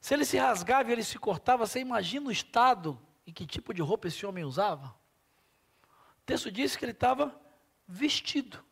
Se 0.00 0.14
ele 0.14 0.24
se 0.24 0.36
rasgava 0.36 0.90
e 0.90 0.92
ele 0.92 1.04
se 1.04 1.16
cortava, 1.16 1.64
você 1.64 1.78
imagina 1.78 2.28
o 2.28 2.32
estado 2.32 3.00
e 3.24 3.32
que 3.32 3.46
tipo 3.46 3.72
de 3.72 3.80
roupa 3.80 4.08
esse 4.08 4.26
homem 4.26 4.42
usava? 4.42 4.88
O 6.18 6.24
texto 6.26 6.50
diz 6.50 6.74
que 6.74 6.84
ele 6.84 6.92
estava 6.92 7.40
vestido. 7.86 8.64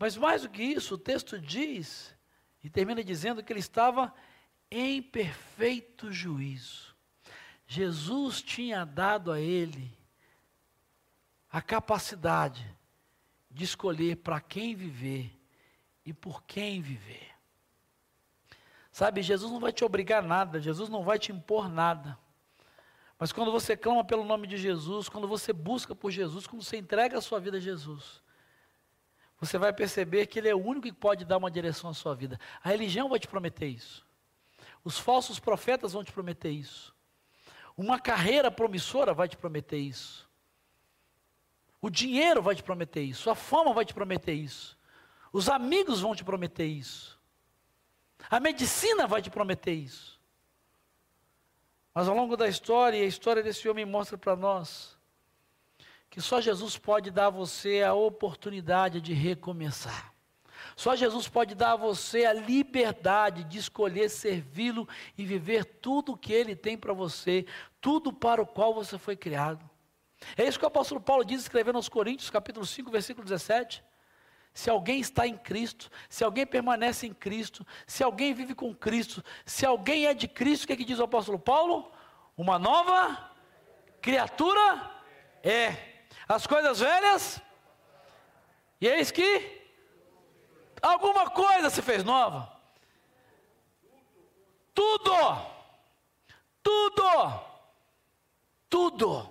Mas 0.00 0.16
mais 0.16 0.40
do 0.40 0.48
que 0.48 0.62
isso, 0.62 0.94
o 0.94 0.98
texto 0.98 1.38
diz, 1.38 2.16
e 2.64 2.70
termina 2.70 3.04
dizendo 3.04 3.44
que 3.44 3.52
ele 3.52 3.60
estava 3.60 4.10
em 4.70 5.02
perfeito 5.02 6.10
juízo. 6.10 6.96
Jesus 7.66 8.40
tinha 8.40 8.86
dado 8.86 9.30
a 9.30 9.38
ele 9.38 9.92
a 11.52 11.60
capacidade 11.60 12.66
de 13.50 13.64
escolher 13.64 14.16
para 14.16 14.40
quem 14.40 14.74
viver 14.74 15.38
e 16.02 16.14
por 16.14 16.42
quem 16.44 16.80
viver. 16.80 17.28
Sabe, 18.90 19.20
Jesus 19.20 19.52
não 19.52 19.60
vai 19.60 19.70
te 19.70 19.84
obrigar 19.84 20.24
a 20.24 20.26
nada, 20.26 20.60
Jesus 20.60 20.88
não 20.88 21.04
vai 21.04 21.18
te 21.18 21.30
impor 21.30 21.68
nada. 21.68 22.18
Mas 23.18 23.32
quando 23.32 23.52
você 23.52 23.76
clama 23.76 24.02
pelo 24.02 24.24
nome 24.24 24.46
de 24.46 24.56
Jesus, 24.56 25.10
quando 25.10 25.28
você 25.28 25.52
busca 25.52 25.94
por 25.94 26.10
Jesus, 26.10 26.46
quando 26.46 26.62
você 26.62 26.78
entrega 26.78 27.18
a 27.18 27.20
sua 27.20 27.38
vida 27.38 27.58
a 27.58 27.60
Jesus, 27.60 28.22
você 29.40 29.56
vai 29.56 29.72
perceber 29.72 30.26
que 30.26 30.38
Ele 30.38 30.48
é 30.48 30.54
o 30.54 30.62
único 30.62 30.82
que 30.82 30.92
pode 30.92 31.24
dar 31.24 31.38
uma 31.38 31.50
direção 31.50 31.88
à 31.88 31.94
sua 31.94 32.14
vida. 32.14 32.38
A 32.62 32.68
religião 32.68 33.08
vai 33.08 33.18
te 33.18 33.26
prometer 33.26 33.66
isso. 33.66 34.06
Os 34.84 34.98
falsos 34.98 35.38
profetas 35.38 35.94
vão 35.94 36.04
te 36.04 36.12
prometer 36.12 36.50
isso. 36.50 36.94
Uma 37.76 37.98
carreira 37.98 38.50
promissora 38.50 39.14
vai 39.14 39.28
te 39.28 39.38
prometer 39.38 39.78
isso. 39.78 40.28
O 41.80 41.88
dinheiro 41.88 42.42
vai 42.42 42.54
te 42.54 42.62
prometer 42.62 43.00
isso. 43.00 43.30
A 43.30 43.34
fama 43.34 43.72
vai 43.72 43.86
te 43.86 43.94
prometer 43.94 44.34
isso. 44.34 44.78
Os 45.32 45.48
amigos 45.48 46.00
vão 46.02 46.14
te 46.14 46.22
prometer 46.22 46.66
isso. 46.66 47.18
A 48.28 48.38
medicina 48.38 49.06
vai 49.06 49.22
te 49.22 49.30
prometer 49.30 49.72
isso. 49.72 50.20
Mas 51.94 52.06
ao 52.06 52.14
longo 52.14 52.36
da 52.36 52.46
história, 52.46 53.00
a 53.00 53.06
história 53.06 53.42
desse 53.42 53.68
homem 53.68 53.86
mostra 53.86 54.18
para 54.18 54.36
nós, 54.36 54.96
que 56.10 56.20
só 56.20 56.40
Jesus 56.40 56.76
pode 56.76 57.10
dar 57.10 57.26
a 57.26 57.30
você 57.30 57.82
a 57.82 57.94
oportunidade 57.94 59.00
de 59.00 59.14
recomeçar. 59.14 60.12
Só 60.76 60.96
Jesus 60.96 61.28
pode 61.28 61.54
dar 61.54 61.72
a 61.72 61.76
você 61.76 62.24
a 62.24 62.32
liberdade 62.32 63.44
de 63.44 63.58
escolher 63.58 64.08
servi-lo 64.08 64.88
e 65.16 65.24
viver 65.24 65.64
tudo 65.64 66.12
o 66.12 66.16
que 66.16 66.32
ele 66.32 66.56
tem 66.56 66.76
para 66.76 66.92
você, 66.92 67.46
tudo 67.80 68.12
para 68.12 68.42
o 68.42 68.46
qual 68.46 68.74
você 68.74 68.98
foi 68.98 69.16
criado. 69.16 69.68
É 70.36 70.44
isso 70.46 70.58
que 70.58 70.64
o 70.64 70.68
apóstolo 70.68 71.00
Paulo 71.00 71.24
diz 71.24 71.42
escrevendo 71.42 71.76
aos 71.76 71.88
Coríntios, 71.88 72.28
capítulo 72.28 72.66
5, 72.66 72.90
versículo 72.90 73.24
17. 73.24 73.82
Se 74.52 74.68
alguém 74.68 75.00
está 75.00 75.26
em 75.26 75.36
Cristo, 75.36 75.90
se 76.08 76.24
alguém 76.24 76.44
permanece 76.44 77.06
em 77.06 77.14
Cristo, 77.14 77.64
se 77.86 78.02
alguém 78.02 78.34
vive 78.34 78.54
com 78.54 78.74
Cristo, 78.74 79.24
se 79.46 79.64
alguém 79.64 80.06
é 80.06 80.14
de 80.14 80.26
Cristo, 80.26 80.64
o 80.64 80.66
que, 80.66 80.72
é 80.72 80.76
que 80.76 80.84
diz 80.84 80.98
o 80.98 81.04
apóstolo 81.04 81.38
Paulo? 81.38 81.90
Uma 82.36 82.58
nova 82.58 83.30
criatura 84.02 84.90
é. 85.42 85.89
As 86.30 86.46
coisas 86.46 86.78
velhas, 86.78 87.42
e 88.80 88.86
eis 88.86 89.10
que 89.10 89.66
alguma 90.80 91.28
coisa 91.28 91.68
se 91.70 91.82
fez 91.82 92.04
nova. 92.04 92.48
Tudo, 94.72 95.10
tudo, 96.62 97.40
tudo. 98.68 99.28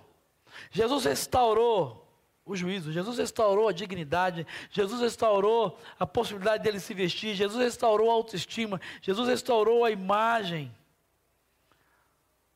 Jesus 0.70 1.06
restaurou 1.06 2.06
o 2.46 2.54
juízo. 2.54 2.92
Jesus 2.92 3.18
restaurou 3.18 3.70
a 3.70 3.72
dignidade, 3.72 4.46
Jesus 4.70 5.00
restaurou 5.00 5.80
a 5.98 6.06
possibilidade 6.06 6.64
dele 6.64 6.82
se 6.82 6.94
vestir, 6.94 7.34
Jesus 7.34 7.64
restaurou 7.64 8.12
a 8.12 8.14
autoestima, 8.14 8.82
Jesus 9.02 9.30
restaurou 9.30 9.86
a 9.86 9.90
imagem. 9.90 10.70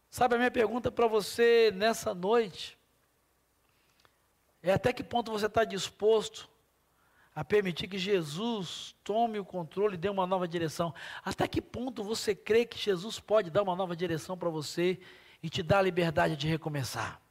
Sabe 0.09 0.35
a 0.35 0.37
minha 0.37 0.51
pergunta 0.51 0.91
para 0.91 1.07
você 1.07 1.71
nessa 1.73 2.13
noite? 2.13 2.77
É 4.63 4.71
até 4.71 4.93
que 4.93 5.03
ponto 5.03 5.29
você 5.29 5.47
está 5.47 5.65
disposto 5.65 6.49
a 7.35 7.43
permitir 7.43 7.89
que 7.89 7.97
Jesus 7.97 8.95
tome 9.03 9.37
o 9.37 9.43
controle 9.43 9.95
e 9.95 9.97
dê 9.97 10.07
uma 10.07 10.25
nova 10.25 10.47
direção? 10.47 10.93
Até 11.23 11.47
que 11.49 11.61
ponto 11.61 12.01
você 12.01 12.33
crê 12.33 12.65
que 12.65 12.79
Jesus 12.79 13.19
pode 13.19 13.51
dar 13.51 13.61
uma 13.61 13.75
nova 13.75 13.93
direção 13.93 14.37
para 14.37 14.49
você 14.49 14.97
e 15.41 15.49
te 15.49 15.61
dar 15.61 15.79
a 15.79 15.81
liberdade 15.81 16.37
de 16.37 16.47
recomeçar? 16.47 17.21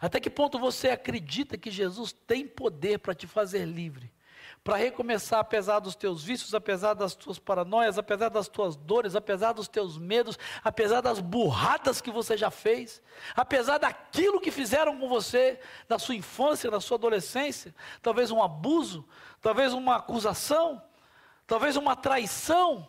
Até 0.00 0.20
que 0.20 0.30
ponto 0.30 0.58
você 0.58 0.90
acredita 0.90 1.58
que 1.58 1.70
Jesus 1.70 2.12
tem 2.12 2.46
poder 2.46 2.98
para 3.00 3.14
te 3.14 3.26
fazer 3.26 3.64
livre? 3.64 4.12
Para 4.68 4.76
recomeçar, 4.76 5.40
apesar 5.40 5.78
dos 5.78 5.94
teus 5.94 6.22
vícios, 6.22 6.54
apesar 6.54 6.92
das 6.92 7.14
tuas 7.14 7.38
paranoias, 7.38 7.96
apesar 7.96 8.28
das 8.28 8.48
tuas 8.48 8.76
dores, 8.76 9.16
apesar 9.16 9.54
dos 9.54 9.66
teus 9.66 9.96
medos, 9.96 10.38
apesar 10.62 11.00
das 11.00 11.20
burradas 11.20 12.02
que 12.02 12.10
você 12.10 12.36
já 12.36 12.50
fez, 12.50 13.00
apesar 13.34 13.78
daquilo 13.78 14.38
que 14.38 14.50
fizeram 14.50 14.98
com 14.98 15.08
você 15.08 15.58
na 15.88 15.98
sua 15.98 16.14
infância, 16.14 16.70
na 16.70 16.82
sua 16.82 16.98
adolescência, 16.98 17.74
talvez 18.02 18.30
um 18.30 18.42
abuso, 18.42 19.08
talvez 19.40 19.72
uma 19.72 19.96
acusação, 19.96 20.82
talvez 21.46 21.74
uma 21.76 21.96
traição, 21.96 22.86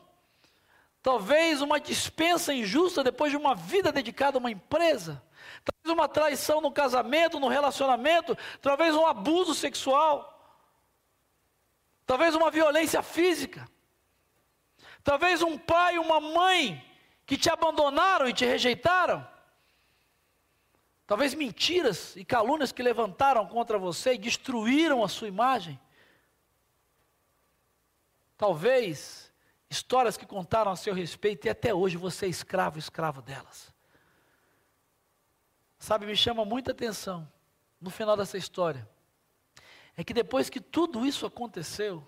talvez 1.02 1.62
uma 1.62 1.80
dispensa 1.80 2.54
injusta 2.54 3.06
depois 3.06 3.32
de 3.32 3.38
uma 3.38 3.56
vida 3.56 3.90
dedicada 3.90 4.38
a 4.38 4.42
uma 4.42 4.52
empresa 4.52 5.24
talvez 5.64 5.98
uma 5.98 6.08
traição 6.10 6.60
no 6.60 6.72
casamento, 6.72 7.40
no 7.40 7.48
relacionamento, 7.48 8.38
talvez 8.62 8.94
um 8.94 9.06
abuso 9.06 9.56
sexual, 9.56 10.39
talvez 12.10 12.34
uma 12.34 12.50
violência 12.50 13.04
física, 13.04 13.70
talvez 15.04 15.44
um 15.44 15.60
pai, 15.60 16.00
uma 16.00 16.20
mãe 16.20 16.84
que 17.24 17.38
te 17.38 17.52
abandonaram 17.52 18.28
e 18.28 18.34
te 18.34 18.44
rejeitaram, 18.48 19.24
talvez 21.06 21.36
mentiras 21.36 22.16
e 22.16 22.26
calúnias 22.26 22.72
que 22.72 22.82
levantaram 22.82 23.46
contra 23.46 23.78
você 23.78 24.16
e 24.16 24.18
destruíram 24.18 25.04
a 25.04 25.08
sua 25.08 25.28
imagem, 25.28 25.80
talvez 28.36 29.32
histórias 29.70 30.18
que 30.18 30.26
contaram 30.26 30.72
a 30.72 30.76
seu 30.76 30.96
respeito 30.96 31.46
e 31.46 31.50
até 31.52 31.76
hoje 31.76 31.96
você 31.96 32.26
é 32.26 32.30
escravo, 32.30 32.80
escravo 32.80 33.22
delas. 33.22 33.72
Sabe, 35.78 36.08
me 36.08 36.16
chama 36.16 36.44
muita 36.44 36.72
atenção 36.72 37.32
no 37.80 37.92
final 37.92 38.18
dessa 38.18 38.36
história. 38.36 38.90
É 40.00 40.04
que 40.04 40.14
depois 40.14 40.50
que 40.50 40.62
tudo 40.62 41.06
isso 41.06 41.26
aconteceu, 41.26 42.08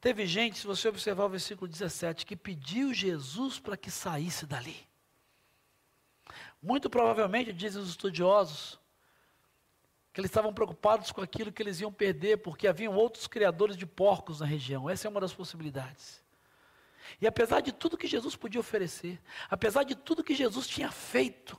Teve 0.00 0.26
gente, 0.26 0.58
se 0.58 0.66
você 0.66 0.88
observar 0.88 1.24
o 1.24 1.28
versículo 1.28 1.66
17, 1.66 2.24
que 2.24 2.36
pediu 2.36 2.94
Jesus 2.94 3.58
para 3.58 3.76
que 3.76 3.90
saísse 3.90 4.46
dali. 4.46 4.76
Muito 6.62 6.88
provavelmente, 6.88 7.52
dizem 7.52 7.82
os 7.82 7.88
estudiosos, 7.88 8.78
que 10.12 10.20
eles 10.20 10.30
estavam 10.30 10.52
preocupados 10.52 11.10
com 11.10 11.20
aquilo 11.20 11.52
que 11.52 11.62
eles 11.62 11.80
iam 11.80 11.92
perder, 11.92 12.38
porque 12.38 12.68
haviam 12.68 12.94
outros 12.94 13.26
criadores 13.26 13.76
de 13.76 13.86
porcos 13.86 14.40
na 14.40 14.46
região. 14.46 14.88
Essa 14.88 15.08
é 15.08 15.10
uma 15.10 15.20
das 15.20 15.34
possibilidades. 15.34 16.22
E 17.20 17.26
apesar 17.26 17.60
de 17.60 17.72
tudo 17.72 17.96
que 17.96 18.06
Jesus 18.06 18.36
podia 18.36 18.60
oferecer, 18.60 19.20
apesar 19.50 19.82
de 19.82 19.96
tudo 19.96 20.22
que 20.22 20.34
Jesus 20.34 20.66
tinha 20.66 20.90
feito, 20.92 21.58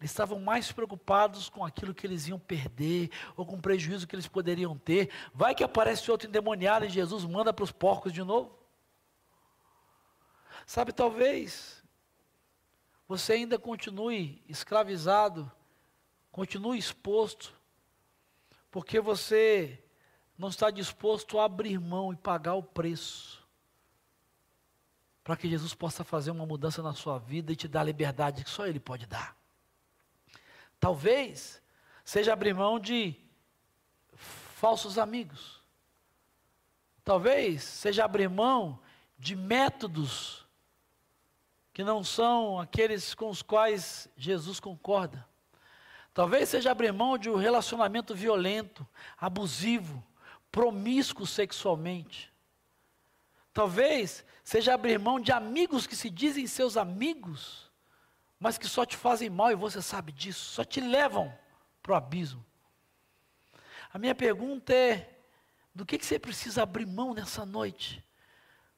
eles 0.00 0.12
estavam 0.12 0.38
mais 0.38 0.70
preocupados 0.70 1.48
com 1.48 1.64
aquilo 1.64 1.92
que 1.92 2.06
eles 2.06 2.28
iam 2.28 2.38
perder, 2.38 3.10
ou 3.36 3.44
com 3.44 3.56
o 3.56 3.60
prejuízo 3.60 4.06
que 4.06 4.14
eles 4.14 4.28
poderiam 4.28 4.78
ter. 4.78 5.10
Vai 5.34 5.54
que 5.54 5.64
aparece 5.64 6.10
outro 6.10 6.28
endemoniado 6.28 6.84
e 6.84 6.88
Jesus 6.88 7.24
manda 7.24 7.52
para 7.52 7.64
os 7.64 7.72
porcos 7.72 8.12
de 8.12 8.22
novo. 8.22 8.56
Sabe, 10.64 10.92
talvez 10.92 11.82
você 13.08 13.32
ainda 13.32 13.58
continue 13.58 14.42
escravizado, 14.48 15.50
continue 16.30 16.78
exposto, 16.78 17.52
porque 18.70 19.00
você 19.00 19.82
não 20.36 20.48
está 20.48 20.70
disposto 20.70 21.40
a 21.40 21.46
abrir 21.46 21.80
mão 21.80 22.12
e 22.12 22.16
pagar 22.16 22.54
o 22.54 22.62
preço 22.62 23.38
para 25.24 25.36
que 25.36 25.48
Jesus 25.48 25.74
possa 25.74 26.04
fazer 26.04 26.30
uma 26.30 26.46
mudança 26.46 26.82
na 26.82 26.94
sua 26.94 27.18
vida 27.18 27.52
e 27.52 27.56
te 27.56 27.66
dar 27.66 27.80
a 27.80 27.84
liberdade 27.84 28.44
que 28.44 28.48
só 28.48 28.66
Ele 28.66 28.80
pode 28.80 29.06
dar. 29.06 29.37
Talvez 30.80 31.62
seja 32.04 32.32
abrir 32.32 32.54
mão 32.54 32.78
de 32.78 33.14
falsos 34.14 34.98
amigos. 34.98 35.62
Talvez 37.04 37.62
seja 37.62 38.04
abrir 38.04 38.28
mão 38.28 38.78
de 39.18 39.34
métodos 39.34 40.46
que 41.72 41.84
não 41.84 42.02
são 42.02 42.58
aqueles 42.58 43.14
com 43.14 43.30
os 43.30 43.40
quais 43.40 44.08
Jesus 44.16 44.58
concorda. 44.58 45.26
Talvez 46.12 46.48
seja 46.48 46.72
abrir 46.72 46.92
mão 46.92 47.16
de 47.16 47.30
um 47.30 47.36
relacionamento 47.36 48.14
violento, 48.14 48.86
abusivo, 49.16 50.04
promíscuo 50.50 51.24
sexualmente. 51.26 52.32
Talvez 53.52 54.24
seja 54.42 54.74
abrir 54.74 54.98
mão 54.98 55.20
de 55.20 55.30
amigos 55.30 55.86
que 55.86 55.94
se 55.94 56.10
dizem 56.10 56.46
seus 56.46 56.76
amigos, 56.76 57.67
mas 58.38 58.56
que 58.56 58.68
só 58.68 58.84
te 58.84 58.96
fazem 58.96 59.28
mal 59.28 59.50
e 59.50 59.56
você 59.56 59.82
sabe 59.82 60.12
disso, 60.12 60.40
só 60.40 60.64
te 60.64 60.80
levam 60.80 61.32
para 61.82 61.92
o 61.92 61.94
abismo. 61.96 62.44
A 63.92 63.98
minha 63.98 64.14
pergunta 64.14 64.72
é: 64.72 65.18
do 65.74 65.84
que, 65.84 65.98
que 65.98 66.06
você 66.06 66.18
precisa 66.18 66.62
abrir 66.62 66.86
mão 66.86 67.14
nessa 67.14 67.44
noite, 67.44 68.04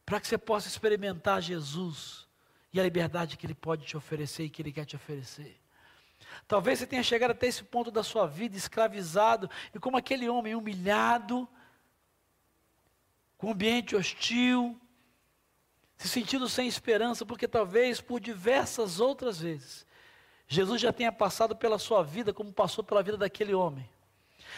para 0.07 0.21
que 0.21 0.27
você 0.27 0.39
possa 0.39 0.69
experimentar 0.69 1.43
Jesus 1.43 2.27
e 2.73 2.81
a 2.81 2.83
liberdade 2.83 3.37
que 3.37 3.47
Ele 3.47 3.55
pode 3.55 3.85
te 3.85 3.97
oferecer 3.97 4.45
e 4.45 4.51
que 4.51 4.63
Ele 4.63 4.73
quer 4.73 4.85
te 4.85 4.97
oferecer? 4.97 5.61
Talvez 6.47 6.79
você 6.79 6.87
tenha 6.87 7.03
chegado 7.03 7.33
até 7.33 7.47
esse 7.47 7.65
ponto 7.65 7.91
da 7.91 8.03
sua 8.03 8.27
vida 8.27 8.57
escravizado 8.57 9.51
e 9.75 9.79
como 9.79 9.97
aquele 9.97 10.29
homem 10.29 10.55
humilhado, 10.55 11.49
com 13.37 13.51
ambiente 13.51 13.97
hostil, 13.97 14.79
se 16.01 16.09
sentindo 16.09 16.49
sem 16.49 16.67
esperança, 16.67 17.27
porque 17.27 17.47
talvez 17.47 18.01
por 18.01 18.21
diversas 18.21 19.01
outras 19.01 19.41
vezes, 19.41 19.87
Jesus 20.49 20.81
já 20.81 20.95
tenha 20.95 21.13
passado 21.13 21.55
pela 21.55 21.79
sua 21.79 22.03
vida 22.03 22.33
como 22.33 22.51
passou 22.51 22.83
pela 22.83 23.03
vida 23.03 23.19
daquele 23.19 23.53
homem. 23.53 23.87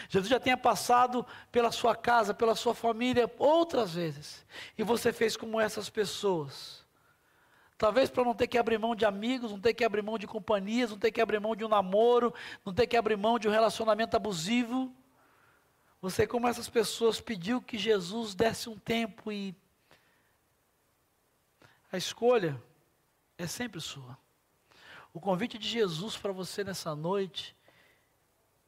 Jesus 0.09 0.31
já 0.31 0.39
tenha 0.39 0.57
passado 0.57 1.27
pela 1.51 1.73
sua 1.73 1.97
casa, 1.97 2.33
pela 2.33 2.55
sua 2.55 2.77
família 2.77 3.29
outras 3.41 3.95
vezes. 3.95 4.47
E 4.79 4.85
você 4.85 5.13
fez 5.13 5.37
como 5.37 5.61
essas 5.61 5.91
pessoas. 5.91 6.87
Talvez 7.77 8.09
para 8.09 8.23
não 8.23 8.35
ter 8.35 8.47
que 8.47 8.57
abrir 8.57 8.79
mão 8.79 8.95
de 8.95 9.05
amigos, 9.05 9.51
não 9.51 9.59
ter 9.59 9.75
que 9.75 9.85
abrir 9.85 10.01
mão 10.01 10.17
de 10.17 10.29
companhias, 10.29 10.93
não 10.93 10.99
ter 10.99 11.11
que 11.11 11.21
abrir 11.21 11.41
mão 11.41 11.57
de 11.57 11.65
um 11.65 11.69
namoro, 11.69 12.33
não 12.65 12.73
ter 12.73 12.87
que 12.87 12.97
abrir 12.97 13.17
mão 13.17 13.37
de 13.37 13.49
um 13.49 13.51
relacionamento 13.51 14.17
abusivo. 14.17 14.95
Você, 16.01 16.25
como 16.25 16.47
essas 16.47 16.69
pessoas, 16.69 17.21
pediu 17.21 17.61
que 17.61 17.77
Jesus 17.77 18.33
desse 18.33 18.69
um 18.69 18.79
tempo 18.79 19.33
e 19.33 19.57
a 21.93 21.99
escolha 21.99 22.61
é 23.37 23.47
sempre 23.47 23.81
sua. 23.81 24.17
O 25.13 25.21
convite 25.21 25.59
de 25.59 25.69
Jesus 25.69 26.17
para 26.17 26.33
você 26.33 26.65
nessa 26.65 26.97
noite 26.97 27.55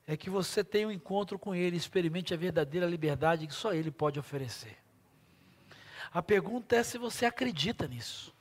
é 0.07 0.15
que 0.15 0.29
você 0.29 0.63
tenha 0.63 0.89
um 0.89 0.93
encontro 0.93 1.39
com 1.39 1.55
Ele, 1.55 1.77
experimente 1.77 2.35
a 2.35 2.37
verdadeira 2.37 2.87
liberdade 2.87 3.47
que 3.47 3.55
só 3.55 3.73
Ele 3.73 3.91
pode 3.91 4.21
oferecer. 4.21 4.77
A 6.13 6.23
pergunta 6.23 6.77
é 6.77 6.83
se 6.83 6.99
você 6.99 7.25
acredita 7.25 7.89
nisso. 7.89 8.35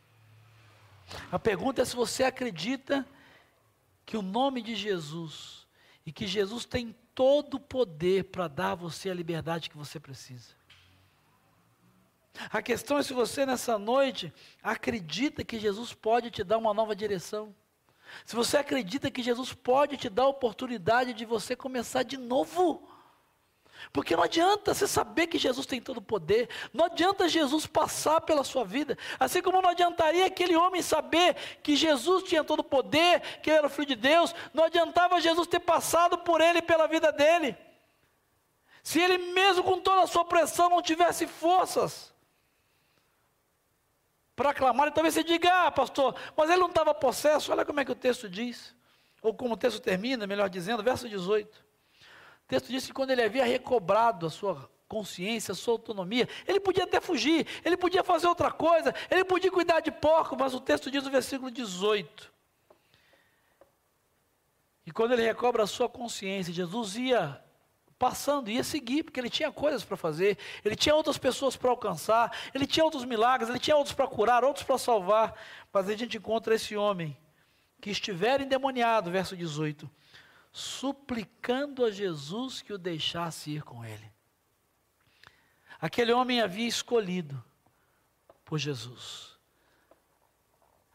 A 1.32 1.40
pergunta 1.40 1.82
é 1.82 1.86
se 1.86 1.96
você 1.96 2.26
acredita 2.26 3.08
que 4.06 4.18
o 4.18 4.22
nome 4.22 4.62
de 4.62 4.76
Jesus 4.76 5.66
e 6.06 6.12
que 6.12 6.28
Jesus 6.28 6.66
tem 6.66 6.94
todo 7.16 7.56
o 7.56 7.60
poder 7.60 8.26
para 8.26 8.50
dar 8.50 8.72
a 8.72 8.76
você 8.76 9.10
a 9.10 9.14
liberdade 9.14 9.70
que 9.70 9.78
você 9.78 9.98
precisa. 9.98 10.54
A 12.50 12.62
questão 12.62 12.98
é 12.98 13.04
se 13.04 13.14
você 13.14 13.46
nessa 13.46 13.78
noite 13.78 14.34
acredita 14.62 15.44
que 15.44 15.60
Jesus 15.60 15.94
pode 15.94 16.32
te 16.32 16.44
dar 16.44 16.58
uma 16.58 16.74
nova 16.74 16.96
direção. 16.96 17.54
Se 18.26 18.36
você 18.36 18.58
acredita 18.58 19.12
que 19.12 19.24
Jesus 19.24 19.54
pode 19.54 19.98
te 19.98 20.10
dar 20.10 20.24
a 20.24 20.30
oportunidade 20.30 21.14
de 21.14 21.26
você 21.26 21.56
começar 21.56 22.04
de 22.04 22.18
novo. 22.18 22.88
Porque 23.92 24.16
não 24.16 24.24
adianta 24.24 24.74
você 24.74 24.88
saber 24.88 25.28
que 25.28 25.38
Jesus 25.38 25.66
tem 25.66 25.82
todo 25.82 25.98
o 25.98 26.02
poder, 26.02 26.50
não 26.72 26.86
adianta 26.86 27.28
Jesus 27.28 27.68
passar 27.68 28.22
pela 28.22 28.44
sua 28.44 28.64
vida, 28.64 28.98
assim 29.20 29.42
como 29.42 29.62
não 29.62 29.72
adiantaria 29.72 30.26
aquele 30.26 30.56
homem 30.56 30.82
saber 30.82 31.36
que 31.62 31.76
Jesus 31.76 32.24
tinha 32.24 32.44
todo 32.44 32.62
o 32.62 32.64
poder, 32.64 33.20
que 33.42 33.50
ele 33.50 33.58
era 33.58 33.68
o 33.68 33.70
filho 33.70 33.88
de 33.88 33.96
Deus, 33.96 34.34
não 34.54 34.64
adiantava 34.64 35.20
Jesus 35.20 35.48
ter 35.48 35.60
passado 35.60 36.18
por 36.20 36.40
ele 36.40 36.62
pela 36.62 36.88
vida 36.88 37.12
dele. 37.12 37.58
Se 38.82 39.02
ele 39.02 39.18
mesmo 39.34 39.64
com 39.64 39.80
toda 39.80 40.04
a 40.04 40.08
sua 40.08 40.24
pressão 40.24 40.70
não 40.70 40.82
tivesse 40.82 41.28
forças 41.28 42.13
para 44.36 44.54
clamar, 44.54 44.92
talvez 44.92 45.14
você 45.14 45.24
diga, 45.24 45.68
ah, 45.68 45.72
pastor, 45.72 46.16
mas 46.36 46.50
ele 46.50 46.60
não 46.60 46.70
estava 46.70 46.94
possesso, 46.94 47.52
olha 47.52 47.64
como 47.64 47.80
é 47.80 47.86
que 47.86 47.92
o 47.92 47.96
texto 47.96 48.28
diz, 48.28 48.76
ou 49.22 49.34
como 49.34 49.54
o 49.54 49.58
texto 49.58 49.80
termina, 49.80 50.26
melhor 50.26 50.50
dizendo, 50.50 50.82
verso 50.82 51.08
18. 51.08 51.48
O 51.50 52.48
texto 52.48 52.68
diz 52.68 52.86
que 52.86 52.94
quando 52.94 53.12
ele 53.12 53.22
havia 53.22 53.46
recobrado 53.46 54.26
a 54.26 54.30
sua 54.30 54.70
consciência, 54.88 55.52
a 55.52 55.56
sua 55.56 55.74
autonomia, 55.74 56.28
ele 56.48 56.60
podia 56.60 56.84
até 56.84 57.00
fugir, 57.00 57.48
ele 57.64 57.78
podia 57.78 58.04
fazer 58.04 58.28
outra 58.28 58.52
coisa, 58.52 58.94
ele 59.10 59.24
podia 59.24 59.52
cuidar 59.52 59.80
de 59.80 59.92
porco, 59.92 60.36
mas 60.36 60.54
o 60.54 60.60
texto 60.60 60.92
diz 60.92 61.04
no 61.04 61.12
versículo 61.12 61.50
18. 61.50 62.32
E 64.86 64.92
quando 64.92 65.14
ele 65.14 65.24
recobra 65.24 65.64
a 65.64 65.68
sua 65.68 65.88
consciência, 65.88 66.54
Jesus 66.54 66.96
ia 66.96 67.42
passando, 67.98 68.50
ia 68.50 68.64
seguir, 68.64 69.04
porque 69.04 69.20
ele 69.20 69.30
tinha 69.30 69.52
coisas 69.52 69.84
para 69.84 69.96
fazer, 69.96 70.38
ele 70.64 70.76
tinha 70.76 70.96
outras 70.96 71.18
pessoas 71.18 71.56
para 71.56 71.70
alcançar, 71.70 72.36
ele 72.54 72.68
tinha 72.68 72.84
outros 72.84 73.06
milagres, 73.06 73.50
ele 73.50 73.60
tinha 73.60 73.76
outros 73.76 73.96
para 73.96 74.08
curar, 74.08 74.44
outros 74.44 74.66
para 74.66 74.78
salvar. 74.78 75.34
Mas 75.72 75.90
a 75.90 75.96
gente 75.96 76.18
encontra 76.18 76.56
esse 76.56 76.76
homem 76.76 77.18
que 77.82 77.90
estiver 77.90 78.42
endemoniado, 78.42 79.12
verso 79.12 79.36
18 79.36 79.90
suplicando 80.54 81.84
a 81.84 81.90
Jesus 81.90 82.62
que 82.62 82.72
o 82.72 82.78
deixasse 82.78 83.50
ir 83.50 83.64
com 83.64 83.84
ele. 83.84 84.14
Aquele 85.82 86.14
homem 86.14 86.42
havia 86.42 86.68
escolhido 86.68 87.44
por 88.46 88.60
Jesus. 88.60 89.36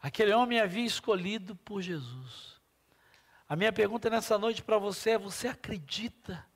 Aquele 0.01 0.31
homem 0.31 0.61
havia 0.61 0.85
escolhido 0.85 1.57
por 1.57 1.81
Jesus. 1.81 2.57
A 3.49 3.55
minha 3.55 3.73
pergunta 3.73 4.09
nessa 4.09 4.37
noite 4.37 4.63
para 4.63 4.77
você 4.77 5.11
é: 5.11 5.17
você 5.17 5.49
acredita 5.49 6.47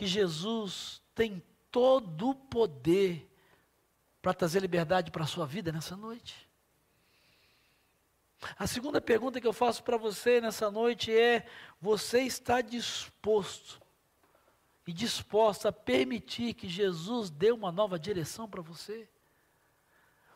que 0.00 0.06
Jesus 0.06 1.02
tem 1.14 1.42
todo 1.70 2.30
o 2.30 2.34
poder 2.34 3.30
para 4.22 4.32
trazer 4.32 4.60
liberdade 4.60 5.10
para 5.10 5.24
a 5.24 5.26
sua 5.26 5.44
vida 5.44 5.70
nessa 5.70 5.94
noite? 5.94 6.48
A 8.58 8.66
segunda 8.66 8.98
pergunta 8.98 9.38
que 9.42 9.46
eu 9.46 9.52
faço 9.52 9.82
para 9.82 9.98
você 9.98 10.40
nessa 10.40 10.70
noite 10.70 11.12
é: 11.14 11.46
você 11.78 12.22
está 12.22 12.62
disposto 12.62 13.78
e 14.86 14.92
disposta 14.94 15.68
a 15.68 15.72
permitir 15.72 16.54
que 16.54 16.66
Jesus 16.66 17.28
dê 17.28 17.52
uma 17.52 17.70
nova 17.70 17.98
direção 17.98 18.48
para 18.48 18.62
você? 18.62 19.06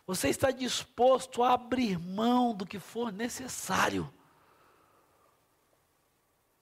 Você 0.06 0.28
está 0.28 0.50
disposto 0.50 1.42
a 1.42 1.54
abrir 1.54 1.98
mão 1.98 2.54
do 2.54 2.66
que 2.66 2.78
for 2.78 3.10
necessário 3.10 4.12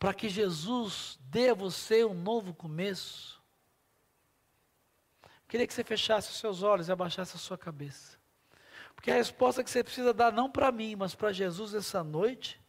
para 0.03 0.13
que 0.13 0.29
Jesus 0.29 1.17
dê 1.31 1.51
a 1.51 1.55
você 1.55 2.05
um 2.05 2.13
novo 2.13 2.53
começo? 2.53 3.41
Queria 5.47 5.65
que 5.65 5.73
você 5.73 5.85
fechasse 5.85 6.29
os 6.29 6.39
seus 6.39 6.65
olhos 6.65 6.89
e 6.89 6.93
abaixasse 6.93 7.37
a 7.37 7.39
sua 7.39 7.57
cabeça. 7.57 8.19
Porque 8.97 9.13
a 9.13 9.15
resposta 9.15 9.63
que 9.63 9.71
você 9.71 9.85
precisa 9.85 10.13
dar, 10.13 10.33
não 10.33 10.51
para 10.51 10.73
mim, 10.73 10.97
mas 10.97 11.15
para 11.15 11.31
Jesus 11.31 11.73
essa 11.73 12.03
noite, 12.03 12.61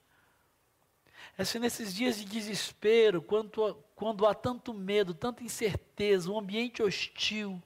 é 1.36 1.43
se 1.43 1.57
nesses 1.57 1.95
dias 1.95 2.17
de 2.17 2.25
desespero, 2.25 3.19
quando, 3.19 3.84
quando 3.95 4.27
há 4.27 4.36
tanto 4.36 4.71
medo, 4.71 5.15
tanta 5.15 5.43
incerteza, 5.43 6.29
um 6.29 6.38
ambiente 6.38 6.84
hostil, 6.84 7.59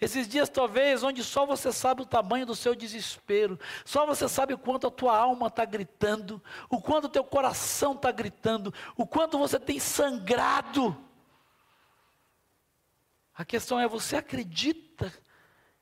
esses 0.00 0.28
dias 0.28 0.48
talvez 0.48 1.02
onde 1.02 1.24
só 1.24 1.46
você 1.46 1.72
sabe 1.72 2.02
o 2.02 2.06
tamanho 2.06 2.44
do 2.44 2.54
seu 2.54 2.74
desespero, 2.74 3.58
só 3.84 4.04
você 4.04 4.28
sabe 4.28 4.52
o 4.52 4.58
quanto 4.58 4.86
a 4.86 4.90
tua 4.90 5.16
alma 5.16 5.46
está 5.46 5.64
gritando, 5.64 6.42
o 6.68 6.80
quanto 6.80 7.06
o 7.06 7.08
teu 7.08 7.24
coração 7.24 7.94
está 7.94 8.10
gritando, 8.10 8.72
o 8.96 9.06
quanto 9.06 9.38
você 9.38 9.58
tem 9.58 9.80
sangrado. 9.80 10.96
A 13.34 13.44
questão 13.44 13.80
é: 13.80 13.88
você 13.88 14.16
acredita 14.16 15.12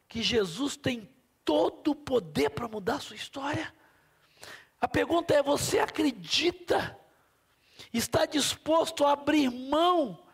que 0.08 0.22
Jesus 0.22 0.76
tem 0.76 1.08
todo 1.44 1.90
o 1.90 1.96
poder 1.96 2.50
para 2.50 2.68
mudar 2.68 2.96
a 2.96 3.00
sua 3.00 3.16
história? 3.16 3.74
A 4.80 4.86
pergunta 4.86 5.34
é: 5.34 5.42
você 5.42 5.78
acredita? 5.78 6.98
Está 7.92 8.26
disposto 8.26 9.04
a 9.04 9.12
abrir 9.12 9.50
mão 9.50 10.24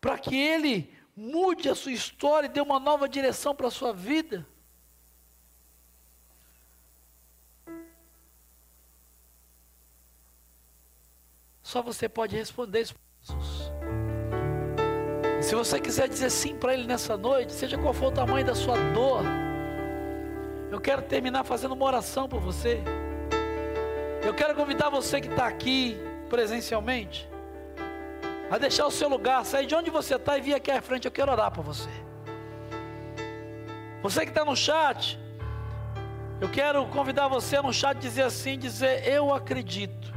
para 0.00 0.18
que 0.18 0.36
Ele 0.36 0.95
mude 1.16 1.68
a 1.68 1.74
sua 1.74 1.92
história 1.92 2.46
e 2.46 2.50
dê 2.50 2.60
uma 2.60 2.78
nova 2.78 3.08
direção 3.08 3.54
para 3.54 3.68
a 3.68 3.70
sua 3.70 3.92
vida? 3.92 4.46
Só 11.62 11.82
você 11.82 12.08
pode 12.08 12.36
responder 12.36 12.82
isso 12.82 12.94
Jesus. 13.22 13.72
Se 15.42 15.54
você 15.54 15.80
quiser 15.80 16.08
dizer 16.08 16.30
sim 16.30 16.56
para 16.56 16.74
Ele 16.74 16.86
nessa 16.86 17.16
noite, 17.16 17.52
seja 17.52 17.76
qual 17.76 17.92
for 17.92 18.06
o 18.06 18.12
tamanho 18.12 18.46
da 18.46 18.54
sua 18.54 18.76
dor, 18.92 19.22
eu 20.70 20.80
quero 20.80 21.02
terminar 21.02 21.44
fazendo 21.44 21.72
uma 21.72 21.84
oração 21.84 22.28
por 22.28 22.40
você. 22.40 22.82
Eu 24.24 24.34
quero 24.34 24.54
convidar 24.54 24.90
você 24.90 25.20
que 25.20 25.28
está 25.28 25.46
aqui 25.46 25.96
presencialmente 26.28 27.28
a 28.50 28.58
deixar 28.58 28.86
o 28.86 28.90
seu 28.90 29.08
lugar, 29.08 29.44
sair 29.44 29.66
de 29.66 29.74
onde 29.74 29.90
você 29.90 30.14
está 30.16 30.38
e 30.38 30.40
vir 30.40 30.54
aqui 30.54 30.70
à 30.70 30.80
frente. 30.80 31.06
Eu 31.06 31.12
quero 31.12 31.32
orar 31.32 31.50
por 31.50 31.64
você. 31.64 31.90
Você 34.02 34.20
que 34.20 34.30
está 34.30 34.44
no 34.44 34.56
chat, 34.56 35.18
eu 36.40 36.48
quero 36.48 36.86
convidar 36.86 37.28
você 37.28 37.60
no 37.60 37.72
chat 37.72 37.98
dizer 37.98 38.22
assim: 38.22 38.58
dizer, 38.58 39.06
eu 39.08 39.32
acredito 39.34 40.14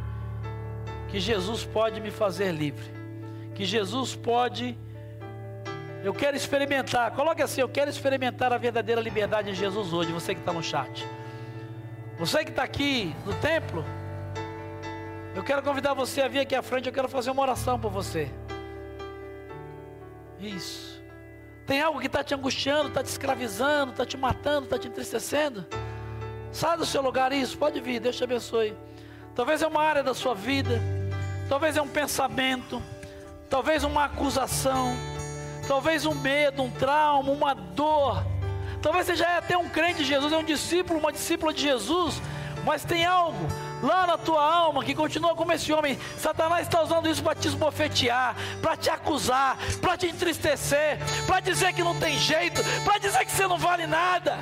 que 1.07 1.19
Jesus 1.19 1.65
pode 1.65 1.99
me 1.99 2.11
fazer 2.11 2.51
livre, 2.51 2.85
que 3.55 3.65
Jesus 3.65 4.15
pode 4.15 4.77
eu 6.03 6.13
quero 6.13 6.37
experimentar. 6.37 7.11
Coloque 7.11 7.41
assim: 7.41 7.61
eu 7.61 7.69
quero 7.69 7.89
experimentar 7.89 8.53
a 8.53 8.57
verdadeira 8.57 9.01
liberdade 9.01 9.49
em 9.49 9.53
Jesus 9.53 9.91
hoje. 9.91 10.11
Você 10.11 10.33
que 10.33 10.39
está 10.39 10.53
no 10.53 10.63
chat. 10.63 11.05
Você 12.17 12.43
que 12.43 12.51
está 12.51 12.63
aqui 12.63 13.13
no 13.25 13.33
templo. 13.35 13.83
Eu 15.35 15.43
quero 15.43 15.61
convidar 15.61 15.93
você 15.93 16.21
a 16.21 16.27
vir 16.27 16.39
aqui 16.39 16.55
à 16.55 16.61
frente. 16.61 16.87
Eu 16.87 16.93
quero 16.93 17.07
fazer 17.07 17.31
uma 17.31 17.41
oração 17.41 17.79
por 17.79 17.91
você. 17.91 18.29
Isso. 20.39 21.01
Tem 21.65 21.81
algo 21.81 21.99
que 21.99 22.07
está 22.07 22.23
te 22.23 22.33
angustiando, 22.33 22.89
está 22.89 23.03
te 23.03 23.09
escravizando, 23.09 23.91
está 23.91 24.05
te 24.05 24.17
matando, 24.17 24.65
está 24.65 24.77
te 24.77 24.87
entristecendo? 24.87 25.65
Sai 26.51 26.77
do 26.77 26.85
seu 26.85 27.01
lugar, 27.01 27.31
isso, 27.31 27.57
pode 27.57 27.79
vir, 27.79 27.99
Deus 27.99 28.17
te 28.17 28.23
abençoe. 28.23 28.75
Talvez 29.35 29.61
é 29.61 29.67
uma 29.67 29.83
área 29.83 30.01
da 30.01 30.15
sua 30.15 30.33
vida, 30.33 30.81
talvez 31.47 31.77
é 31.77 31.81
um 31.81 31.87
pensamento, 31.87 32.81
talvez 33.47 33.83
uma 33.83 34.05
acusação 34.05 34.95
talvez 35.69 36.03
um 36.03 36.15
medo, 36.15 36.63
um 36.63 36.71
trauma, 36.71 37.31
uma 37.31 37.53
dor. 37.53 38.25
Talvez 38.81 39.05
você 39.05 39.15
já 39.15 39.29
é 39.29 39.37
até 39.37 39.55
um 39.55 39.69
crente 39.69 39.99
de 39.99 40.05
Jesus, 40.05 40.33
é 40.33 40.37
um 40.37 40.43
discípulo, 40.43 40.99
uma 40.99 41.11
discípula 41.11 41.53
de 41.53 41.61
Jesus, 41.61 42.19
mas 42.65 42.83
tem 42.83 43.05
algo 43.05 43.37
lá 43.81 44.05
na 44.05 44.17
tua 44.17 44.43
alma 44.43 44.83
que 44.83 44.95
continua 44.95 45.35
como 45.35 45.51
esse 45.51 45.71
homem. 45.71 45.97
Satanás 46.17 46.67
está 46.67 46.81
usando 46.81 47.09
isso 47.09 47.23
para 47.23 47.35
te 47.35 47.47
esbofetear, 47.47 48.35
para 48.61 48.75
te 48.75 48.89
acusar, 48.89 49.57
para 49.81 49.97
te 49.97 50.07
entristecer, 50.07 50.99
para 51.25 51.39
dizer 51.39 51.73
que 51.73 51.83
não 51.83 51.97
tem 51.99 52.17
jeito, 52.17 52.61
para 52.83 52.97
dizer 52.97 53.25
que 53.25 53.31
você 53.31 53.47
não 53.47 53.57
vale 53.57 53.87
nada. 53.87 54.37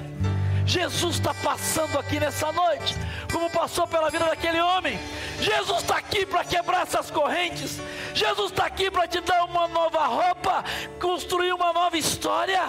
Jesus 0.66 1.16
está 1.16 1.34
passando 1.34 1.98
aqui 1.98 2.20
nessa 2.20 2.52
noite, 2.52 2.94
como 3.32 3.50
passou 3.50 3.88
pela 3.88 4.10
vida 4.10 4.26
daquele 4.26 4.60
homem. 4.60 5.00
Jesus 5.40 5.82
está 5.82 5.96
aqui 5.98 6.26
para 6.26 6.44
quebrar 6.44 6.82
essas 6.82 7.10
correntes. 7.10 7.80
Jesus 8.14 8.52
está 8.52 8.66
aqui 8.66 8.92
para 8.92 9.08
te 9.08 9.22
dar 9.22 9.46
uma 9.46 9.68
nova 9.70 10.06
roupa, 10.06 10.66
construir 11.00 11.54
uma 11.54 11.72
nova 11.72 11.98
história. 11.98 12.62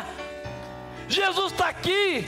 Jesus 1.08 1.50
está 1.52 1.68
aqui 1.68 2.24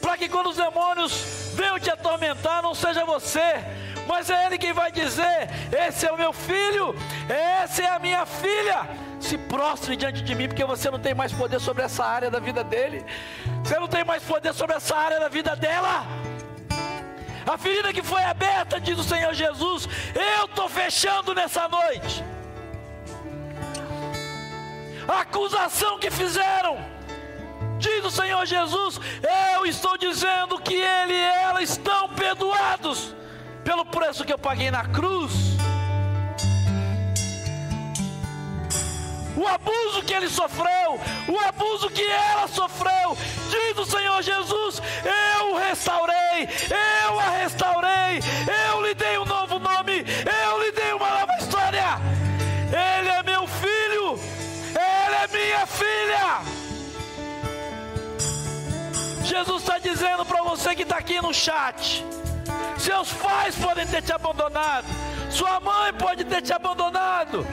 para 0.00 0.16
que 0.16 0.28
quando 0.28 0.50
os 0.50 0.56
demônios 0.56 1.45
venham 1.56 1.78
te 1.80 1.90
atormentar, 1.90 2.62
não 2.62 2.74
seja 2.74 3.04
você, 3.04 3.64
mas 4.06 4.30
é 4.30 4.46
Ele 4.46 4.58
quem 4.58 4.72
vai 4.72 4.92
dizer: 4.92 5.48
Esse 5.72 6.06
é 6.06 6.12
o 6.12 6.16
meu 6.16 6.32
filho, 6.32 6.94
essa 7.28 7.82
é 7.82 7.88
a 7.88 7.98
minha 7.98 8.24
filha. 8.26 8.86
Se 9.18 9.36
prostre 9.36 9.96
diante 9.96 10.22
de 10.22 10.34
mim, 10.34 10.46
porque 10.46 10.64
você 10.64 10.90
não 10.90 11.00
tem 11.00 11.14
mais 11.14 11.32
poder 11.32 11.58
sobre 11.58 11.82
essa 11.82 12.04
área 12.04 12.30
da 12.30 12.38
vida 12.38 12.62
dele, 12.62 13.04
você 13.64 13.78
não 13.78 13.88
tem 13.88 14.04
mais 14.04 14.22
poder 14.22 14.52
sobre 14.52 14.76
essa 14.76 14.94
área 14.94 15.18
da 15.18 15.28
vida 15.28 15.56
dela. 15.56 16.06
A 17.46 17.56
ferida 17.56 17.92
que 17.92 18.02
foi 18.02 18.22
aberta, 18.24 18.80
diz 18.80 18.98
o 18.98 19.04
Senhor 19.04 19.32
Jesus, 19.32 19.88
eu 20.14 20.44
estou 20.46 20.68
fechando 20.68 21.34
nessa 21.34 21.68
noite. 21.68 22.22
A 25.08 25.20
acusação 25.20 25.98
que 25.98 26.10
fizeram, 26.10 26.95
diz 27.78 28.04
o 28.04 28.10
Senhor 28.10 28.44
Jesus, 28.46 29.00
eu 29.54 29.66
estou 29.66 29.96
dizendo 29.96 30.58
que 30.58 30.74
ele 30.74 31.14
e 31.14 31.20
ela 31.20 31.62
estão 31.62 32.08
perdoados 32.10 33.14
pelo 33.64 33.84
preço 33.84 34.24
que 34.24 34.32
eu 34.32 34.38
paguei 34.38 34.70
na 34.70 34.84
cruz. 34.84 35.32
O 39.36 39.46
abuso 39.46 40.02
que 40.02 40.14
ele 40.14 40.30
sofreu, 40.30 40.98
o 41.28 41.38
abuso 41.46 41.90
que 41.90 42.02
ela 42.02 42.48
sofreu, 42.48 43.16
diz 43.50 43.78
o 43.78 43.84
Senhor 43.84 44.22
Jesus: 44.22 44.80
Eu 45.04 45.52
o 45.52 45.58
restaurei, 45.58 46.48
eu 46.70 47.20
a 47.20 47.30
restaurei, 47.30 48.20
eu 48.70 48.80
lhe 48.80 48.94
dei 48.94 49.18
um 49.18 49.26
novo 49.26 49.35
nome, 49.35 49.35
você 60.66 60.74
que 60.74 60.82
está 60.82 60.96
aqui 60.96 61.20
no 61.20 61.32
chat. 61.32 62.04
Seus 62.76 63.12
pais 63.12 63.54
podem 63.54 63.86
ter 63.86 64.02
te 64.02 64.12
abandonado. 64.12 64.86
Sua 65.30 65.60
mãe 65.60 65.92
pode 65.92 66.24
ter 66.24 66.42
te 66.42 66.52
abandonado. 66.52 67.46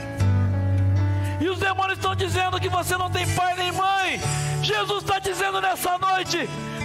E 1.40 1.48
os 1.48 1.60
demônios 1.60 1.98
estão 1.98 2.16
dizendo 2.16 2.58
que 2.58 2.68
você 2.68 2.96
não 2.96 3.08
tem 3.08 3.24
pai 3.34 3.54
nem 3.54 3.70
mãe. 3.70 4.20
Jesus 4.62 5.04
está 5.04 5.20
dizendo 5.20 5.60
nessa 5.60 5.96
noite: 5.96 6.38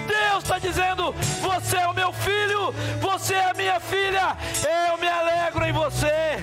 Deus 0.06 0.44
está 0.44 0.60
dizendo: 0.60 1.16
Você 1.42 1.78
é 1.78 1.88
o 1.88 1.96
meu 1.96 2.14
filho, 2.14 2.76
você 3.02 3.34
é 3.34 3.50
a 3.50 3.54
minha 3.56 3.80
filha. 3.80 4.38
Eu 4.92 5.00
me 5.00 5.08
alegro 5.08 5.66
em 5.66 5.72
você. 5.72 6.38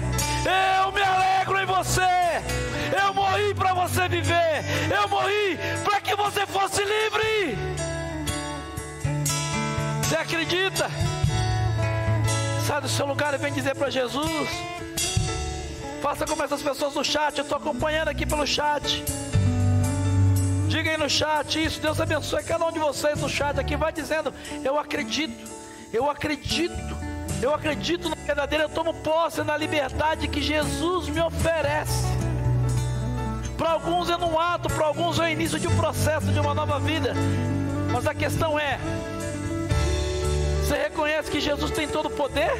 Eu 0.82 0.91
me 0.91 1.03
alegro 1.03 1.61
em 1.61 1.66
você. 1.66 2.43
Eu 3.05 3.14
morri 3.14 3.55
para 3.55 3.72
você 3.72 4.09
viver. 4.09 4.64
Eu 4.93 5.09
morri 5.09 5.57
para 5.84 6.01
que 6.01 6.16
você 6.16 6.45
fosse 6.45 6.82
livre. 6.82 7.86
Você 10.16 10.22
acredita? 10.22 10.90
Sai 12.66 12.80
do 12.80 12.88
seu 12.88 13.04
lugar 13.04 13.34
e 13.34 13.36
vem 13.36 13.52
dizer 13.52 13.74
para 13.74 13.90
Jesus. 13.90 14.48
Faça 16.00 16.24
como 16.24 16.42
essas 16.42 16.62
pessoas 16.62 16.94
no 16.94 17.04
chat. 17.04 17.36
Eu 17.36 17.42
estou 17.42 17.58
acompanhando 17.58 18.08
aqui 18.08 18.24
pelo 18.24 18.46
chat. 18.46 19.04
Diga 20.68 20.90
aí 20.90 20.96
no 20.96 21.10
chat 21.10 21.62
isso. 21.62 21.82
Deus 21.82 22.00
abençoe 22.00 22.42
cada 22.44 22.64
um 22.64 22.72
de 22.72 22.78
vocês 22.78 23.20
no 23.20 23.28
chat 23.28 23.60
aqui. 23.60 23.76
Vai 23.76 23.92
dizendo: 23.92 24.32
Eu 24.64 24.78
acredito. 24.78 25.50
Eu 25.92 26.08
acredito. 26.08 26.96
Eu 27.42 27.54
acredito 27.54 28.08
na 28.08 28.16
verdadeira. 28.16 28.64
Eu 28.64 28.70
tomo 28.70 28.94
posse 28.94 29.42
na 29.42 29.54
liberdade 29.54 30.28
que 30.28 30.40
Jesus 30.40 31.10
me 31.10 31.20
oferece. 31.20 32.06
Para 33.58 33.72
alguns 33.72 34.08
é 34.08 34.16
num 34.16 34.40
ato, 34.40 34.70
para 34.70 34.86
alguns 34.86 35.18
é 35.18 35.24
o 35.24 35.28
início 35.28 35.60
de 35.60 35.68
um 35.68 35.76
processo 35.76 36.32
de 36.32 36.40
uma 36.40 36.54
nova 36.54 36.80
vida. 36.80 37.12
Mas 37.92 38.06
a 38.06 38.14
questão 38.14 38.58
é: 38.58 38.80
você 40.66 40.76
reconhece 40.76 41.30
que 41.30 41.38
Jesus 41.38 41.70
tem 41.70 41.86
todo 41.86 42.06
o 42.06 42.10
poder? 42.10 42.50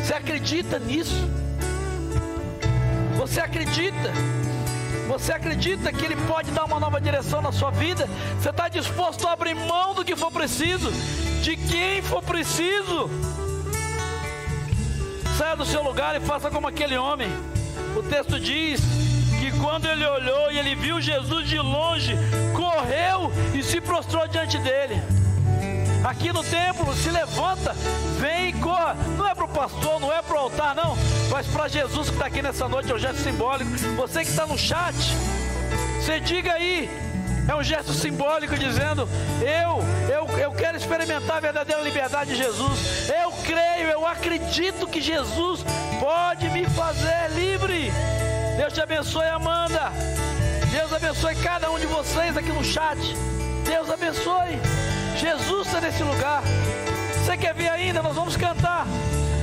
Você 0.00 0.14
acredita 0.14 0.78
nisso? 0.78 1.28
Você 3.16 3.40
acredita? 3.40 4.12
Você 5.08 5.32
acredita 5.32 5.92
que 5.92 6.04
Ele 6.04 6.14
pode 6.28 6.52
dar 6.52 6.66
uma 6.66 6.78
nova 6.78 7.00
direção 7.00 7.42
na 7.42 7.50
sua 7.50 7.72
vida? 7.72 8.08
Você 8.40 8.50
está 8.50 8.68
disposto 8.68 9.26
a 9.26 9.32
abrir 9.32 9.56
mão 9.56 9.92
do 9.92 10.04
que 10.04 10.14
for 10.14 10.30
preciso, 10.30 10.88
de 11.42 11.56
quem 11.56 12.00
for 12.00 12.22
preciso? 12.22 13.10
Saia 15.36 15.56
do 15.56 15.66
seu 15.66 15.82
lugar 15.82 16.14
e 16.14 16.20
faça 16.20 16.48
como 16.48 16.68
aquele 16.68 16.96
homem. 16.96 17.28
O 17.96 18.04
texto 18.04 18.38
diz 18.38 18.80
que 19.40 19.50
quando 19.58 19.86
ele 19.86 20.06
olhou 20.06 20.52
e 20.52 20.60
ele 20.60 20.76
viu 20.76 21.00
Jesus 21.00 21.48
de 21.48 21.58
longe, 21.58 22.16
correu 22.54 23.32
e 23.52 23.64
se 23.64 23.80
prostrou 23.80 24.28
diante 24.28 24.56
dele. 24.58 25.19
Aqui 26.04 26.32
no 26.32 26.42
templo, 26.42 26.94
se 26.94 27.10
levanta, 27.10 27.74
vem 28.18 28.48
e 28.48 28.52
corra. 28.54 28.96
Não 29.16 29.26
é 29.26 29.34
para 29.34 29.44
o 29.44 29.48
pastor, 29.48 30.00
não 30.00 30.12
é 30.12 30.22
para 30.22 30.36
o 30.36 30.38
altar, 30.38 30.74
não, 30.74 30.96
mas 31.30 31.46
para 31.46 31.68
Jesus 31.68 32.08
que 32.08 32.14
está 32.14 32.26
aqui 32.26 32.42
nessa 32.42 32.68
noite, 32.68 32.90
é 32.90 32.94
um 32.94 32.98
gesto 32.98 33.20
simbólico. 33.22 33.70
Você 33.96 34.24
que 34.24 34.30
está 34.30 34.46
no 34.46 34.58
chat, 34.58 34.94
você 36.00 36.20
diga 36.20 36.54
aí, 36.54 36.88
é 37.48 37.54
um 37.54 37.62
gesto 37.62 37.92
simbólico 37.92 38.56
dizendo: 38.56 39.08
eu, 39.40 39.80
eu, 40.08 40.38
eu 40.38 40.52
quero 40.52 40.76
experimentar 40.76 41.38
a 41.38 41.40
verdadeira 41.40 41.82
liberdade 41.82 42.30
de 42.30 42.36
Jesus. 42.36 43.08
Eu 43.08 43.32
creio, 43.44 43.88
eu 43.90 44.06
acredito 44.06 44.86
que 44.86 45.00
Jesus 45.00 45.64
pode 45.98 46.48
me 46.50 46.64
fazer 46.66 47.30
livre. 47.34 47.90
Deus 48.56 48.72
te 48.72 48.80
abençoe, 48.80 49.26
Amanda. 49.28 49.90
Deus 50.70 50.92
abençoe 50.92 51.34
cada 51.36 51.70
um 51.70 51.78
de 51.78 51.86
vocês 51.86 52.36
aqui 52.36 52.50
no 52.52 52.62
chat. 52.62 52.98
Deus 53.64 53.90
abençoe. 53.90 54.60
Jesus 55.20 55.66
está 55.66 55.82
nesse 55.82 56.02
lugar. 56.02 56.42
Você 57.12 57.36
quer 57.36 57.54
vir 57.54 57.68
ainda? 57.68 58.02
Nós 58.02 58.16
vamos 58.16 58.38
cantar. 58.38 58.86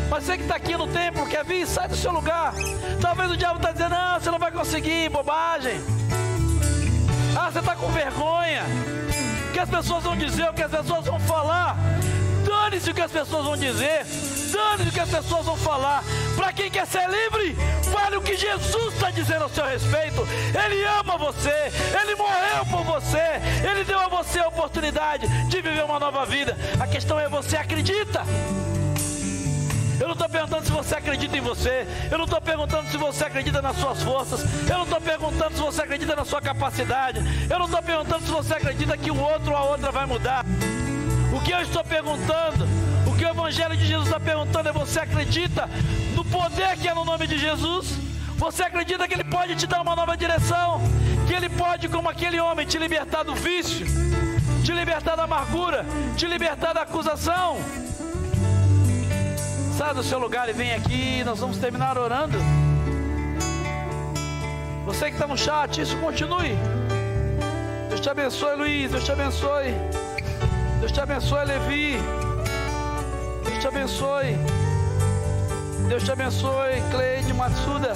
Mas 0.10 0.24
você 0.24 0.36
que 0.36 0.42
está 0.42 0.56
aqui 0.56 0.76
no 0.76 0.88
templo, 0.88 1.28
quer 1.28 1.46
vir? 1.46 1.68
Sai 1.68 1.88
do 1.88 1.96
seu 1.96 2.12
lugar. 2.12 2.56
Talvez 3.00 3.30
o 3.30 3.38
diabo 3.38 3.58
está 3.58 3.72
dizendo: 3.72 3.92
não, 3.92 4.20
você 4.20 4.32
não 4.32 4.40
vai 4.40 4.52
conseguir, 4.52 5.08
bobagem. 5.10 5.80
Ah, 7.38 7.52
você 7.52 7.60
está 7.60 7.76
com 7.76 7.90
vergonha. 7.90 8.64
O 9.50 9.54
que 9.54 9.60
as 9.60 9.70
pessoas 9.70 10.04
vão 10.04 10.18
dizer, 10.18 10.50
o 10.50 10.54
que 10.54 10.64
as 10.64 10.72
pessoas 10.72 11.06
vão 11.06 11.20
falar. 11.20 11.78
Dane-se 12.44 12.90
o 12.90 12.96
que 12.96 13.02
as 13.02 13.12
pessoas 13.12 13.46
vão 13.46 13.56
dizer. 13.56 14.04
Dane-se 14.58 14.90
o 14.90 14.92
que 14.92 15.00
as 15.00 15.10
pessoas 15.10 15.46
vão 15.46 15.56
falar. 15.56 16.04
Para 16.36 16.52
quem 16.52 16.72
quer 16.72 16.88
ser 16.88 17.08
livre, 17.08 17.56
fale 17.92 18.18
o 18.18 18.22
que 18.22 18.36
Jesus 18.36 18.94
está 18.96 19.12
dizendo 19.12 19.44
ao 19.44 19.50
seu 19.50 19.66
respeito. 19.66 20.28
Ele 20.66 20.84
ama 20.84 21.18
você. 21.18 21.72
Ele 22.02 22.16
morreu 22.16 22.66
por 22.72 22.84
você. 22.84 23.40
Ele 23.70 23.84
deu 23.84 24.00
a 24.00 24.08
você 24.08 24.40
a 24.40 24.48
oportunidade 24.48 25.28
de 25.48 25.62
viver 25.62 25.84
uma 25.84 26.00
nova 26.00 26.26
vida. 26.26 26.58
A 26.80 26.88
questão 26.88 27.20
é: 27.20 27.30
você 27.30 27.56
acredita? 27.56 28.24
Eu 30.00 30.08
não 30.08 30.14
estou 30.14 30.30
perguntando 30.30 30.66
se 30.66 30.72
você 30.72 30.96
acredita 30.96 31.38
em 31.38 31.42
você. 31.42 31.88
Eu 32.12 32.18
não 32.18 32.26
estou 32.26 32.42
perguntando 32.42 32.90
se 32.90 32.98
você 32.98 33.26
acredita 33.26 33.62
nas 33.62 33.78
suas 33.78 34.02
forças. 34.02 34.42
Eu 34.70 34.78
não 34.78 34.84
estou 34.84 35.02
perguntando 35.02 35.56
se 35.56 35.62
você 35.62 35.82
acredita 35.82 36.16
na 36.16 36.26
sua 36.26 36.42
capacidade. 36.42 37.20
Eu 37.50 37.60
não 37.60 37.66
estou 37.66 37.82
perguntando 37.82 38.26
se 38.26 38.32
você 38.32 38.54
acredita 38.56 38.98
que 38.98 39.12
o 39.12 39.20
outro 39.20 39.52
ou 39.52 39.58
a 39.58 39.64
outra 39.64 39.92
vai 39.92 40.06
mudar. 40.06 40.46
O 41.34 41.42
que 41.42 41.52
eu 41.52 41.62
estou 41.62 41.84
perguntando, 41.84 42.68
que 43.18 43.26
o 43.26 43.30
Evangelho 43.30 43.76
de 43.76 43.86
Jesus 43.86 44.08
está 44.08 44.20
perguntando 44.20 44.70
é: 44.70 44.72
você 44.72 45.00
acredita 45.00 45.68
no 46.16 46.24
poder 46.24 46.78
que 46.78 46.88
é 46.88 46.94
no 46.94 47.04
nome 47.04 47.26
de 47.26 47.38
Jesus? 47.38 47.90
Você 48.38 48.64
acredita 48.64 49.08
que 49.08 49.16
Ele 49.16 49.24
pode 49.24 49.56
te 49.56 49.66
dar 49.66 49.82
uma 49.82 49.96
nova 49.96 50.16
direção? 50.16 50.82
Que 51.28 51.34
Ele 51.34 51.50
pode, 51.50 51.90
como 51.90 52.08
aquele 52.08 52.40
homem, 52.40 52.66
te 52.66 52.78
libertar 52.78 53.24
do 53.24 53.34
vício, 53.34 53.86
te 54.64 54.72
libertar 54.72 55.16
da 55.16 55.24
amargura, 55.24 55.84
te 56.16 56.28
libertar 56.28 56.74
da 56.74 56.84
acusação? 56.84 57.58
Sai 59.76 59.94
do 59.94 60.04
seu 60.04 60.20
lugar 60.20 60.48
e 60.50 60.54
vem 60.54 60.74
aqui, 60.74 61.24
nós 61.24 61.40
vamos 61.40 61.58
terminar 61.58 61.98
orando. 61.98 62.38
Você 64.86 65.06
que 65.08 65.14
está 65.14 65.28
no 65.28 65.38
chat, 65.38 65.82
isso 65.82 65.98
continue. 65.98 66.56
Deus 67.90 68.00
te 68.00 68.10
abençoe, 68.10 68.56
Luiz. 68.56 68.92
Deus 68.92 69.04
te 69.04 69.12
abençoe. 69.12 69.74
Deus 70.80 70.92
te 70.92 71.02
abençoe, 71.02 71.46
Levi. 71.46 72.27
Te 73.68 73.76
abençoe. 73.76 74.38
Deus 75.90 76.02
te 76.02 76.12
abençoe, 76.14 76.82
Cleide 76.90 77.34
Matsuda. 77.34 77.92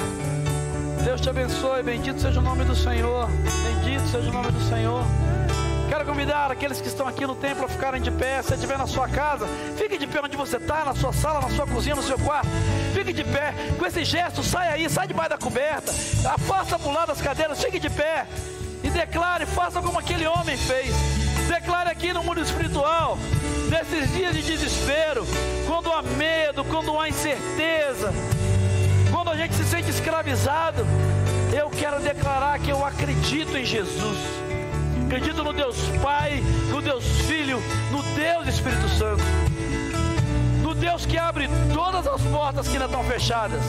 Deus 1.02 1.22
te 1.22 1.30
abençoe. 1.30 1.82
Bendito 1.82 2.20
seja 2.20 2.42
o 2.42 2.44
nome 2.44 2.66
do 2.66 2.76
Senhor. 2.76 3.30
Bendito 3.64 4.06
seja 4.10 4.30
o 4.30 4.34
nome 4.34 4.52
do 4.52 4.60
Senhor. 4.68 5.02
Quero 5.88 6.06
convidar 6.06 6.52
aqueles 6.52 6.82
que 6.82 6.90
estão 6.90 7.08
aqui 7.08 7.26
no 7.26 7.36
templo 7.36 7.64
a 7.64 7.70
ficarem 7.70 8.02
de 8.02 8.12
pé. 8.12 8.42
Se 8.42 8.54
estiver 8.54 8.78
na 8.78 8.86
sua 8.86 9.08
casa, 9.08 9.48
fique 9.78 9.98
de 9.98 10.08
pé 10.08 10.20
onde 10.22 10.36
você 10.36 10.58
está, 10.58 10.84
na 10.84 10.94
sua 10.94 11.14
sala, 11.14 11.40
na 11.40 11.50
sua 11.50 11.66
cozinha, 11.66 11.96
no 11.96 12.04
seu 12.04 12.20
quarto. 12.20 12.50
Fique 12.94 13.14
de 13.14 13.24
pé. 13.24 13.54
Com 13.80 13.86
esse 13.86 14.04
gesto, 14.04 14.44
sai 14.44 14.74
aí, 14.74 14.90
sai 14.90 15.08
debaixo 15.08 15.30
da 15.30 15.38
coberta. 15.38 15.94
Afasta 16.26 16.78
para 16.78 16.90
o 16.90 16.94
lado 16.94 17.08
das 17.08 17.22
cadeiras, 17.22 17.64
fique 17.64 17.80
de 17.80 17.90
pé. 17.90 18.28
E 18.84 18.90
declare, 18.90 19.46
faça 19.46 19.82
como 19.82 19.98
aquele 19.98 20.28
homem 20.28 20.58
fez. 20.58 21.31
Declare 21.48 21.90
aqui 21.90 22.14
no 22.14 22.24
mundo 22.24 22.42
espiritual, 22.42 23.18
nesses 23.70 24.12
dias 24.14 24.36
de 24.36 24.42
desespero, 24.42 25.26
quando 25.68 25.92
há 25.92 26.02
medo, 26.02 26.64
quando 26.66 27.00
há 27.00 27.08
incerteza, 27.10 28.14
quando 29.12 29.30
a 29.30 29.36
gente 29.36 29.54
se 29.56 29.66
sente 29.66 29.90
escravizado, 29.90 30.86
eu 31.54 31.70
quero 31.70 32.00
declarar 32.00 32.60
que 32.60 32.70
eu 32.70 32.86
acredito 32.86 33.58
em 33.58 33.66
Jesus. 33.66 34.18
Acredito 35.06 35.44
no 35.44 35.52
Deus 35.52 35.76
Pai, 36.02 36.42
no 36.70 36.82
Deus 36.82 37.04
Filho, 37.28 37.62
no 37.92 38.02
Deus 38.16 38.48
Espírito 38.48 38.88
Santo, 38.90 39.24
no 40.62 40.74
Deus 40.74 41.06
que 41.06 41.18
abre 41.18 41.50
todas 41.74 42.08
as 42.08 42.22
portas 42.22 42.68
que 42.68 42.74
ainda 42.74 42.86
estão 42.86 43.04
fechadas, 43.04 43.62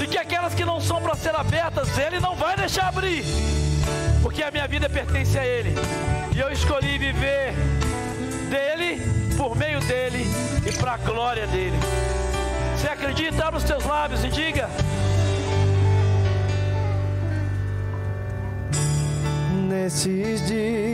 e 0.00 0.06
que 0.06 0.16
aquelas 0.16 0.54
que 0.54 0.64
não 0.64 0.80
são 0.80 1.02
para 1.02 1.16
ser 1.16 1.34
abertas, 1.34 1.98
Ele 1.98 2.20
não 2.20 2.36
vai 2.36 2.56
deixar 2.56 2.88
abrir, 2.88 3.24
porque 4.32 4.42
a 4.42 4.50
minha 4.50 4.66
vida 4.66 4.88
pertence 4.88 5.38
a 5.38 5.44
Ele, 5.44 5.74
e 6.34 6.40
eu 6.40 6.50
escolhi 6.50 6.96
viver 6.96 7.52
dele, 8.48 8.98
por 9.36 9.54
meio 9.54 9.78
dele 9.80 10.24
e 10.66 10.72
para 10.72 10.94
a 10.94 10.96
glória 10.96 11.46
dele. 11.48 11.76
Você 12.74 12.88
acredita? 12.88 13.44
Abra 13.44 13.58
os 13.58 13.64
teus 13.64 13.84
lábios 13.84 14.24
e 14.24 14.28
diga. 14.28 14.70
nesses 19.68 20.46
dias. 20.46 20.92